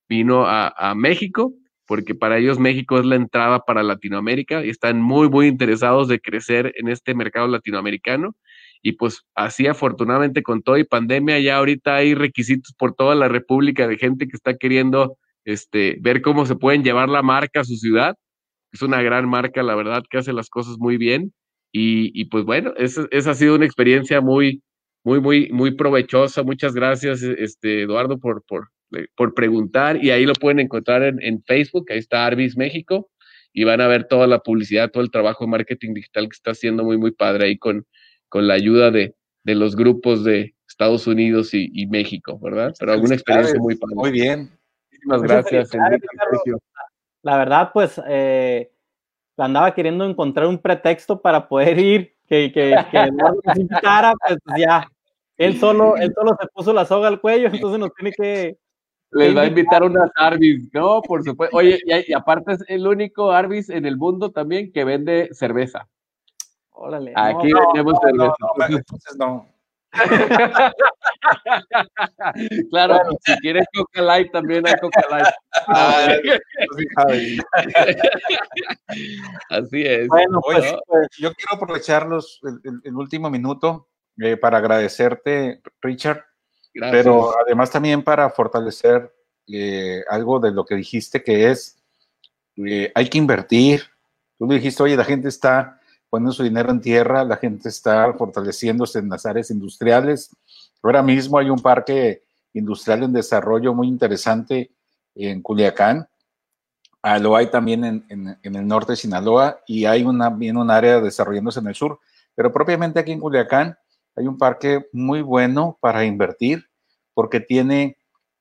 vino 0.09 0.47
a, 0.47 0.69
a, 0.75 0.95
México, 0.95 1.53
porque 1.85 2.15
para 2.15 2.39
ellos 2.39 2.57
México 2.57 2.97
es 2.97 3.05
la 3.05 3.15
entrada 3.15 3.59
para 3.59 3.83
Latinoamérica 3.83 4.65
y 4.65 4.69
están 4.69 4.99
muy, 4.99 5.29
muy 5.29 5.45
interesados 5.45 6.07
de 6.07 6.19
crecer 6.19 6.73
en 6.75 6.87
este 6.87 7.13
mercado 7.13 7.47
latinoamericano. 7.47 8.35
Y 8.81 8.93
pues 8.93 9.21
así 9.35 9.67
afortunadamente 9.67 10.41
con 10.41 10.63
todo 10.63 10.79
y 10.79 10.83
pandemia 10.83 11.39
ya 11.39 11.57
ahorita 11.57 11.97
hay 11.97 12.15
requisitos 12.15 12.73
por 12.75 12.95
toda 12.95 13.13
la 13.13 13.27
República 13.27 13.87
de 13.87 13.97
gente 13.97 14.27
que 14.27 14.35
está 14.35 14.57
queriendo 14.57 15.19
este, 15.45 15.97
ver 16.01 16.23
cómo 16.23 16.47
se 16.47 16.55
pueden 16.55 16.83
llevar 16.83 17.09
la 17.09 17.21
marca 17.21 17.59
a 17.59 17.63
su 17.63 17.75
ciudad. 17.75 18.15
Es 18.71 18.81
una 18.81 19.03
gran 19.03 19.29
marca, 19.29 19.61
la 19.61 19.75
verdad, 19.75 20.03
que 20.09 20.17
hace 20.17 20.33
las 20.33 20.49
cosas 20.49 20.77
muy 20.79 20.97
bien 20.97 21.31
y, 21.73 22.21
y 22.21 22.25
pues 22.25 22.45
bueno, 22.45 22.71
esa, 22.77 23.07
esa, 23.09 23.31
ha 23.31 23.33
sido 23.33 23.55
una 23.55 23.65
experiencia 23.65 24.21
muy, 24.21 24.61
muy, 25.03 25.19
muy, 25.19 25.49
muy 25.49 25.75
provechosa. 25.75 26.43
Muchas 26.43 26.75
gracias, 26.75 27.23
este, 27.23 27.81
Eduardo, 27.81 28.19
por, 28.19 28.43
por, 28.45 28.69
por 29.15 29.33
preguntar. 29.33 30.01
Y 30.01 30.11
ahí 30.11 30.25
lo 30.25 30.33
pueden 30.33 30.59
encontrar 30.59 31.01
en, 31.01 31.21
en, 31.21 31.43
Facebook, 31.43 31.87
ahí 31.89 31.97
está 31.97 32.27
Arbis 32.27 32.55
México, 32.55 33.09
y 33.51 33.63
van 33.63 33.81
a 33.81 33.87
ver 33.87 34.05
toda 34.05 34.27
la 34.27 34.39
publicidad, 34.39 34.91
todo 34.91 35.01
el 35.01 35.09
trabajo 35.09 35.45
de 35.45 35.49
marketing 35.49 35.95
digital 35.95 36.25
que 36.25 36.35
está 36.35 36.51
haciendo 36.51 36.83
muy, 36.83 36.97
muy 36.97 37.11
padre 37.11 37.47
ahí 37.47 37.57
con, 37.57 37.85
con 38.29 38.47
la 38.47 38.53
ayuda 38.53 38.91
de, 38.91 39.15
de 39.43 39.55
los 39.55 39.75
grupos 39.75 40.23
de 40.23 40.53
Estados 40.67 41.07
Unidos 41.07 41.55
y, 41.55 41.71
y 41.73 41.87
México, 41.87 42.37
¿verdad? 42.39 42.71
Pero 42.79 42.93
alguna 42.93 43.15
experiencia 43.15 43.59
muy 43.59 43.75
padre. 43.75 43.95
Muy 43.95 44.11
bien. 44.11 44.51
Muchísimas 44.91 45.23
gracias, 45.23 45.73
Enrique, 45.73 46.07
La 47.23 47.37
verdad, 47.37 47.71
pues, 47.73 47.99
eh, 48.07 48.72
andaba 49.45 49.73
queriendo 49.73 50.05
encontrar 50.05 50.47
un 50.47 50.57
pretexto 50.57 51.21
para 51.21 51.47
poder 51.47 51.79
ir, 51.79 52.13
que, 52.27 52.51
que, 52.51 52.75
que 52.91 53.11
no 53.11 53.35
invitara, 53.55 54.13
pues 54.25 54.39
ya, 54.57 54.87
él 55.37 55.59
solo, 55.59 55.97
él 55.97 56.13
solo 56.15 56.37
se 56.39 56.47
puso 56.47 56.73
la 56.73 56.85
soga 56.85 57.07
al 57.07 57.19
cuello, 57.19 57.49
entonces 57.51 57.79
nos 57.79 57.93
tiene 57.93 58.11
que... 58.11 58.57
Les 59.11 59.37
va 59.37 59.41
a 59.41 59.45
invitar 59.45 59.83
unas 59.83 60.09
Arbis, 60.15 60.73
¿no? 60.73 60.99
Por 61.03 61.23
supuesto. 61.23 61.55
Oye, 61.55 61.77
y, 61.85 62.11
y, 62.11 62.13
aparte 62.13 62.53
es 62.53 62.65
el 62.67 62.87
único 62.87 63.31
Arbis 63.31 63.69
en 63.69 63.85
el 63.85 63.95
mundo 63.95 64.31
también 64.31 64.71
que 64.71 64.83
vende 64.83 65.29
cerveza. 65.33 65.87
Órale. 66.71 67.13
Aquí 67.15 67.49
no, 67.49 67.59
vendemos 67.67 67.93
no, 67.93 67.99
cerveza. 67.99 68.35
No, 68.39 68.67
no, 68.67 68.77
entonces 68.77 69.15
no. 69.17 69.52
claro, 72.71 72.95
bueno. 72.95 73.11
si 73.25 73.37
quieres 73.39 73.65
Coca 73.73 74.01
Light, 74.01 74.31
también 74.31 74.65
hay 74.67 74.73
Coca 74.81 75.01
Light. 75.09 75.27
Ah, 75.67 76.07
Así 79.49 79.85
es. 79.85 80.07
Bueno, 80.07 80.39
pues, 80.41 80.73
pues, 80.87 81.07
yo 81.19 81.33
quiero 81.33 81.55
aprovechar 81.55 82.07
los, 82.07 82.39
el, 82.43 82.59
el, 82.63 82.79
el 82.83 82.95
último 82.95 83.29
minuto 83.29 83.89
eh, 84.21 84.37
para 84.37 84.59
agradecerte, 84.59 85.61
Richard, 85.81 86.23
Gracias. 86.73 87.03
pero 87.03 87.31
además 87.39 87.71
también 87.71 88.03
para 88.03 88.29
fortalecer 88.29 89.11
eh, 89.47 90.03
algo 90.07 90.39
de 90.39 90.51
lo 90.51 90.65
que 90.65 90.75
dijiste 90.75 91.23
que 91.23 91.49
es, 91.49 91.81
eh, 92.57 92.91
hay 92.93 93.09
que 93.09 93.17
invertir. 93.17 93.81
Tú 94.37 94.45
me 94.45 94.53
dijiste, 94.55 94.83
oye, 94.83 94.95
la 94.95 95.03
gente 95.03 95.29
está 95.29 95.79
poniendo 96.13 96.31
su 96.31 96.43
dinero 96.43 96.69
en 96.69 96.79
tierra, 96.79 97.23
la 97.23 97.37
gente 97.37 97.69
está 97.69 98.13
fortaleciéndose 98.13 98.99
en 98.99 99.09
las 99.09 99.25
áreas 99.25 99.49
industriales. 99.49 100.29
Ahora 100.83 101.01
mismo 101.01 101.39
hay 101.39 101.49
un 101.49 101.57
parque 101.59 102.21
industrial 102.53 103.01
en 103.01 103.13
desarrollo 103.13 103.73
muy 103.73 103.87
interesante 103.87 104.69
en 105.15 105.41
Culiacán. 105.41 106.07
Ah, 107.01 107.17
lo 107.17 107.35
hay 107.35 107.47
también 107.47 107.83
en, 107.83 108.05
en, 108.09 108.37
en, 108.43 108.55
el 108.55 108.67
norte 108.67 108.91
de 108.91 108.97
Sinaloa 108.97 109.59
y 109.65 109.85
hay 109.85 110.03
una, 110.03 110.29
bien 110.29 110.57
un 110.57 110.69
área 110.69 111.01
desarrollándose 111.01 111.61
en 111.61 111.67
el 111.69 111.73
sur. 111.73 111.99
Pero 112.35 112.53
propiamente 112.53 112.99
aquí 112.99 113.11
en 113.11 113.19
Culiacán 113.19 113.75
hay 114.15 114.27
un 114.27 114.37
parque 114.37 114.85
muy 114.93 115.23
bueno 115.23 115.79
para 115.81 116.05
invertir 116.05 116.63
porque 117.15 117.39
tiene 117.39 117.97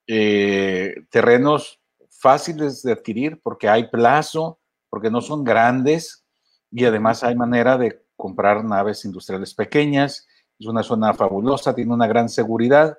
eh, 0.07 1.07
terrenos 1.09 1.81
fáciles 2.11 2.83
de 2.83 2.93
adquirir, 2.93 3.41
porque 3.43 3.71
hay 3.71 3.89
plazo, 3.89 4.61
porque 4.91 5.11
no 5.11 5.23
son 5.23 5.43
grandes 5.43 6.22
y 6.73 6.85
además 6.85 7.23
hay 7.23 7.37
manera 7.37 7.79
de 7.79 8.03
comprar 8.17 8.65
naves 8.65 9.05
industriales 9.05 9.55
pequeñas. 9.55 10.27
Es 10.59 10.67
una 10.67 10.83
zona 10.83 11.13
fabulosa, 11.15 11.75
tiene 11.75 11.93
una 11.93 12.07
gran 12.07 12.29
seguridad 12.29 12.97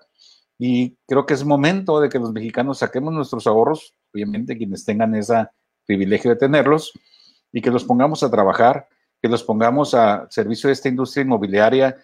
y 0.57 0.95
creo 1.07 1.25
que 1.25 1.33
es 1.33 1.43
momento 1.43 1.99
de 1.99 2.09
que 2.09 2.19
los 2.19 2.31
mexicanos 2.31 2.77
saquemos 2.77 3.13
nuestros 3.13 3.47
ahorros, 3.47 3.93
obviamente 4.13 4.57
quienes 4.57 4.85
tengan 4.85 5.15
ese 5.15 5.47
privilegio 5.85 6.31
de 6.31 6.37
tenerlos, 6.37 6.93
y 7.51 7.61
que 7.61 7.71
los 7.71 7.83
pongamos 7.83 8.23
a 8.23 8.31
trabajar, 8.31 8.87
que 9.21 9.27
los 9.27 9.43
pongamos 9.43 9.93
a 9.93 10.27
servicio 10.29 10.67
de 10.67 10.73
esta 10.73 10.89
industria 10.89 11.23
inmobiliaria 11.23 11.97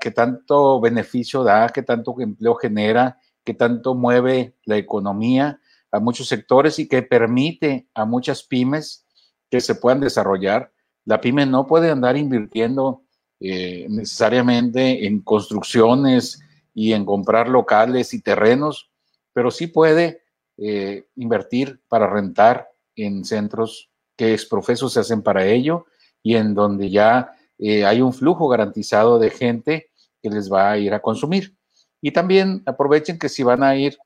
que 0.00 0.10
tanto 0.10 0.80
beneficio 0.80 1.44
da, 1.44 1.68
que 1.68 1.82
tanto 1.82 2.16
empleo 2.18 2.54
genera, 2.56 3.18
que 3.44 3.54
tanto 3.54 3.94
mueve 3.94 4.56
la 4.64 4.76
economía 4.76 5.60
a 5.90 6.00
muchos 6.00 6.28
sectores 6.28 6.78
y 6.78 6.88
que 6.88 7.02
permite 7.02 7.88
a 7.94 8.04
muchas 8.04 8.42
pymes 8.42 9.06
que 9.50 9.60
se 9.60 9.74
puedan 9.74 10.00
desarrollar. 10.00 10.72
La 11.04 11.20
pyme 11.20 11.46
no 11.46 11.66
puede 11.66 11.90
andar 11.90 12.16
invirtiendo 12.16 13.02
eh, 13.40 13.86
necesariamente 13.90 15.06
en 15.06 15.20
construcciones 15.20 16.40
y 16.74 16.92
en 16.92 17.04
comprar 17.04 17.48
locales 17.48 18.14
y 18.14 18.20
terrenos, 18.20 18.90
pero 19.32 19.50
sí 19.50 19.66
puede 19.66 20.22
eh, 20.58 21.06
invertir 21.16 21.80
para 21.88 22.08
rentar 22.08 22.68
en 22.94 23.24
centros 23.24 23.90
que 24.16 24.32
exprofesos 24.32 24.92
se 24.92 25.00
hacen 25.00 25.22
para 25.22 25.46
ello 25.46 25.86
y 26.22 26.36
en 26.36 26.54
donde 26.54 26.90
ya 26.90 27.32
eh, 27.58 27.84
hay 27.84 28.00
un 28.00 28.12
flujo 28.12 28.48
garantizado 28.48 29.18
de 29.18 29.30
gente 29.30 29.90
que 30.22 30.30
les 30.30 30.52
va 30.52 30.70
a 30.70 30.78
ir 30.78 30.94
a 30.94 31.02
consumir. 31.02 31.56
Y 32.00 32.12
también 32.12 32.62
aprovechen 32.66 33.18
que 33.18 33.28
si 33.28 33.42
van 33.42 33.62
a 33.62 33.76
ir 33.76 33.98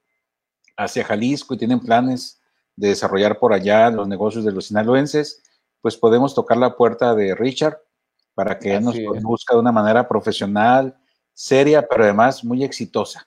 hacia 0.76 1.04
Jalisco 1.04 1.54
y 1.54 1.58
tienen 1.58 1.80
planes 1.80 2.40
de 2.76 2.88
desarrollar 2.88 3.38
por 3.38 3.52
allá 3.52 3.90
los 3.90 4.06
negocios 4.06 4.44
de 4.44 4.52
los 4.52 4.66
sinaloenses, 4.66 5.42
pues 5.86 5.96
podemos 5.96 6.34
tocar 6.34 6.56
la 6.56 6.74
puerta 6.74 7.14
de 7.14 7.36
Richard 7.36 7.78
para 8.34 8.58
que 8.58 8.74
él 8.74 8.82
nos 8.82 8.96
busque 9.22 9.54
de 9.54 9.60
una 9.60 9.70
manera 9.70 10.08
profesional, 10.08 10.96
seria, 11.32 11.86
pero 11.86 12.02
además 12.02 12.44
muy 12.44 12.64
exitosa. 12.64 13.24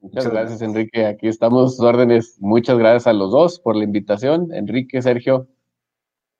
Muchas 0.00 0.28
gracias, 0.28 0.60
Enrique. 0.60 1.06
Aquí 1.06 1.28
estamos 1.28 1.76
sus 1.76 1.84
órdenes. 1.84 2.36
Muchas 2.40 2.76
gracias 2.78 3.06
a 3.06 3.12
los 3.12 3.30
dos 3.30 3.60
por 3.60 3.76
la 3.76 3.84
invitación. 3.84 4.52
Enrique, 4.52 5.00
Sergio, 5.00 5.46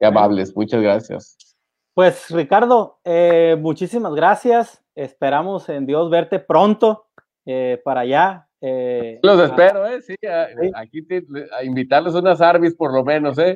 qué 0.00 0.06
amables. 0.06 0.56
Muchas 0.56 0.82
gracias. 0.82 1.38
Pues 1.94 2.28
Ricardo, 2.30 2.98
eh, 3.04 3.56
muchísimas 3.60 4.16
gracias. 4.16 4.82
Esperamos 4.96 5.68
en 5.68 5.86
Dios 5.86 6.10
verte 6.10 6.40
pronto 6.40 7.06
eh, 7.46 7.80
para 7.84 8.00
allá, 8.00 8.47
Eh, 8.60 9.20
los 9.22 9.40
espero, 9.40 9.86
¿eh? 9.86 10.02
Sí, 10.02 10.16
aquí 10.74 11.06
a 11.52 11.62
invitarles 11.62 12.14
unas 12.14 12.40
Arbis 12.40 12.74
por 12.74 12.92
lo 12.92 13.04
menos, 13.04 13.38
¿eh? 13.38 13.54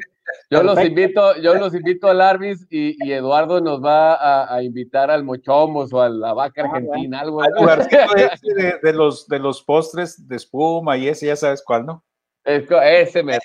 Yo 0.48 0.62
los 0.62 0.78
invito, 0.84 1.36
yo 1.38 1.54
los 1.54 1.74
invito 1.74 2.06
al 2.08 2.20
Arbis 2.20 2.66
y, 2.70 3.12
Eduardo 3.12 3.60
nos 3.60 3.82
va 3.82 4.54
a, 4.54 4.62
invitar 4.62 5.10
al 5.10 5.24
Mochomos 5.24 5.92
o 5.92 6.00
a 6.00 6.08
la 6.08 6.32
vaca 6.32 6.62
ah, 6.62 6.76
argentina, 6.76 7.20
algo. 7.20 7.42
de, 8.82 8.92
los, 8.92 9.26
de 9.26 9.38
los 9.40 9.62
postres 9.62 10.28
de 10.28 10.36
espuma 10.36 10.96
y 10.96 11.08
ese, 11.08 11.26
ya 11.26 11.36
sabes 11.36 11.62
cuál, 11.64 11.84
¿no? 11.84 12.04
ese 12.44 13.22
me. 13.22 13.38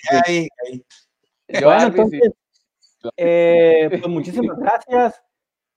bueno, 1.63 1.87
entonces, 1.87 2.21
eh, 3.15 3.87
pues 3.89 4.07
muchísimas 4.07 4.57
gracias. 4.59 5.26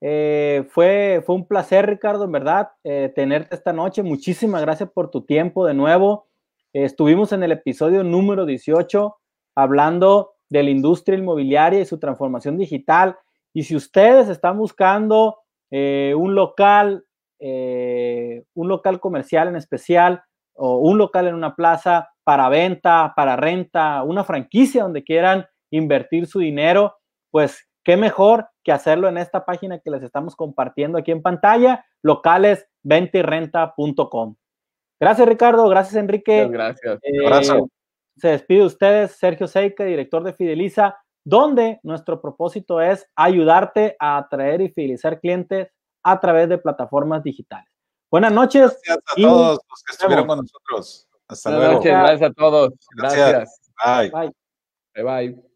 Eh, 0.01 0.65
fue, 0.69 1.21
fue 1.25 1.35
un 1.35 1.47
placer, 1.47 1.85
Ricardo, 1.87 2.25
en 2.25 2.31
verdad, 2.31 2.71
eh, 2.83 3.11
tenerte 3.15 3.55
esta 3.55 3.71
noche. 3.71 4.01
Muchísimas 4.01 4.61
gracias 4.61 4.89
por 4.91 5.11
tu 5.11 5.25
tiempo 5.25 5.65
de 5.65 5.75
nuevo. 5.75 6.27
estuvimos 6.73 7.31
en 7.33 7.43
el 7.43 7.51
episodio 7.51 8.03
número 8.03 8.45
18 8.45 9.15
hablando 9.55 10.33
de 10.49 10.63
la 10.63 10.69
industria 10.69 11.17
inmobiliaria 11.17 11.79
y 11.81 11.85
su 11.85 11.99
transformación 11.99 12.57
digital. 12.57 13.17
Y 13.53 13.63
si 13.63 13.75
ustedes 13.75 14.29
están 14.29 14.57
buscando 14.57 15.37
un 15.69 16.35
local, 16.35 17.05
un 17.39 18.67
local 18.67 18.99
comercial 18.99 19.49
en 19.49 19.57
especial, 19.57 20.23
o 20.53 20.77
un 20.77 20.97
local 20.97 21.27
en 21.27 21.35
una 21.35 21.55
plaza 21.55 22.09
para 22.23 22.49
venta, 22.49 23.13
para 23.15 23.35
renta, 23.35 24.03
una 24.03 24.23
franquicia 24.23 24.83
donde 24.83 25.03
quieran 25.03 25.45
invertir 25.71 26.27
su 26.27 26.39
dinero, 26.39 26.97
pues 27.31 27.67
qué 27.83 27.97
mejor 27.97 28.50
que 28.63 28.71
hacerlo 28.71 29.07
en 29.07 29.17
esta 29.17 29.45
página 29.45 29.79
que 29.79 29.89
les 29.89 30.03
estamos 30.03 30.35
compartiendo 30.35 30.97
aquí 30.97 31.11
en 31.11 31.21
pantalla, 31.21 31.85
localesventirrenta.com. 32.01 34.35
Gracias, 34.99 35.27
Ricardo. 35.27 35.67
Gracias, 35.67 35.95
Enrique. 35.95 36.47
gracias. 36.47 36.99
Eh, 37.01 37.63
se 38.17 38.27
despide 38.27 38.63
ustedes, 38.63 39.13
Sergio 39.13 39.47
Seika, 39.47 39.83
director 39.83 40.23
de 40.23 40.33
Fideliza, 40.33 40.97
donde 41.23 41.79
nuestro 41.83 42.21
propósito 42.21 42.81
es 42.81 43.07
ayudarte 43.15 43.95
a 43.99 44.17
atraer 44.17 44.61
y 44.61 44.69
fidelizar 44.69 45.19
clientes 45.19 45.69
a 46.03 46.19
través 46.19 46.49
de 46.49 46.57
plataformas 46.57 47.23
digitales. 47.23 47.69
Buenas 48.11 48.33
noches. 48.33 48.77
Gracias 48.85 49.05
a 49.07 49.15
todos 49.15 49.59
los 49.69 49.83
que 49.83 49.93
estuvieron 49.93 50.27
con 50.27 50.39
nosotros. 50.39 51.07
Hasta 51.27 51.51
luego. 51.51 51.73
Noches, 51.75 51.91
gracias 51.91 52.29
a 52.29 52.33
todos. 52.33 52.73
Gracias. 52.95 53.61
Bye. 53.83 54.11
Bye. 54.11 55.03
Bye. 55.03 55.50